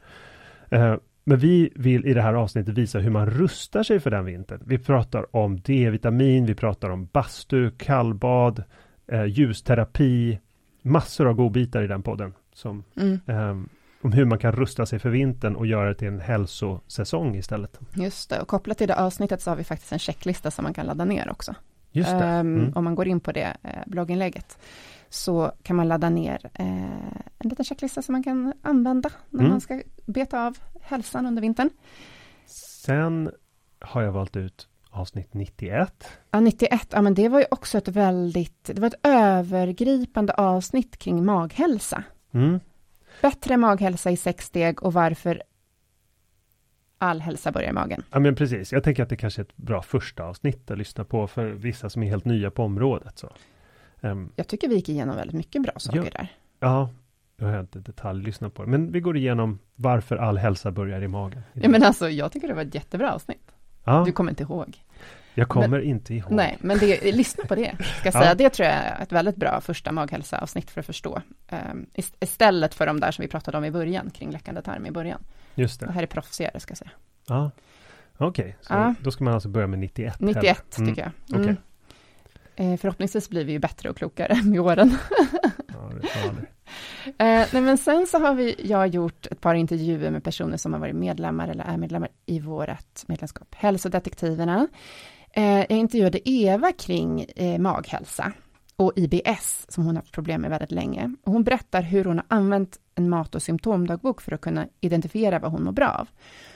Eh, 0.68 0.96
men 1.24 1.38
vi 1.38 1.72
vill 1.74 2.06
i 2.06 2.14
det 2.14 2.22
här 2.22 2.34
avsnittet 2.34 2.78
visa 2.78 2.98
hur 2.98 3.10
man 3.10 3.30
rustar 3.30 3.82
sig 3.82 4.00
för 4.00 4.10
den 4.10 4.24
vintern. 4.24 4.62
Vi 4.66 4.78
pratar 4.78 5.36
om 5.36 5.60
D-vitamin, 5.60 6.46
vi 6.46 6.54
pratar 6.54 6.90
om 6.90 7.08
bastu, 7.12 7.70
kallbad, 7.70 8.64
eh, 9.06 9.24
ljusterapi, 9.24 10.38
massor 10.82 11.28
av 11.28 11.34
godbitar 11.34 11.82
i 11.82 11.86
den 11.86 12.02
podden. 12.02 12.34
Som, 12.54 12.84
mm. 12.96 13.20
eh, 13.26 13.66
om 14.02 14.12
hur 14.12 14.24
man 14.24 14.38
kan 14.38 14.52
rusta 14.52 14.86
sig 14.86 14.98
för 14.98 15.10
vintern 15.10 15.56
och 15.56 15.66
göra 15.66 15.88
det 15.88 15.94
till 15.94 16.08
en 16.08 16.20
hälsosäsong 16.20 17.36
istället. 17.36 17.80
Just 17.94 18.30
det, 18.30 18.40
och 18.40 18.48
kopplat 18.48 18.78
till 18.78 18.88
det 18.88 18.96
avsnittet 18.96 19.42
så 19.42 19.50
har 19.50 19.56
vi 19.56 19.64
faktiskt 19.64 19.92
en 19.92 19.98
checklista 19.98 20.50
som 20.50 20.62
man 20.62 20.74
kan 20.74 20.86
ladda 20.86 21.04
ner 21.04 21.30
också. 21.30 21.54
Just 21.90 22.10
det. 22.10 22.24
Ehm, 22.24 22.56
mm. 22.56 22.72
Om 22.74 22.84
man 22.84 22.94
går 22.94 23.08
in 23.08 23.20
på 23.20 23.32
det 23.32 23.56
eh, 23.62 23.70
blogginlägget 23.86 24.58
så 25.14 25.52
kan 25.62 25.76
man 25.76 25.88
ladda 25.88 26.10
ner 26.10 26.50
eh, 26.54 26.82
en 27.38 27.48
liten 27.48 27.64
checklista 27.64 28.02
som 28.02 28.12
man 28.12 28.22
kan 28.22 28.52
använda 28.62 29.10
när 29.30 29.40
mm. 29.40 29.50
man 29.50 29.60
ska 29.60 29.82
beta 30.06 30.46
av 30.46 30.58
hälsan 30.80 31.26
under 31.26 31.42
vintern. 31.42 31.70
Sen 32.84 33.30
har 33.80 34.02
jag 34.02 34.12
valt 34.12 34.36
ut 34.36 34.68
avsnitt 34.90 35.34
91. 35.34 36.08
Ja, 36.30 36.40
91, 36.40 36.88
ja 36.90 37.02
men 37.02 37.14
det 37.14 37.28
var 37.28 37.38
ju 37.38 37.46
också 37.50 37.78
ett 37.78 37.88
väldigt, 37.88 38.64
det 38.64 38.80
var 38.80 38.88
ett 38.88 39.06
övergripande 39.06 40.32
avsnitt 40.32 40.96
kring 40.96 41.24
maghälsa. 41.24 42.04
Mm. 42.32 42.60
Bättre 43.22 43.56
maghälsa 43.56 44.10
i 44.10 44.16
sex 44.16 44.44
steg 44.44 44.82
och 44.82 44.92
varför 44.92 45.42
all 46.98 47.20
hälsa 47.20 47.52
börjar 47.52 47.70
i 47.70 47.72
magen. 47.72 48.02
Ja 48.10 48.20
men 48.20 48.34
precis, 48.34 48.72
jag 48.72 48.84
tänker 48.84 49.02
att 49.02 49.08
det 49.08 49.16
kanske 49.16 49.40
är 49.40 49.44
ett 49.44 49.56
bra 49.56 49.82
första 49.82 50.24
avsnitt 50.24 50.70
att 50.70 50.78
lyssna 50.78 51.04
på 51.04 51.26
för 51.26 51.46
vissa 51.46 51.90
som 51.90 52.02
är 52.02 52.06
helt 52.06 52.24
nya 52.24 52.50
på 52.50 52.62
området. 52.62 53.18
Så. 53.18 53.32
Um, 54.04 54.32
jag 54.36 54.48
tycker 54.48 54.68
vi 54.68 54.74
gick 54.74 54.88
igenom 54.88 55.16
väldigt 55.16 55.36
mycket 55.36 55.62
bra 55.62 55.72
saker 55.76 55.98
ja, 55.98 56.10
där. 56.12 56.28
Ja, 56.60 56.90
jag 57.36 57.46
har 57.46 57.60
inte 57.60 57.78
detaljlyssnat 57.78 58.54
på 58.54 58.64
det, 58.64 58.70
men 58.70 58.92
vi 58.92 59.00
går 59.00 59.16
igenom 59.16 59.58
varför 59.74 60.16
all 60.16 60.38
hälsa 60.38 60.70
börjar 60.70 61.02
i 61.02 61.08
magen. 61.08 61.42
Ja 61.52 61.68
men 61.68 61.82
alltså, 61.82 62.10
jag 62.10 62.32
tycker 62.32 62.48
det 62.48 62.54
var 62.54 62.62
ett 62.62 62.74
jättebra 62.74 63.14
avsnitt. 63.14 63.50
Ja. 63.84 64.02
Du 64.06 64.12
kommer 64.12 64.30
inte 64.30 64.42
ihåg. 64.42 64.78
Jag 65.34 65.48
kommer 65.48 65.68
men, 65.68 65.82
inte 65.82 66.14
ihåg. 66.14 66.32
Nej, 66.32 66.56
men 66.60 66.78
det, 66.78 67.14
lyssna 67.14 67.44
på 67.44 67.54
det, 67.54 67.76
ska 68.00 68.12
säga. 68.12 68.24
Ja. 68.24 68.34
Det 68.34 68.50
tror 68.50 68.68
jag 68.68 68.76
är 68.76 69.02
ett 69.02 69.12
väldigt 69.12 69.36
bra 69.36 69.60
första 69.60 69.92
maghälsa-avsnitt 69.92 70.70
för 70.70 70.80
att 70.80 70.86
förstå. 70.86 71.22
Um, 71.72 71.86
istället 72.20 72.74
för 72.74 72.86
de 72.86 73.00
där 73.00 73.10
som 73.10 73.22
vi 73.22 73.28
pratade 73.28 73.58
om 73.58 73.64
i 73.64 73.70
början, 73.70 74.10
kring 74.10 74.30
läckande 74.30 74.62
tarm 74.62 74.86
i 74.86 74.90
början. 74.90 75.20
Just 75.54 75.80
det. 75.80 75.86
Det 75.86 75.92
här 75.92 76.02
är 76.02 76.06
proffsigare, 76.06 76.60
ska 76.60 76.70
jag 76.70 76.78
säga. 76.78 76.90
Ja, 77.28 77.50
okej. 78.16 78.44
Okay. 78.44 78.52
Så 78.60 78.72
ja. 78.72 78.94
då 79.00 79.10
ska 79.10 79.24
man 79.24 79.34
alltså 79.34 79.48
börja 79.48 79.66
med 79.66 79.78
91? 79.78 80.20
91, 80.20 80.78
mm. 80.78 80.88
tycker 80.88 81.02
jag. 81.02 81.36
Mm. 81.36 81.42
Okay. 81.42 81.56
Eh, 82.56 82.76
förhoppningsvis 82.76 83.28
blir 83.28 83.44
vi 83.44 83.52
ju 83.52 83.58
bättre 83.58 83.90
och 83.90 83.96
klokare 83.96 84.42
med 84.44 84.60
åren. 84.60 84.96
ja, 85.68 85.90
eh, 87.06 87.46
nej, 87.52 87.62
men 87.62 87.78
sen 87.78 88.06
så 88.06 88.18
har 88.18 88.34
vi, 88.34 88.54
jag 88.64 88.88
gjort 88.88 89.26
ett 89.26 89.40
par 89.40 89.54
intervjuer 89.54 90.10
med 90.10 90.24
personer 90.24 90.56
som 90.56 90.72
har 90.72 90.80
varit 90.80 90.94
medlemmar 90.94 91.48
eller 91.48 91.64
är 91.64 91.76
medlemmar 91.76 92.08
i 92.26 92.40
vårt 92.40 93.08
medlemskap 93.08 93.54
Hälsodetektiverna. 93.54 94.68
Eh, 95.30 95.44
jag 95.44 95.70
intervjuade 95.70 96.30
Eva 96.30 96.72
kring 96.72 97.26
eh, 97.36 97.58
maghälsa 97.58 98.32
och 98.76 98.92
IBS 98.96 99.66
som 99.68 99.84
hon 99.84 99.96
har 99.96 100.02
haft 100.02 100.14
problem 100.14 100.40
med 100.40 100.50
väldigt 100.50 100.72
länge. 100.72 101.14
Och 101.24 101.32
hon 101.32 101.44
berättar 101.44 101.82
hur 101.82 102.04
hon 102.04 102.16
har 102.16 102.26
använt 102.28 102.78
en 102.94 103.08
mat 103.08 103.34
och 103.34 103.42
symptomdagbok 103.42 104.20
för 104.20 104.32
att 104.32 104.40
kunna 104.40 104.66
identifiera 104.80 105.38
vad 105.38 105.52
hon 105.52 105.64
mår 105.64 105.72
bra 105.72 105.88
av. 105.88 106.08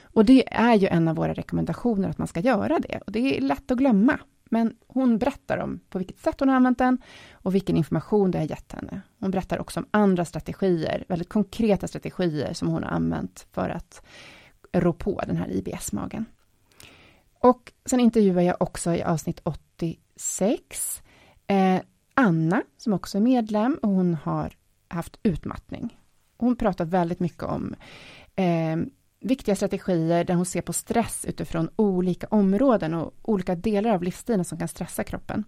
Och 0.02 0.24
det 0.24 0.54
är 0.54 0.74
ju 0.74 0.86
en 0.86 1.08
av 1.08 1.16
våra 1.16 1.32
rekommendationer 1.32 2.08
att 2.08 2.18
man 2.18 2.28
ska 2.28 2.40
göra 2.40 2.78
det. 2.78 3.00
Och 3.06 3.12
det 3.12 3.36
är 3.36 3.40
lätt 3.40 3.70
att 3.70 3.78
glömma. 3.78 4.18
Men 4.50 4.76
hon 4.86 5.18
berättar 5.18 5.58
om 5.58 5.80
på 5.90 5.98
vilket 5.98 6.18
sätt 6.18 6.40
hon 6.40 6.48
har 6.48 6.56
använt 6.56 6.78
den 6.78 6.98
och 7.32 7.54
vilken 7.54 7.76
information 7.76 8.30
det 8.30 8.38
har 8.38 8.46
gett 8.46 8.72
henne. 8.72 9.00
Hon 9.20 9.30
berättar 9.30 9.58
också 9.58 9.80
om 9.80 9.86
andra 9.90 10.24
strategier, 10.24 11.04
väldigt 11.08 11.28
konkreta 11.28 11.88
strategier 11.88 12.52
som 12.52 12.68
hon 12.68 12.82
har 12.82 12.90
använt 12.90 13.46
för 13.52 13.68
att 13.68 14.02
rå 14.72 14.92
på 14.92 15.22
den 15.26 15.36
här 15.36 15.50
IBS-magen. 15.50 16.24
Och 17.40 17.72
sen 17.84 18.00
intervjuar 18.00 18.42
jag 18.42 18.56
också 18.60 18.94
i 18.94 19.02
avsnitt 19.02 19.40
86 19.42 21.02
eh, 21.46 21.80
Anna, 22.14 22.62
som 22.76 22.92
också 22.92 23.18
är 23.18 23.22
medlem, 23.22 23.78
och 23.82 23.88
hon 23.88 24.14
har 24.14 24.56
haft 24.88 25.18
utmattning. 25.22 25.98
Hon 26.36 26.56
pratar 26.56 26.84
väldigt 26.84 27.20
mycket 27.20 27.42
om 27.42 27.74
eh, 28.34 28.76
viktiga 29.20 29.56
strategier 29.56 30.24
där 30.24 30.34
hon 30.34 30.46
ser 30.46 30.60
på 30.60 30.72
stress 30.72 31.24
utifrån 31.24 31.70
olika 31.76 32.26
områden 32.30 32.94
och 32.94 33.14
olika 33.22 33.54
delar 33.54 33.90
av 33.90 34.02
livsstilen 34.02 34.44
som 34.44 34.58
kan 34.58 34.68
stressa 34.68 35.04
kroppen. 35.04 35.44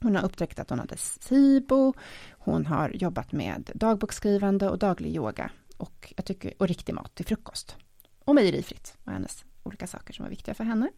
Hon 0.00 0.16
har 0.16 0.24
upptäckt 0.24 0.58
att 0.58 0.70
hon 0.70 0.78
hade 0.78 0.96
SIBO, 0.96 1.94
hon 2.30 2.66
har 2.66 2.90
jobbat 2.90 3.32
med 3.32 3.70
dagboksskrivande 3.74 4.68
och 4.68 4.78
daglig 4.78 5.16
yoga 5.16 5.50
och, 5.76 6.12
jag 6.16 6.24
tycker, 6.24 6.52
och 6.58 6.68
riktig 6.68 6.94
mat 6.94 7.14
till 7.14 7.26
frukost. 7.26 7.76
Och 8.24 8.34
mejerifritt 8.34 8.96
var 9.04 9.12
hennes 9.12 9.44
olika 9.62 9.86
saker 9.86 10.14
som 10.14 10.22
var 10.22 10.30
viktiga 10.30 10.54
för 10.54 10.64
henne. 10.64 10.90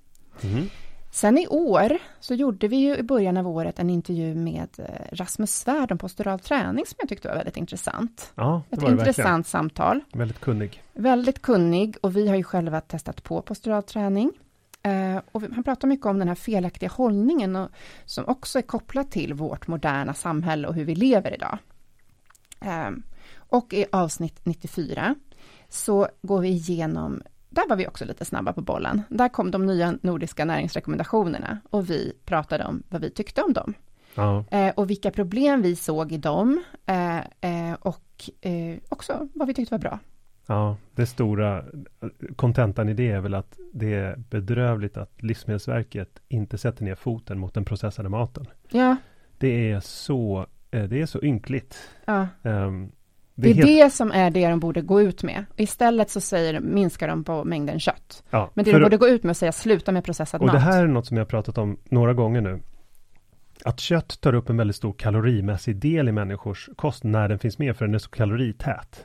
Mm. 0.43 0.69
Sen 1.11 1.39
i 1.39 1.47
år 1.47 1.99
så 2.21 2.35
gjorde 2.35 2.69
vi 2.69 2.77
ju 2.77 2.97
i 2.97 3.03
början 3.03 3.37
av 3.37 3.49
året 3.49 3.79
en 3.79 3.91
intervju 3.91 4.35
med 4.35 4.69
eh, 4.79 4.85
Rasmus 5.17 5.55
Svärd 5.55 5.93
om 5.93 5.99
postural 5.99 6.39
träning 6.41 6.87
som 6.87 6.97
jag 6.99 7.09
tyckte 7.09 7.29
var 7.29 7.35
väldigt 7.35 7.57
intressant. 7.57 8.33
Ja, 8.35 8.63
Ett 8.71 8.83
intressant 8.83 9.07
verkligen. 9.07 9.45
samtal. 9.45 10.01
Väldigt 10.13 10.41
kunnig. 10.41 10.83
Väldigt 10.93 11.43
kunnig 11.43 11.97
och 12.03 12.17
vi 12.17 12.29
har 12.29 12.37
ju 12.37 12.45
själva 12.45 12.81
testat 12.81 13.23
på 13.23 13.43
postural 13.43 13.83
träning. 13.83 14.33
Uh, 14.87 15.21
och 15.33 15.43
han 15.43 15.65
pratar 15.65 15.89
mycket 15.89 16.07
om 16.07 16.19
den 16.19 16.29
här 16.29 16.35
felaktiga 16.35 16.89
hållningen 16.89 17.57
och, 17.57 17.69
som 18.05 18.25
också 18.29 18.59
är 18.59 18.63
kopplat 18.63 19.11
till 19.11 19.35
vårt 19.35 19.67
moderna 19.67 20.15
samhälle 20.15 20.69
och 20.69 20.75
hur 20.75 20.85
vi 20.85 20.95
lever 20.95 21.35
idag. 21.35 21.59
Uh, 22.65 22.91
Och 23.37 23.73
i 23.75 23.87
avsnitt 23.93 24.41
94 24.45 25.15
så 25.69 26.09
går 26.23 26.41
vi 26.41 26.49
igenom, 26.49 27.23
där 27.51 27.69
var 27.69 27.77
vi 27.77 27.87
också 27.87 28.05
lite 28.05 28.25
snabba 28.25 28.53
på 28.53 28.61
bollen. 28.61 29.03
Där 29.09 29.29
kom 29.29 29.51
de 29.51 29.67
nya 29.67 29.99
nordiska 30.03 30.45
näringsrekommendationerna 30.45 31.59
och 31.71 31.91
vi 31.91 32.13
pratade 32.25 32.65
om 32.65 32.83
vad 32.89 33.01
vi 33.01 33.11
tyckte 33.11 33.43
om 33.43 33.53
dem. 33.53 33.75
Ja. 34.15 34.45
Eh, 34.51 34.75
och 34.77 34.91
vilka 34.91 35.11
problem 35.11 35.63
vi 35.63 35.77
såg 35.77 36.13
i 36.13 36.17
dem 36.19 36.63
eh, 36.87 37.19
eh, 37.19 37.75
och 37.81 38.31
eh, 38.41 38.77
också 38.89 39.29
vad 39.35 39.49
vi 39.49 39.55
tyckte 39.55 39.75
var 39.75 39.79
bra. 39.79 39.99
Ja, 40.47 40.77
det 40.95 41.07
stora 41.07 41.65
kontentan 42.37 42.89
i 42.89 42.95
det 42.95 43.11
är 43.11 43.21
väl 43.21 43.35
att 43.35 43.59
det 43.73 43.95
är 43.95 44.17
bedrövligt 44.17 44.97
att 44.97 45.23
Livsmedelsverket 45.23 46.21
inte 46.29 46.59
sätter 46.59 46.85
ner 46.85 46.95
foten 46.95 47.39
mot 47.39 47.55
den 47.55 47.65
processade 47.65 48.09
maten. 48.09 48.47
Ja, 48.71 48.97
Det 49.39 49.71
är 49.71 49.81
så, 49.81 50.47
eh, 50.71 50.85
det 50.85 51.01
är 51.01 51.07
så 51.07 51.23
ynkligt. 51.23 51.77
ja. 52.05 52.27
Ehm, 52.43 52.93
Det 53.41 53.51
är 53.51 53.55
helt- 53.55 53.67
det 53.67 53.91
som 53.91 54.13
är 54.13 54.31
det 54.31 54.49
de 54.49 54.61
borde 54.61 54.81
gå 54.81 55.01
ut 55.01 55.23
med. 55.23 55.45
Istället 55.57 56.11
så 56.11 56.21
säger, 56.21 56.61
minskar 56.61 57.09
de 57.09 57.25
på 57.25 57.45
mängden 57.45 57.81
kött. 57.81 58.25
ja, 58.31 58.51
Men 58.55 58.65
det 58.65 58.73
de 58.73 58.83
borde 58.83 58.97
gå 58.97 59.09
ut 59.09 59.23
med 59.23 59.31
att 59.31 59.37
säga 59.37 59.53
sluta 59.53 59.93
med 59.93 60.05
processad 60.05 60.41
Och 60.41 60.47
mat. 60.47 60.55
det 60.55 60.61
här 60.61 60.83
är 60.83 60.87
något 60.89 61.07
som 61.07 61.17
jag 61.17 61.25
har 61.25 61.29
pratat 61.29 61.59
om 61.59 61.79
några 61.91 62.15
gånger 62.15 62.41
nu. 62.41 62.61
Att 63.65 63.81
kött 63.81 64.21
tar 64.21 64.35
upp 64.35 64.51
en 64.51 64.57
väldigt 64.57 64.77
stor 64.77 64.93
kalorimässig 64.93 65.77
del 65.77 66.09
i 66.09 66.13
människors 66.13 66.69
kost 66.77 67.05
när 67.05 67.29
den 67.29 67.39
finns 67.39 67.59
med, 67.59 67.77
för 67.77 67.85
den 67.87 67.95
är 67.95 67.99
så 67.99 68.11
kalorität. 68.11 69.05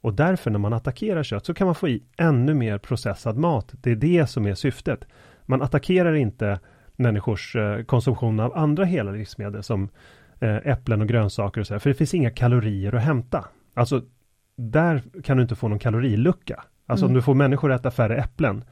Och 0.00 0.14
därför 0.14 0.50
när 0.50 0.58
man 0.58 0.72
attackerar 0.72 1.22
kött 1.22 1.46
så 1.46 1.54
kan 1.54 1.66
man 1.66 1.74
få 1.74 1.88
i 1.88 2.02
ännu 2.16 2.54
mer 2.54 2.78
processad 2.78 3.36
mat. 3.36 3.72
Det 3.82 3.90
är 3.90 3.96
det 3.96 4.26
som 4.26 4.46
är 4.46 4.54
syftet. 4.54 5.04
Man 5.46 5.62
attackerar 5.62 6.14
inte 6.14 6.60
människors 6.96 7.56
eh, 7.56 7.82
konsumtion 7.82 8.40
av 8.40 8.56
andra 8.58 8.84
hela 8.84 9.10
livsmedel 9.10 9.62
som 9.62 9.88
eh, 10.40 10.56
äpplen 10.56 11.00
och 11.00 11.08
grönsaker 11.08 11.60
och 11.60 11.66
så 11.66 11.74
här, 11.74 11.78
för 11.78 11.90
det 11.90 11.94
finns 11.94 12.14
inga 12.14 12.30
kalorier 12.30 12.94
att 12.94 13.02
hämta. 13.02 13.44
Alltså, 13.74 14.02
där 14.56 15.02
kan 15.22 15.36
du 15.36 15.42
inte 15.42 15.54
få 15.56 15.68
någon 15.68 15.78
kalorilucka. 15.78 16.64
Alltså 16.86 17.04
Mm. 17.04 17.10
om 17.10 17.14
du 17.14 17.22
får 17.22 17.34
människor 17.34 17.72
att 17.72 17.80
äta 17.80 17.90
färre 17.90 18.16
äpplen, 18.16 18.64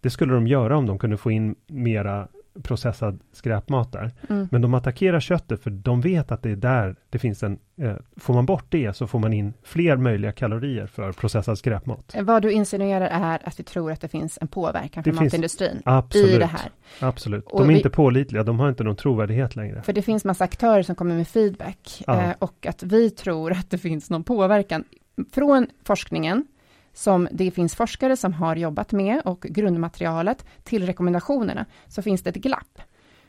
det 0.00 0.10
skulle 0.10 0.34
de 0.34 0.46
göra 0.46 0.76
om 0.76 0.86
de 0.86 0.98
kunde 0.98 1.16
få 1.16 1.30
in 1.30 1.54
mera 1.66 2.28
processad 2.62 3.20
skräpmat 3.32 3.92
där. 3.92 4.10
Mm. 4.28 4.48
Men 4.50 4.62
de 4.62 4.74
attackerar 4.74 5.20
köttet 5.20 5.62
för 5.62 5.70
de 5.70 6.00
vet 6.00 6.32
att 6.32 6.42
det 6.42 6.50
är 6.50 6.56
där 6.56 6.96
det 7.10 7.18
finns 7.18 7.42
en, 7.42 7.58
eh, 7.80 7.94
får 8.16 8.34
man 8.34 8.46
bort 8.46 8.64
det 8.68 8.96
så 8.96 9.06
får 9.06 9.18
man 9.18 9.32
in 9.32 9.52
fler 9.62 9.96
möjliga 9.96 10.32
kalorier 10.32 10.86
för 10.86 11.12
processad 11.12 11.58
skräpmat. 11.58 12.14
Vad 12.22 12.42
du 12.42 12.52
insinuerar 12.52 13.06
är 13.06 13.48
att 13.48 13.60
vi 13.60 13.64
tror 13.64 13.92
att 13.92 14.00
det 14.00 14.08
finns 14.08 14.38
en 14.40 14.48
påverkan 14.48 15.04
från 15.04 15.14
matindustrin 15.14 15.82
Absolut. 15.84 16.28
i 16.30 16.38
det 16.38 16.46
här. 16.46 16.70
Absolut. 17.00 17.44
Och 17.46 17.60
De 17.60 17.64
är 17.64 17.68
vi- 17.68 17.76
inte 17.76 17.90
pålitliga, 17.90 18.42
de 18.42 18.60
har 18.60 18.68
inte 18.68 18.84
någon 18.84 18.96
trovärdighet 18.96 19.56
längre. 19.56 19.82
För 19.82 19.92
det 19.92 20.02
finns 20.02 20.24
massa 20.24 20.44
aktörer 20.44 20.82
som 20.82 20.94
kommer 20.94 21.14
med 21.16 21.28
feedback 21.28 22.02
eh, 22.08 22.30
och 22.38 22.66
att 22.66 22.82
vi 22.82 23.10
tror 23.10 23.52
att 23.52 23.70
det 23.70 23.78
finns 23.78 24.10
någon 24.10 24.24
påverkan 24.24 24.84
från 25.32 25.66
forskningen 25.84 26.46
som 26.98 27.28
det 27.32 27.50
finns 27.50 27.74
forskare 27.74 28.16
som 28.16 28.32
har 28.32 28.56
jobbat 28.56 28.92
med 28.92 29.22
och 29.24 29.40
grundmaterialet 29.40 30.46
till 30.62 30.86
rekommendationerna 30.86 31.66
så 31.88 32.02
finns 32.02 32.22
det 32.22 32.30
ett 32.30 32.36
glapp. 32.36 32.80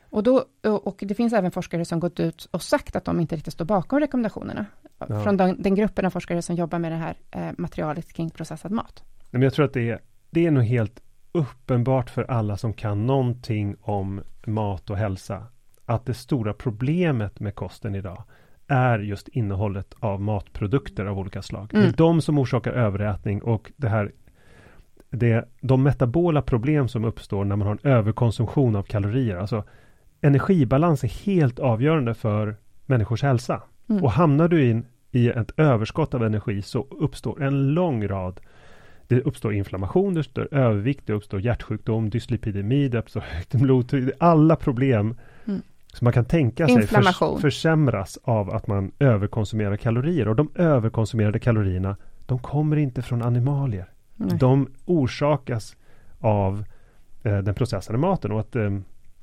Och, 0.02 0.22
då, 0.22 0.44
och 0.62 0.96
det 1.06 1.14
finns 1.14 1.32
även 1.32 1.50
forskare 1.50 1.84
som 1.84 2.00
gått 2.00 2.20
ut 2.20 2.48
och 2.50 2.62
sagt 2.62 2.96
att 2.96 3.04
de 3.04 3.20
inte 3.20 3.36
riktigt 3.36 3.54
står 3.54 3.64
bakom 3.64 4.00
rekommendationerna. 4.00 4.66
Ja. 4.98 5.22
Från 5.22 5.36
den, 5.36 5.62
den 5.62 5.74
gruppen 5.74 6.06
av 6.06 6.10
forskare 6.10 6.42
som 6.42 6.56
jobbar 6.56 6.78
med 6.78 6.92
det 6.92 6.96
här 6.96 7.16
eh, 7.30 7.50
materialet 7.58 8.12
kring 8.12 8.30
processad 8.30 8.72
mat. 8.72 9.02
Men 9.30 9.42
jag 9.42 9.54
tror 9.54 9.64
att 9.64 9.72
det 9.72 9.90
är, 9.90 10.00
det 10.30 10.46
är 10.46 10.50
nog 10.50 10.64
helt 10.64 11.00
uppenbart 11.32 12.10
för 12.10 12.30
alla 12.30 12.56
som 12.56 12.72
kan 12.72 13.06
någonting 13.06 13.76
om 13.80 14.22
mat 14.46 14.90
och 14.90 14.96
hälsa 14.96 15.46
att 15.86 16.06
det 16.06 16.14
stora 16.14 16.54
problemet 16.54 17.40
med 17.40 17.54
kosten 17.54 17.94
idag 17.94 18.22
är 18.70 18.98
just 18.98 19.28
innehållet 19.28 19.94
av 20.00 20.20
matprodukter 20.20 21.06
av 21.06 21.18
olika 21.18 21.42
slag. 21.42 21.68
Det 21.70 21.76
Mm. 21.76 21.88
är 21.88 21.92
de 21.92 22.20
som 22.20 22.38
orsakar 22.38 22.72
överätning 22.72 23.42
och 23.42 23.72
det 23.76 23.88
här 23.88 24.12
det, 25.10 25.48
de 25.60 25.82
metabola 25.82 26.42
problem 26.42 26.88
som 26.88 27.04
uppstår 27.04 27.44
när 27.44 27.56
man 27.56 27.66
har 27.66 27.78
en 27.82 27.90
överkonsumtion 27.92 28.76
av 28.76 28.82
kalorier. 28.82 29.36
Alltså 29.36 29.64
energibalans 30.20 31.04
är 31.04 31.08
helt 31.26 31.58
avgörande 31.58 32.14
för 32.14 32.56
människors 32.86 33.22
hälsa. 33.22 33.62
Mm. 33.88 34.04
Och 34.04 34.10
hamnar 34.12 34.48
du 34.48 34.70
in 34.70 34.86
i 35.10 35.28
ett 35.28 35.52
överskott 35.56 36.14
av 36.14 36.24
energi 36.24 36.62
så 36.62 36.86
uppstår 36.90 37.42
en 37.42 37.74
lång 37.74 38.08
rad 38.08 38.40
det 39.06 39.20
uppstår 39.20 39.52
inflammation, 39.54 40.14
det 40.14 40.20
uppstår 40.20 40.48
övervikt, 40.54 41.06
det 41.06 41.12
uppstår 41.12 41.40
hjärtsjukdom, 41.40 42.10
dyslipidemi, 42.10 42.88
det 42.88 42.98
uppstår 42.98 43.20
högt 43.28 43.54
blodtryck. 43.54 44.14
Alla 44.18 44.56
problem 44.56 45.14
Mm. 45.46 45.62
Som 45.94 46.04
man 46.04 46.12
kan 46.12 46.24
tänka 46.24 46.68
sig 46.68 46.86
förs- 46.86 47.40
försämras 47.40 48.18
av 48.22 48.50
att 48.50 48.66
man 48.66 48.92
överkonsumerar 48.98 49.76
kalorier. 49.76 50.28
Och 50.28 50.36
de 50.36 50.50
överkonsumerade 50.54 51.38
kalorierna, 51.38 51.96
de 52.26 52.38
kommer 52.38 52.76
inte 52.76 53.02
från 53.02 53.22
animalier. 53.22 53.88
Nej. 54.16 54.38
De 54.38 54.68
orsakas 54.84 55.76
av 56.18 56.64
eh, 57.22 57.38
den 57.38 57.54
processade 57.54 57.98
maten. 57.98 58.32
Och 58.32 58.40
att 58.40 58.56
eh, 58.56 58.70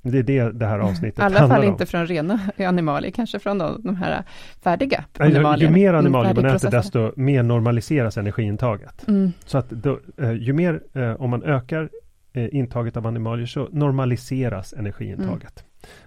det 0.01 0.17
är 0.19 0.23
det 0.23 0.51
det 0.51 0.65
här 0.65 0.79
avsnittet 0.79 1.19
I 1.19 1.21
alla 1.21 1.39
handlar 1.39 1.55
fall 1.57 1.65
om. 1.65 1.71
inte 1.71 1.85
från 1.85 2.07
rena 2.07 2.39
animalier, 2.67 3.11
kanske 3.11 3.39
från 3.39 3.57
de, 3.57 3.81
de 3.83 3.95
här 3.95 4.23
färdiga 4.61 5.03
Ja, 5.17 5.25
ju, 5.25 5.65
ju 5.65 5.69
mer 5.69 5.89
Mm, 5.89 5.99
animalier 5.99 6.33
man 6.35 6.45
äter, 6.45 6.71
desto 6.71 7.11
mer 7.15 7.43
normaliseras 7.43 8.17
energiintaget. 8.17 9.07
Mm. 9.07 9.31
Så 9.45 9.57
att 9.57 9.69
då, 9.69 9.99
eh, 10.17 10.31
ju 10.31 10.53
mer, 10.53 10.81
eh, 10.93 11.11
om 11.21 11.29
man 11.29 11.43
ökar 11.43 11.89
eh, 12.33 12.55
intaget 12.55 12.97
av 12.97 13.07
animalier 13.07 13.45
så 13.45 13.67
normaliseras 13.71 14.73
energiintaget. 14.73 15.63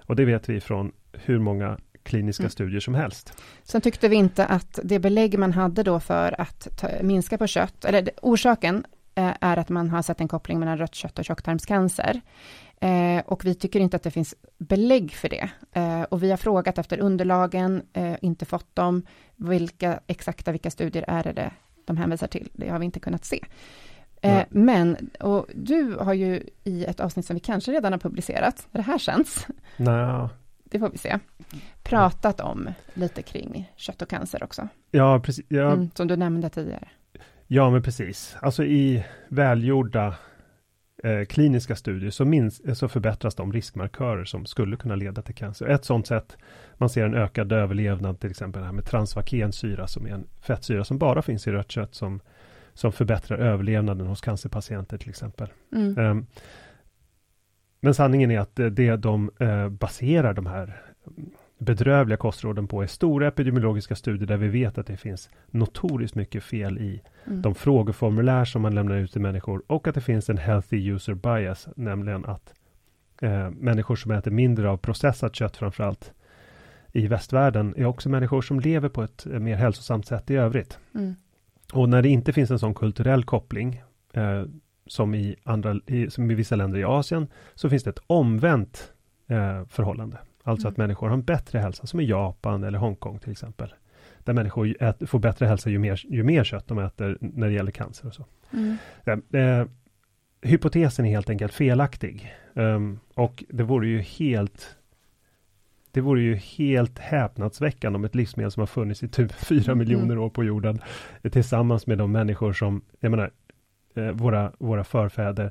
Och 0.06 0.16
det 0.16 0.24
vet 0.24 0.48
vi 0.48 0.60
från 0.60 0.92
hur 1.12 1.38
många 1.38 1.78
kliniska 2.02 2.42
Mm. 2.42 2.50
studier 2.50 2.80
som 2.80 2.94
helst. 2.94 3.32
Sen 3.62 3.80
tyckte 3.80 4.08
vi 4.08 4.16
inte 4.16 4.46
att 4.46 4.78
det 4.84 4.98
belägg 4.98 5.38
man 5.38 5.52
hade 5.52 5.82
då 5.82 6.00
för 6.00 6.40
att 6.40 6.68
ta, 6.76 6.88
minska 7.02 7.38
på 7.38 7.46
kött, 7.46 7.84
eller 7.84 8.10
orsaken 8.22 8.84
eh, 9.14 9.32
är 9.40 9.56
att 9.56 9.68
man 9.68 9.90
har 9.90 10.02
sett 10.02 10.20
en 10.20 10.28
koppling 10.28 10.58
mellan 10.60 10.78
rött 10.78 10.94
kött 10.94 11.18
och 11.18 11.24
tjocktarmscancer. 11.24 12.20
Eh, 12.80 13.22
och 13.26 13.44
vi 13.44 13.54
tycker 13.54 13.80
inte 13.80 13.96
att 13.96 14.02
det 14.02 14.10
finns 14.10 14.34
belägg 14.58 15.12
för 15.12 15.28
det. 15.28 15.50
Eh, 15.72 16.02
och 16.02 16.22
vi 16.22 16.30
har 16.30 16.36
frågat 16.36 16.78
efter 16.78 16.98
underlagen, 17.00 17.82
eh, 17.92 18.14
inte 18.22 18.44
fått 18.44 18.76
dem. 18.76 19.02
Vilka 19.36 20.00
exakta, 20.06 20.52
vilka 20.52 20.70
studier 20.70 21.04
är 21.08 21.22
det, 21.22 21.32
det 21.32 21.50
de 21.84 21.96
hänvisar 21.96 22.26
till? 22.26 22.48
Det 22.52 22.68
har 22.68 22.78
vi 22.78 22.84
inte 22.84 23.00
kunnat 23.00 23.24
se. 23.24 23.44
Eh, 24.22 24.42
men, 24.50 25.10
och 25.20 25.46
du 25.54 25.96
har 26.00 26.12
ju 26.14 26.42
i 26.64 26.84
ett 26.84 27.00
avsnitt 27.00 27.26
som 27.26 27.34
vi 27.34 27.40
kanske 27.40 27.72
redan 27.72 27.92
har 27.92 27.98
publicerat, 27.98 28.68
det 28.70 28.82
här 28.82 28.98
känns, 28.98 29.46
Nej, 29.76 30.28
det 30.64 30.78
får 30.78 30.90
vi 30.90 30.98
se, 30.98 31.18
pratat 31.82 32.40
om 32.40 32.68
lite 32.94 33.22
kring 33.22 33.72
kött 33.76 34.02
och 34.02 34.08
cancer 34.08 34.42
också. 34.42 34.68
ja, 34.90 35.20
precis, 35.20 35.44
ja, 35.48 35.72
Mm, 35.72 35.90
som 35.94 36.06
du 36.08 36.16
nämnde 36.16 36.48
tidigare. 36.50 36.88
ja, 37.46 37.70
men 37.70 37.82
precis. 37.82 38.36
Alltså 38.42 38.64
i 38.64 39.04
välgjorda 39.28 40.14
eh, 41.04 41.24
kliniska 41.28 41.76
studier 41.76 42.10
så, 42.10 42.24
minst, 42.24 42.76
så 42.76 42.88
förbättras 42.88 43.34
de 43.34 43.52
riskmarkörer 43.52 44.24
som 44.24 44.46
skulle 44.46 44.76
kunna 44.76 44.96
leda 44.96 45.22
till 45.22 45.34
cancer. 45.34 45.66
Ett 45.66 45.84
sådant 45.84 46.06
sätt, 46.06 46.36
man 46.74 46.88
ser 46.90 47.04
en 47.04 47.14
ökad 47.14 47.52
överlevnad, 47.52 48.20
till 48.20 48.30
exempel 48.30 48.60
det 48.60 48.66
här 48.66 48.72
med 48.72 48.84
transvakensyra 48.86 49.86
som 49.86 50.06
är 50.06 50.10
en 50.10 50.26
fettsyra 50.40 50.84
som 50.84 50.98
bara 50.98 51.22
finns 51.22 51.46
i 51.46 51.52
rött 51.52 51.70
kött 51.70 51.94
som, 51.94 52.20
som 52.80 52.92
förbättrar 52.92 53.38
överlevnaden 53.38 54.06
hos 54.06 54.20
cancerpatienter 54.20 54.98
till 54.98 55.08
exempel. 55.10 55.48
Mm. 55.72 55.98
Ehm, 55.98 56.26
Men 57.80 57.94
sanningen 57.94 58.30
är 58.30 58.40
att 58.40 58.56
det, 58.56 58.96
de 58.96 59.30
eh, 59.38 59.68
baserar 59.68 60.34
de 60.34 60.46
här 60.46 60.82
bedrövliga 61.58 62.16
kostråden 62.16 62.68
på 62.68 62.82
är 62.82 62.86
stora 62.86 63.28
epidemiologiska 63.28 63.96
studier 63.96 64.26
där 64.28 64.36
vi 64.36 64.48
vet 64.48 64.78
att 64.78 64.86
det 64.86 64.96
finns 64.96 65.30
notoriskt 65.50 66.16
mycket 66.16 66.44
fel 66.44 66.78
i 66.78 67.02
Mm. 67.24 67.42
de 67.42 67.54
frågeformulär 67.54 68.44
som 68.44 68.62
man 68.62 68.74
lämnar 68.74 68.96
ut 68.96 69.12
till 69.12 69.20
människor 69.20 69.62
och 69.66 69.88
att 69.88 69.94
det 69.94 70.00
finns 70.00 70.30
en 70.30 70.38
healthy 70.38 70.90
user 70.90 71.14
bias, 71.14 71.68
nämligen 71.76 72.24
att 72.24 72.54
eh, 73.22 73.50
människor 73.50 73.96
som 73.96 74.10
äter 74.10 74.30
mindre 74.30 74.70
av 74.70 74.76
processat 74.76 75.34
kött 75.34 75.56
framförallt 75.56 76.12
i 76.92 77.06
västvärlden 77.06 77.74
är 77.76 77.84
också 77.84 78.08
människor 78.08 78.42
som 78.42 78.60
lever 78.60 78.88
på 78.88 79.02
ett 79.02 79.26
eh, 79.26 79.38
mer 79.38 79.56
hälsosamt 79.56 80.06
sätt 80.06 80.30
i 80.30 80.36
övrigt. 80.36 80.78
Mm. 80.94 81.14
Och 81.72 81.88
när 81.88 82.02
det 82.02 82.08
inte 82.08 82.32
finns 82.32 82.50
en 82.50 82.58
sån 82.58 82.74
kulturell 82.74 83.24
koppling 83.24 83.82
eh, 84.12 84.44
som, 84.86 85.14
i 85.14 85.36
andra, 85.42 85.74
i, 85.86 86.10
som 86.10 86.30
i 86.30 86.34
vissa 86.34 86.56
länder 86.56 86.78
i 86.78 86.84
Asien 86.84 87.26
så 87.54 87.70
finns 87.70 87.82
det 87.82 87.90
ett 87.90 88.02
omvänt 88.06 88.92
eh, 89.28 89.64
förhållande. 89.68 90.18
Alltså 90.42 90.66
Mm. 90.66 90.72
att 90.72 90.76
människor 90.76 91.08
har 91.08 91.14
en 91.14 91.22
bättre 91.22 91.58
hälsa 91.58 91.86
som 91.86 92.00
i 92.00 92.04
Japan 92.04 92.64
eller 92.64 92.78
Hongkong 92.78 93.18
till 93.18 93.32
exempel. 93.32 93.74
Där 94.18 94.32
människor 94.32 94.66
ju 94.66 94.74
ät, 94.80 95.02
får 95.06 95.18
bättre 95.18 95.46
hälsa 95.46 95.70
ju 95.70 95.78
mer, 95.78 96.00
ju 96.08 96.22
mer 96.22 96.44
kött 96.44 96.68
de 96.68 96.78
äter 96.78 97.18
när 97.20 97.46
det 97.46 97.52
gäller 97.52 97.70
cancer 97.70 98.06
och 98.06 98.14
så. 98.14 98.24
Mm. 98.52 98.76
Eh, 99.04 99.40
eh, 99.40 99.66
hypotesen 100.42 101.06
är 101.06 101.10
helt 101.10 101.30
enkelt 101.30 101.54
felaktig. 101.54 102.34
Ehm, 102.54 102.98
och 103.14 103.44
det 103.48 103.62
vore 103.62 103.88
ju 103.88 104.00
helt 104.00 104.76
det 105.92 106.00
vore 106.00 106.22
ju 106.22 106.34
helt 106.34 106.98
häpnadsväckande 106.98 107.96
om 107.96 108.04
ett 108.04 108.14
livsmedel 108.14 108.50
som 108.50 108.60
har 108.60 108.66
funnits 108.66 109.02
i 109.02 109.08
typ 109.08 109.32
4 109.46 109.62
Mm. 109.72 109.78
miljoner 109.78 110.18
år 110.18 110.30
på 110.30 110.44
jorden 110.44 110.78
tillsammans 111.32 111.86
med 111.86 111.98
de 111.98 112.12
människor 112.12 112.52
som, 112.52 112.82
jag 113.00 113.10
menar, 113.10 113.30
eh, 113.94 114.04
våra, 114.10 114.52
våra 114.58 114.84
förfäder 114.84 115.50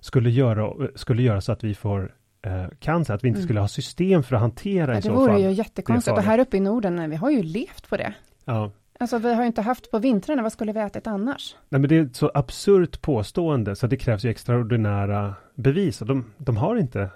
skulle 0.00 0.30
göra, 0.30 0.88
skulle 0.94 1.22
göra 1.22 1.40
så 1.40 1.52
att 1.52 1.64
vi 1.64 1.74
får 1.74 2.14
eh, 2.42 2.64
cancer, 2.78 3.14
att 3.14 3.24
vi 3.24 3.28
inte 3.28 3.38
Mm. 3.38 3.46
skulle 3.46 3.60
ha 3.60 3.68
system 3.68 4.22
för 4.22 4.34
att 4.36 4.40
hantera 4.42 4.86
Ja, 4.92 4.92
i 4.92 4.96
det 4.96 5.02
så 5.02 5.12
vore 5.14 5.32
fall. 5.32 5.42
ju 5.42 5.50
jättekonstigt. 5.50 6.16
Och 6.16 6.22
här 6.22 6.38
uppe 6.38 6.56
i 6.56 6.60
Norden, 6.60 7.10
vi 7.10 7.16
har 7.16 7.30
ju 7.30 7.42
levt 7.42 7.88
på 7.88 7.96
det. 7.96 8.14
Ja, 8.44 8.70
Alltså 8.98 9.18
vi 9.18 9.34
har 9.34 9.40
ju 9.42 9.46
inte 9.46 9.62
haft 9.62 9.90
på 9.90 9.98
vintrarna, 9.98 10.42
vad 10.42 10.52
skulle 10.52 10.72
vi 10.72 10.80
ätit 10.80 11.06
annars? 11.06 11.56
Nej 11.68 11.80
men 11.80 11.88
det 11.88 11.96
är 11.96 12.02
ett 12.02 12.16
så 12.16 12.30
absurt 12.34 13.00
påstående 13.00 13.76
så 13.76 13.86
det 13.86 13.96
krävs 13.96 14.24
ju 14.24 14.30
extraordinära 14.30 15.34
bevis 15.54 16.00
och 16.00 16.06
de, 16.06 16.32
de 16.36 16.56
har 16.56 16.76
inte 16.76 17.10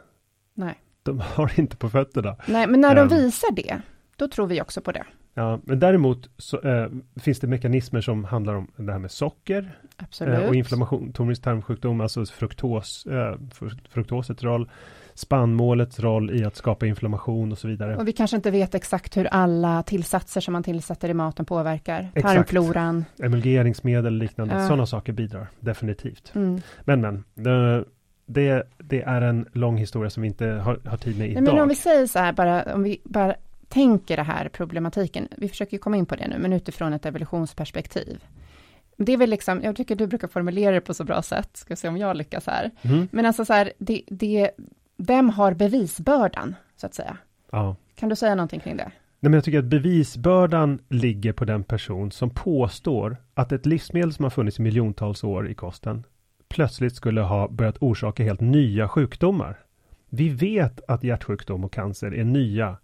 Nej. 0.55 0.75
De 1.09 1.21
har 1.21 1.61
inte 1.61 1.77
på 1.77 1.89
fötterna. 1.91 2.37
Nej, 2.47 2.67
men 2.67 2.81
när 2.81 2.95
de 2.95 3.01
Um. 3.01 3.09
visar 3.09 3.53
det, 3.53 3.81
då 4.17 4.29
tror 4.29 4.47
vi 4.47 4.63
också 4.63 4.81
på 4.81 4.93
det. 4.93 5.05
Ja, 5.35 5.61
men 5.65 5.79
däremot 5.79 6.31
så, 6.39 6.61
eh, 6.61 6.89
finns 7.17 7.41
det 7.41 7.47
mekanismer 7.47 8.01
som 8.01 8.25
handlar 8.25 8.55
om 8.55 8.69
det 8.77 8.93
här 8.93 8.99
med 8.99 9.11
socker 9.11 9.79
eh, 10.21 10.49
och 10.49 10.55
inflammation, 10.55 11.13
tonisk 11.13 11.43
tarmsjukdom, 11.43 12.01
alltså 12.01 12.27
fruktos, 12.27 13.07
fru- 13.53 13.79
fruktosets 13.91 14.43
roll, 14.43 14.71
spannmålets 15.15 16.01
roll 16.01 16.31
i 16.31 16.45
att 16.45 16.57
skapa 16.57 16.87
inflammation 16.87 17.53
och 17.53 17.59
så 17.59 17.69
vidare. 17.69 17.97
Och 17.97 18.09
vi 18.09 18.13
kanske 18.13 18.37
inte 18.37 18.51
vet 18.51 18.75
exakt 18.75 19.17
hur 19.17 19.25
alla 19.27 19.83
tillsatser 19.83 20.41
som 20.41 20.53
man 20.53 20.63
tillsätter 20.63 21.09
i 21.09 21.15
maten 21.15 21.45
påverkar. 21.45 22.09
Exakt. 22.15 22.35
Tarmfloran. 22.35 23.05
Emulgeringsmedel 23.23 24.15
liknande, 24.15 24.67
sådana 24.67 24.87
saker 24.87 25.13
bidrar 25.13 25.47
definitivt. 25.61 26.33
Mm. 26.35 26.61
Men 26.85 27.01
men, 27.01 27.25
det, 28.29 28.62
det, 28.79 29.03
är 29.03 29.20
en 29.22 29.49
lång 29.53 29.76
historia 29.76 30.11
som 30.11 30.20
vi 30.20 30.26
inte 30.26 30.47
har, 30.47 30.81
har 30.85 30.97
tid 30.97 31.18
med 31.18 31.29
Nej, 31.29 31.31
idag. 31.31 31.45
men 31.45 31.62
om 31.62 31.68
vi 31.68 31.74
säger 31.74 32.07
så 32.07 32.18
här 32.18 32.33
bara, 32.33 32.74
om 32.74 32.83
vi 32.83 33.01
bara 33.05 33.35
tänker 33.68 34.16
det 34.16 34.22
här 34.22 34.49
problematiken, 34.49 35.29
vi 35.37 35.49
försöker 35.49 35.72
ju 35.72 35.79
komma 35.79 35.97
in 35.97 36.07
på 36.07 36.16
det 36.16 36.29
nu, 36.29 36.39
men 36.39 36.53
utifrån 36.53 36.93
ett 36.93 37.07
evolutionsperspektiv. 37.07 38.24
Det 38.97 39.12
är 39.12 39.16
väl 39.16 39.31
liksom, 39.31 39.62
jag 39.62 39.76
tycker 39.76 39.97
du 39.97 40.07
brukar 40.07 40.29
formulera 40.29 40.74
det 40.74 40.81
på 40.81 40.95
så 40.95 41.05
bra 41.05 41.22
sätt, 41.22 41.57
ska 41.57 41.76
se 41.76 41.89
om 41.89 41.97
jag 41.97 42.16
lyckas 42.16 42.47
här. 42.47 42.70
Mhm. 42.83 43.09
Men 43.12 43.26
alltså 43.26 43.45
så 43.45 43.53
här, 43.53 43.72
det, 43.79 44.03
det, 44.07 44.51
vem 44.97 45.31
har 45.31 45.55
bevisbördan, 45.55 46.55
så 46.76 46.87
att 46.87 46.95
säga? 46.95 47.16
Ja. 47.51 47.76
Kan 47.95 48.09
du 48.09 48.16
säga 48.16 48.35
någonting 48.35 48.61
kring 48.61 48.76
det? 48.76 48.91
Nej, 49.20 49.31
men 49.31 49.33
jag 49.33 49.45
tycker 49.45 49.59
att 49.59 49.64
bevisbördan 49.64 50.79
ligger 50.89 51.33
på 51.33 51.45
den 51.45 51.64
person 51.64 52.11
som 52.11 52.31
påstår 52.31 53.16
att 53.35 53.53
ett 53.53 53.66
livsmedel 53.66 54.12
som 54.12 54.22
har 54.22 54.31
funnits 54.31 54.59
i 54.59 54.62
miljontals 54.62 55.24
år 55.24 55.51
i 55.51 55.55
kosten 55.55 56.05
plötsligt 56.49 56.95
skulle 56.95 57.21
ha 57.21 57.49
börjat 57.49 57.77
orsaka 57.81 58.23
helt 58.23 58.41
nya 58.41 58.89
sjukdomar. 58.89 59.59
Vi 60.09 60.29
vet 60.29 60.81
att 60.89 61.05
hjärtsjukdom 61.05 61.65
och 61.65 61.73
cancer 61.73 62.15
är 62.15 62.25
nya 62.25 62.77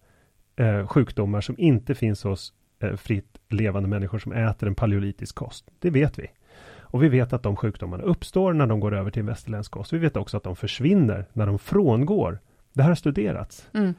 eh, 0.56 0.86
sjukdomar 0.86 1.40
som 1.40 1.54
inte 1.58 1.94
finns 1.94 2.24
hos 2.24 2.52
eh, 2.80 2.96
fritt 2.96 3.38
levande 3.48 3.88
människor 3.88 4.18
som 4.18 4.32
äter 4.32 4.66
en 4.68 4.74
paleolitisk 4.74 5.34
kost. 5.34 5.64
Det 5.78 5.90
vet 5.90 6.18
vi. 6.18 6.26
Och 6.94 7.02
vi 7.02 7.08
vet 7.08 7.32
att 7.32 7.42
de 7.42 7.56
sjukdomarna 7.56 8.02
uppstår 8.02 8.52
när 8.52 8.66
de 8.66 8.80
går 8.80 8.94
över 8.94 9.10
till 9.10 9.22
västerländsk 9.22 9.72
kost. 9.72 9.92
Vi 9.92 9.98
vet 9.98 10.16
också 10.16 10.36
att 10.36 10.42
de 10.42 10.56
försvinner 10.56 11.26
när 11.32 11.46
de 11.46 11.58
frångår. 11.58 12.38
Det 12.72 12.82
här 12.82 12.90
har 12.90 12.96
studerats 12.96 13.68
Mm. 13.72 13.94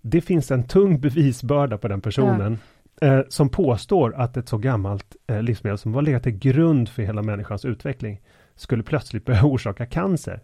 det 0.00 0.20
finns 0.20 0.50
en 0.50 0.64
tung 0.64 1.00
bevisbörda 1.00 1.78
på 1.78 1.88
den 1.88 2.00
personen 2.00 2.58
eh, 3.00 3.20
som 3.28 3.48
påstår 3.48 4.14
att 4.14 4.36
ett 4.36 4.48
så 4.48 4.58
gammalt 4.58 5.16
eh, 5.26 5.42
livsmedel 5.42 5.78
som 5.78 5.92
var 5.92 6.02
legat 6.02 6.22
till 6.22 6.38
grund 6.38 6.88
för 6.88 7.02
hela 7.02 7.22
människans 7.22 7.64
utveckling 7.64 8.20
skulle 8.56 8.82
plötsligt 8.82 9.24
börja 9.24 9.44
orsaka 9.46 9.86
cancer. 9.86 10.40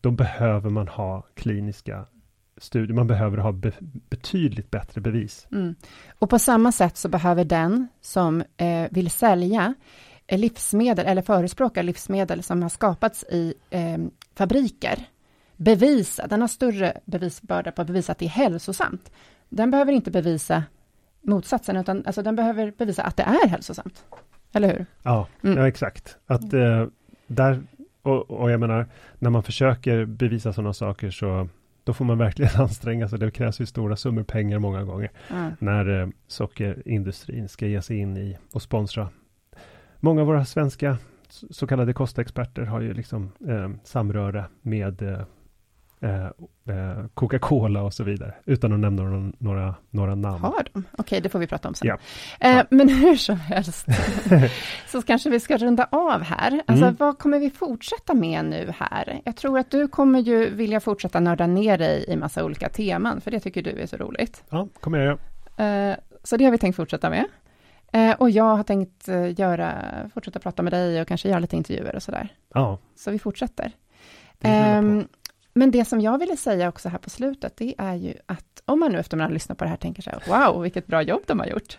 Då 0.00 0.10
behöver 0.10 0.70
man 0.70 0.88
ha 0.88 1.22
kliniska 1.34 2.06
studier, 2.56 2.94
man 2.94 3.06
behöver 3.06 3.36
ha 3.36 3.52
be 3.52 3.72
betydligt 4.10 4.70
bättre 4.70 5.00
bevis. 5.00 5.46
Mm. 5.52 5.74
Och 6.18 6.30
på 6.30 6.38
samma 6.38 6.72
sätt 6.72 6.96
så 6.96 7.08
behöver 7.08 7.44
den 7.44 7.88
som 8.00 8.42
eh, 8.56 8.86
vill 8.90 9.10
sälja 9.10 9.74
eh, 10.26 10.38
livsmedel 10.38 11.06
eller 11.06 11.22
förespråkar 11.22 11.82
livsmedel 11.82 12.42
som 12.42 12.62
har 12.62 12.68
skapats 12.68 13.24
i 13.30 13.54
eh, 13.70 13.98
fabriker 14.34 15.08
bevisa, 15.58 16.26
den 16.26 16.40
har 16.40 16.48
större 16.48 17.00
bevisbörda 17.04 17.72
på 17.72 17.82
att 17.82 17.86
bevisa 17.86 18.12
att 18.12 18.18
det 18.18 18.24
är 18.24 18.28
hälsosamt. 18.28 19.12
Den 19.48 19.70
behöver 19.70 19.92
inte 19.92 20.10
bevisa 20.10 20.64
motsatsen, 21.22 21.76
utan 21.76 22.02
alltså 22.06 22.22
den 22.22 22.36
behöver 22.36 22.72
bevisa 22.78 23.02
att 23.02 23.16
det 23.16 23.22
är 23.22 23.48
hälsosamt. 23.48 24.04
Eller 24.52 24.68
hur? 24.68 24.86
Ja, 25.02 25.26
Mm. 25.42 25.58
ja 25.58 25.68
exakt. 25.68 26.16
Att 26.26 26.52
eh, 26.52 26.86
där, 27.26 27.62
och, 28.02 28.30
och 28.30 28.50
jag 28.50 28.60
menar, 28.60 28.86
när 29.18 29.30
man 29.30 29.42
försöker 29.42 30.04
bevisa 30.04 30.52
sådana 30.52 30.72
saker 30.72 31.10
så 31.10 31.48
då 31.84 31.92
får 31.92 32.04
man 32.04 32.18
verkligen 32.18 32.50
anstränga 32.62 33.08
sig. 33.08 33.18
Det 33.18 33.30
krävs 33.30 33.60
ju 33.60 33.66
stora 33.66 33.96
summor 33.96 34.22
pengar 34.22 34.58
många 34.58 34.84
gånger. 34.84 35.10
Ja. 35.30 35.50
när 35.58 36.00
eh, 36.02 36.08
sockerindustrin 36.26 37.48
ska 37.48 37.66
ge 37.66 37.82
sig 37.82 37.98
in 37.98 38.16
i 38.16 38.38
och 38.52 38.62
sponsra. 38.62 39.08
Många 40.00 40.20
av 40.20 40.26
våra 40.26 40.44
svenska 40.44 40.98
så 41.50 41.66
kallade 41.66 41.92
kostexperter 41.92 42.62
har 42.62 42.80
ju 42.80 42.94
liksom 42.94 43.32
eh, 43.48 43.70
samröre 43.84 44.44
med 44.62 45.02
eh, 46.00 46.24
eh, 46.24 47.06
Coca-Cola 47.14 47.82
och 47.82 47.94
så 47.94 48.04
vidare, 48.04 48.34
utan 48.44 48.72
att 48.72 48.80
nämna 48.80 49.02
några, 49.02 49.32
några, 49.38 49.74
några 49.90 50.14
namn. 50.14 50.40
Har 50.42 50.66
de? 50.72 50.84
Okej, 50.98 51.20
det 51.20 51.28
får 51.28 51.38
vi 51.38 51.46
prata 51.46 51.68
om 51.68 51.74
sen. 51.74 51.88
Ja. 51.88 51.98
Eh, 52.40 52.56
Ja. 52.56 52.64
Men 52.70 52.88
hur 52.98 53.16
som 53.16 53.36
helst, 53.36 53.86
så 54.88 55.02
kanske 55.02 55.30
vi 55.30 55.40
ska 55.40 55.56
runda 55.56 55.88
av 55.92 56.22
här. 56.22 56.62
Alltså, 56.66 56.84
Mm. 56.84 56.96
vad 56.98 57.18
kommer 57.18 57.38
vi 57.38 57.50
fortsätta 57.50 58.14
med 58.14 58.44
nu 58.44 58.72
här? 58.78 59.20
Jag 59.24 59.36
tror 59.36 59.58
att 59.58 59.70
du 59.70 59.88
kommer 59.88 60.18
ju 60.20 60.50
vilja 60.50 60.80
fortsätta 60.80 61.20
nörda 61.20 61.46
ner 61.46 61.78
dig 61.78 62.04
i 62.08 62.16
massa 62.16 62.44
olika 62.44 62.68
teman, 62.68 63.20
för 63.20 63.30
det 63.30 63.40
tycker 63.40 63.62
du 63.62 63.70
är 63.70 63.86
så 63.86 63.96
roligt. 63.96 64.44
Ja, 64.50 64.68
kommer 64.80 64.98
jag 64.98 65.18
göra. 65.56 65.90
Eh, 65.90 65.96
Så 66.22 66.36
det 66.36 66.44
har 66.44 66.52
vi 66.52 66.58
tänkt 66.58 66.76
fortsätta 66.76 67.10
med. 67.10 67.24
Eh, 67.92 68.12
Och 68.18 68.30
jag 68.30 68.56
har 68.56 68.62
tänkt 68.62 69.08
eh, 69.08 69.40
göra, 69.40 69.72
fortsätta 70.14 70.38
prata 70.38 70.62
med 70.62 70.72
dig 70.72 71.00
och 71.00 71.08
kanske 71.08 71.28
göra 71.28 71.38
lite 71.38 71.56
intervjuer 71.56 71.94
och 71.96 72.02
sådär. 72.02 72.28
Ja, 72.54 72.78
Så 72.96 73.10
vi 73.10 73.18
fortsätter. 73.18 73.72
Ehm, 74.40 75.08
men 75.58 75.70
det 75.70 75.84
som 75.84 76.00
jag 76.00 76.18
ville 76.18 76.36
säga 76.36 76.68
också 76.68 76.88
här 76.88 76.98
på 76.98 77.10
slutet, 77.10 77.56
det 77.56 77.74
är 77.78 77.94
ju 77.94 78.14
att 78.26 78.62
om 78.64 78.80
man 78.80 78.92
nu 78.92 78.98
efter 78.98 79.16
man 79.16 79.24
har 79.26 79.32
lyssnat 79.32 79.58
på 79.58 79.64
det 79.64 79.70
här 79.70 79.76
tänker 79.76 80.02
så 80.02 80.10
här, 80.10 80.50
wow, 80.52 80.62
vilket 80.62 80.86
bra 80.86 81.02
jobb 81.02 81.22
de 81.26 81.38
har 81.38 81.46
gjort. 81.46 81.78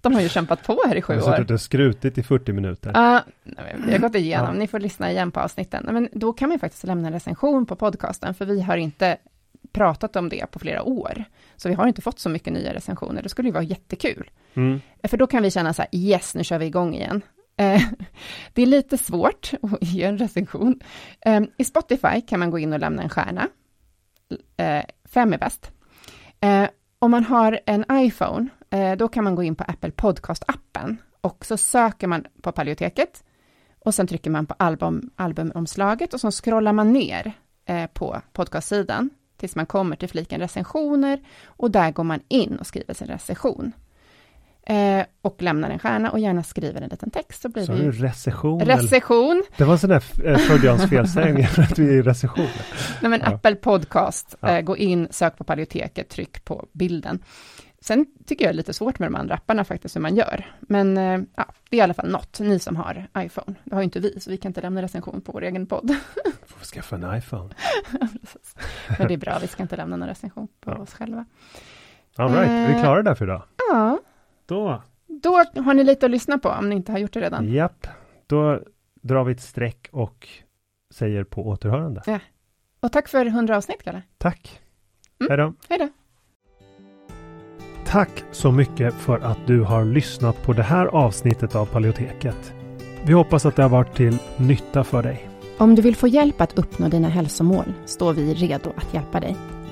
De 0.00 0.14
har 0.14 0.20
ju 0.20 0.28
kämpat 0.28 0.62
på 0.62 0.82
här 0.88 0.96
i 0.96 1.02
sju 1.02 1.14
Jag 1.14 1.20
har 1.22 1.32
år. 1.32 1.36
suttit 1.36 1.50
och 1.50 1.60
skrutit 1.60 2.18
i 2.18 2.22
40 2.22 2.52
minuter. 2.52 2.90
Ja, 2.94 3.20
men 3.44 3.84
vi 3.86 3.92
har 3.92 3.98
gått 3.98 4.14
igenom, 4.14 4.46
Ja. 4.46 4.52
ni 4.60 4.66
får 4.66 4.80
lyssna 4.80 5.10
igen 5.10 5.30
på 5.30 5.40
avsnitten. 5.40 5.88
Men 5.90 6.08
då 6.12 6.32
kan 6.32 6.48
man 6.48 6.54
ju 6.56 6.58
faktiskt 6.58 6.84
lämna 6.84 7.06
en 7.08 7.12
recension 7.12 7.66
på 7.66 7.76
podcasten, 7.76 8.34
för 8.34 8.44
vi 8.46 8.60
har 8.62 8.76
inte 8.76 9.16
pratat 9.72 10.16
om 10.16 10.28
det 10.28 10.50
på 10.50 10.58
flera 10.58 10.82
år. 10.82 11.24
Så 11.56 11.68
vi 11.68 11.74
har 11.74 11.86
inte 11.86 12.02
fått 12.02 12.18
så 12.18 12.28
mycket 12.28 12.52
nya 12.52 12.74
recensioner, 12.74 13.22
det 13.22 13.28
skulle 13.28 13.48
ju 13.48 13.52
vara 13.52 13.64
jättekul. 13.64 14.30
Mm. 14.54 14.80
För 15.04 15.16
då 15.16 15.26
kan 15.26 15.42
vi 15.42 15.50
känna 15.50 15.74
så 15.74 15.82
här, 15.82 15.88
yes, 15.92 16.34
nu 16.34 16.44
kör 16.44 16.58
vi 16.58 16.66
igång 16.66 16.94
igen. 16.94 17.22
Eh, 17.56 17.82
det 18.52 18.62
är 18.62 18.66
lite 18.66 18.98
svårt 18.98 19.52
att 19.62 19.82
ge 19.82 20.02
en 20.02 20.18
recension. 20.18 20.80
Ehm, 21.20 21.50
I 21.56 21.64
Spotify 21.64 22.20
kan 22.20 22.40
man 22.40 22.50
gå 22.50 22.58
in 22.58 22.72
och 22.72 22.80
lämna 22.80 23.02
en 23.02 23.08
stjärna. 23.08 23.48
Eh, 24.56 24.84
fem 25.04 25.32
är 25.32 25.38
bäst. 25.38 25.70
Eh, 26.40 26.68
om 26.98 27.10
man 27.10 27.24
har 27.24 27.60
en 27.66 27.84
iPhone, 27.92 28.48
då 28.98 29.08
kan 29.08 29.24
man 29.24 29.34
gå 29.34 29.42
in 29.42 29.54
på 29.54 29.64
Apple 29.64 29.90
Podcast-appen 29.90 30.96
och 31.20 31.44
så 31.44 31.56
söker 31.56 32.06
man 32.06 32.26
på 32.42 32.52
Paleoteket 32.52 33.24
och 33.78 33.94
sen 33.94 34.06
trycker 34.06 34.30
man 34.30 34.46
på 34.46 34.54
album, 34.58 35.10
albumomslaget 35.16 36.14
och 36.14 36.20
så 36.20 36.30
scrollar 36.30 36.72
man 36.72 36.92
ner 36.92 37.32
på 37.92 38.20
podcastsidan 38.32 39.10
tills 39.36 39.56
man 39.56 39.66
kommer 39.66 39.96
till 39.96 40.08
fliken 40.08 40.40
recensioner 40.40 41.20
och 41.44 41.70
där 41.70 41.90
går 41.90 42.04
man 42.04 42.20
in 42.28 42.56
och 42.56 42.66
skriver 42.66 42.94
sin 42.94 43.08
recension. 43.08 43.72
Eh, 44.66 45.04
och 45.22 45.42
lämnar 45.42 45.70
en 45.70 45.78
stjärna 45.78 46.10
och 46.10 46.18
gärna 46.18 46.42
skriver 46.42 46.80
en 46.82 46.88
liten 46.88 47.10
text 47.10 47.42
så 47.42 47.48
blir 47.48 47.64
Så 47.64 47.72
har 47.72 47.78
du 47.78 47.84
ju 47.84 47.92
recession? 47.92 48.60
eller? 48.60 49.48
Det 49.56 49.64
var 49.64 49.72
en 49.72 49.78
sån 49.78 49.90
där 49.90 50.04
eh, 50.24 50.36
freudiansk 50.38 50.88
felsägning 50.88 51.44
att 51.58 51.78
vi 51.78 51.88
är 51.88 51.92
i 51.92 52.02
recession. 52.02 52.46
Nej, 53.02 53.10
men 53.10 53.20
Ja. 53.20 53.26
Apple 53.26 53.54
Podcast, 53.54 54.36
eh, 54.42 54.60
gå 54.60 54.76
in, 54.76 55.08
sök 55.10 55.36
på 55.38 55.44
Paleoteket, 55.44 56.08
tryck 56.08 56.44
på 56.44 56.66
bilden. 56.72 57.22
Sen 57.80 58.06
tycker 58.26 58.44
jag 58.44 58.50
det 58.52 58.54
är 58.54 58.56
lite 58.56 58.72
svårt 58.72 58.98
med 58.98 59.06
de 59.06 59.14
andra 59.14 59.34
apparna 59.34 59.64
faktiskt, 59.64 59.96
hur 59.96 60.00
man 60.00 60.16
gör. 60.16 60.46
Men 60.60 60.96
eh, 60.98 61.20
ja, 61.36 61.46
det 61.70 61.76
är 61.76 61.78
i 61.78 61.80
alla 61.82 61.94
fall 61.94 62.10
något, 62.10 62.40
ni 62.40 62.58
som 62.58 62.76
har 62.76 63.06
iPhone. 63.18 63.54
Det 63.64 63.74
har 63.74 63.80
ju 63.82 63.84
inte 63.84 64.00
vi, 64.00 64.20
så 64.20 64.30
vi 64.30 64.36
kan 64.36 64.50
inte 64.50 64.60
lämna 64.60 64.82
recension 64.82 65.20
på 65.20 65.32
vår 65.32 65.42
egen 65.42 65.66
podd. 65.66 65.88
Får 66.46 66.58
vi 66.60 66.64
skaffa 66.64 66.96
en 66.96 67.16
iPhone. 67.18 67.54
Men 68.98 69.08
det 69.08 69.14
är 69.14 69.18
bra, 69.18 69.38
vi 69.40 69.46
ska 69.46 69.62
inte 69.62 69.76
lämna 69.76 69.96
någon 69.96 70.08
recension 70.08 70.48
på 70.60 70.70
Ja. 70.70 70.76
oss 70.78 70.94
själva. 70.94 71.24
All 72.16 72.28
right, 72.34 72.50
är 72.50 72.68
vi 72.68 72.74
Eh. 72.74 72.80
klara 72.80 73.02
där 73.02 73.14
för 73.14 73.24
idag? 73.24 73.42
Ja, 73.70 73.98
Då, 74.46 74.82
då 75.06 75.30
har 75.62 75.74
ni 75.74 75.84
lite 75.84 76.06
att 76.06 76.12
lyssna 76.12 76.38
på, 76.38 76.48
om 76.48 76.68
ni 76.68 76.74
inte 76.74 76.92
har 76.92 76.98
gjort 76.98 77.12
det 77.12 77.20
redan. 77.20 77.48
japp, 77.52 77.86
då 78.26 78.60
drar 79.02 79.24
vi 79.24 79.32
ett 79.32 79.40
streck 79.40 79.88
och 79.92 80.28
säger 80.90 81.24
på 81.24 81.46
återhörande. 81.48 82.20
Och 82.80 82.92
tack 82.92 83.08
för 83.08 83.26
100 83.26 83.56
avsnitt, 83.56 83.82
Kalle. 83.82 84.02
Tack. 84.18 84.60
Mm. 85.20 85.30
Hej 85.30 85.36
då. 85.36 85.54
Hej 85.68 85.78
då. 85.78 85.88
Tack 87.86 88.24
så 88.30 88.52
mycket 88.52 88.94
för 88.94 89.18
att 89.18 89.46
du 89.46 89.60
har 89.60 89.84
lyssnat 89.84 90.42
på 90.42 90.52
det 90.52 90.62
här 90.62 90.86
avsnittet 90.86 91.54
av 91.54 91.66
Paleoteket. 91.66 92.54
Vi 93.04 93.12
hoppas 93.12 93.46
att 93.46 93.56
det 93.56 93.62
har 93.62 93.70
varit 93.70 93.94
till 93.94 94.18
nytta 94.36 94.84
för 94.84 95.02
dig. 95.02 95.28
Om 95.58 95.74
du 95.74 95.82
vill 95.82 95.96
få 95.96 96.08
hjälp 96.08 96.40
att 96.40 96.58
uppnå 96.58 96.88
dina 96.88 97.08
hälsomål 97.08 97.72
står 97.84 98.12
vi 98.12 98.34
redo 98.34 98.72
att 98.76 98.94
hjälpa 98.94 99.20
dig. 99.20 99.36